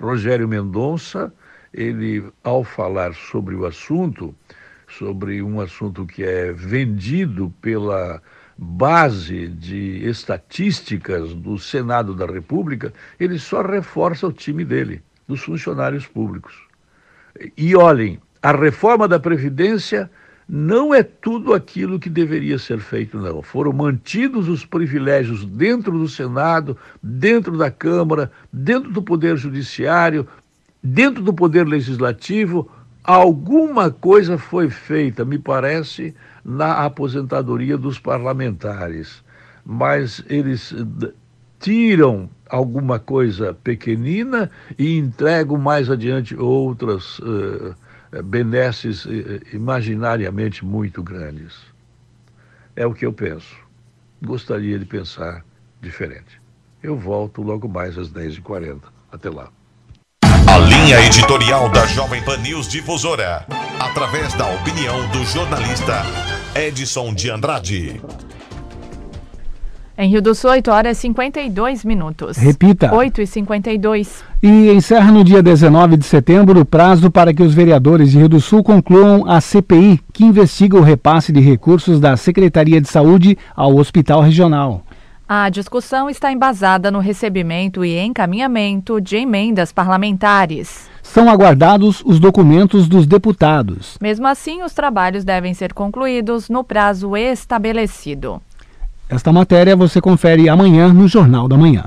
Rogério 0.00 0.46
Mendonça, 0.46 1.32
ele, 1.72 2.24
ao 2.44 2.62
falar 2.62 3.14
sobre 3.14 3.54
o 3.54 3.66
assunto, 3.66 4.34
sobre 4.88 5.42
um 5.42 5.60
assunto 5.60 6.06
que 6.06 6.22
é 6.22 6.52
vendido 6.52 7.52
pela 7.60 8.22
base 8.56 9.48
de 9.48 10.06
estatísticas 10.06 11.34
do 11.34 11.58
Senado 11.58 12.14
da 12.14 12.26
República, 12.26 12.92
ele 13.18 13.38
só 13.38 13.62
reforça 13.62 14.26
o 14.26 14.32
time 14.32 14.64
dele, 14.64 15.02
dos 15.26 15.42
funcionários 15.42 16.06
públicos. 16.06 16.66
E 17.56 17.76
olhem, 17.76 18.18
a 18.42 18.52
reforma 18.52 19.06
da 19.06 19.18
Previdência 19.18 20.10
não 20.48 20.94
é 20.94 21.02
tudo 21.02 21.54
aquilo 21.54 21.98
que 21.98 22.08
deveria 22.08 22.58
ser 22.58 22.78
feito, 22.78 23.18
não. 23.18 23.42
Foram 23.42 23.72
mantidos 23.72 24.48
os 24.48 24.64
privilégios 24.64 25.44
dentro 25.44 25.98
do 25.98 26.08
Senado, 26.08 26.76
dentro 27.02 27.58
da 27.58 27.70
Câmara, 27.70 28.30
dentro 28.52 28.92
do 28.92 29.02
Poder 29.02 29.36
Judiciário, 29.36 30.26
dentro 30.82 31.22
do 31.22 31.34
Poder 31.34 31.66
Legislativo. 31.66 32.70
Alguma 33.02 33.90
coisa 33.90 34.38
foi 34.38 34.70
feita, 34.70 35.24
me 35.24 35.38
parece, 35.38 36.14
na 36.44 36.84
aposentadoria 36.84 37.76
dos 37.76 37.98
parlamentares, 37.98 39.22
mas 39.64 40.24
eles 40.28 40.72
tiram 41.58 42.30
alguma 42.48 43.00
coisa 43.00 43.52
pequenina 43.52 44.48
e 44.78 44.96
entregam 44.96 45.58
mais 45.58 45.90
adiante 45.90 46.36
outras. 46.36 47.18
Uh, 47.18 47.74
benesses 48.24 49.06
eh, 49.06 49.10
eh, 49.36 49.56
imaginariamente 49.56 50.64
muito 50.64 51.02
grandes. 51.02 51.54
É 52.74 52.86
o 52.86 52.94
que 52.94 53.06
eu 53.06 53.12
penso. 53.12 53.56
Gostaria 54.22 54.78
de 54.78 54.84
pensar 54.84 55.44
diferente. 55.80 56.40
Eu 56.82 56.96
volto 56.96 57.42
logo 57.42 57.68
mais 57.68 57.96
às 57.98 58.10
10h40. 58.10 58.82
Até 59.10 59.30
lá. 59.30 59.50
A 60.22 60.58
linha 60.58 61.00
editorial 61.00 61.68
da 61.70 61.86
Jovem 61.86 62.22
Pan 62.22 62.38
News 62.38 62.68
Difusora, 62.68 63.46
através 63.80 64.32
da 64.34 64.46
opinião 64.46 65.08
do 65.10 65.24
jornalista 65.24 66.02
Edson 66.54 67.14
de 67.14 67.30
Andrade. 67.30 68.00
Em 69.98 70.10
Rio 70.10 70.20
do 70.20 70.34
Sul, 70.34 70.50
8 70.50 70.70
horas 70.70 70.98
e 70.98 71.00
52 71.02 71.82
minutos. 71.82 72.36
Repita. 72.36 72.94
8 72.94 73.22
e 73.22 73.26
52. 73.26 74.22
E 74.42 74.70
encerra 74.70 75.10
no 75.10 75.24
dia 75.24 75.42
19 75.42 75.96
de 75.96 76.04
setembro 76.04 76.60
o 76.60 76.66
prazo 76.66 77.10
para 77.10 77.32
que 77.32 77.42
os 77.42 77.54
vereadores 77.54 78.10
de 78.10 78.18
Rio 78.18 78.28
do 78.28 78.38
Sul 78.38 78.62
concluam 78.62 79.24
a 79.26 79.40
CPI, 79.40 79.98
que 80.12 80.22
investiga 80.22 80.76
o 80.76 80.82
repasse 80.82 81.32
de 81.32 81.40
recursos 81.40 81.98
da 81.98 82.14
Secretaria 82.14 82.78
de 82.78 82.88
Saúde 82.88 83.38
ao 83.56 83.74
Hospital 83.76 84.20
Regional. 84.20 84.82
A 85.26 85.48
discussão 85.48 86.08
está 86.08 86.30
embasada 86.30 86.90
no 86.90 87.00
recebimento 87.00 87.84
e 87.84 87.98
encaminhamento 87.98 89.00
de 89.00 89.16
emendas 89.16 89.72
parlamentares. 89.72 90.88
São 91.02 91.30
aguardados 91.30 92.02
os 92.04 92.20
documentos 92.20 92.86
dos 92.86 93.06
deputados. 93.06 93.96
Mesmo 94.00 94.26
assim, 94.26 94.62
os 94.62 94.74
trabalhos 94.74 95.24
devem 95.24 95.54
ser 95.54 95.72
concluídos 95.72 96.48
no 96.50 96.62
prazo 96.62 97.16
estabelecido. 97.16 98.42
Esta 99.08 99.32
matéria 99.32 99.76
você 99.76 100.00
confere 100.00 100.48
amanhã 100.48 100.92
no 100.92 101.06
Jornal 101.06 101.46
da 101.46 101.56
Manhã. 101.56 101.84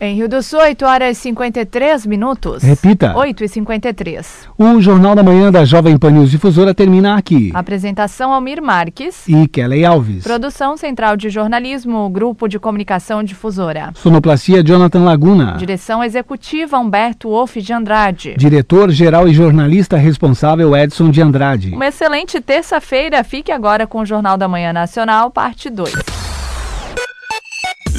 Em 0.00 0.14
Rio 0.14 0.28
do 0.28 0.40
Sul, 0.44 0.60
8 0.60 0.84
horas 0.86 1.18
e 1.18 1.20
53 1.22 2.06
minutos. 2.06 2.62
Repita. 2.62 3.16
8 3.16 3.42
e 3.42 3.48
53. 3.48 4.48
O 4.56 4.80
Jornal 4.80 5.16
da 5.16 5.24
Manhã 5.24 5.50
da 5.50 5.64
Jovem 5.64 5.98
Pan 5.98 6.12
News 6.12 6.30
Difusora 6.30 6.72
termina 6.72 7.16
aqui. 7.16 7.50
Apresentação 7.52 8.32
Almir 8.32 8.62
Marques. 8.62 9.26
E 9.26 9.48
Kelly 9.48 9.84
Alves. 9.84 10.22
Produção 10.22 10.76
Central 10.76 11.16
de 11.16 11.28
Jornalismo, 11.28 12.08
Grupo 12.10 12.46
de 12.46 12.60
Comunicação 12.60 13.24
Difusora. 13.24 13.90
Sonoplastia 13.96 14.62
Jonathan 14.62 15.00
Laguna. 15.00 15.56
Direção 15.58 16.04
Executiva 16.04 16.78
Humberto 16.78 17.30
Wolff 17.30 17.60
de 17.60 17.72
Andrade. 17.72 18.36
Diretor 18.38 18.90
Geral 18.90 19.26
e 19.26 19.34
Jornalista 19.34 19.96
Responsável 19.96 20.76
Edson 20.76 21.10
de 21.10 21.20
Andrade. 21.20 21.74
Uma 21.74 21.88
excelente 21.88 22.40
terça-feira. 22.40 23.24
Fique 23.24 23.50
agora 23.50 23.84
com 23.84 23.98
o 23.98 24.06
Jornal 24.06 24.38
da 24.38 24.46
Manhã 24.46 24.72
Nacional, 24.72 25.28
parte 25.28 25.68
2. 25.68 25.92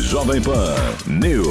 Jovem 0.09 0.41
Pan 0.41 0.73
News. 1.05 1.49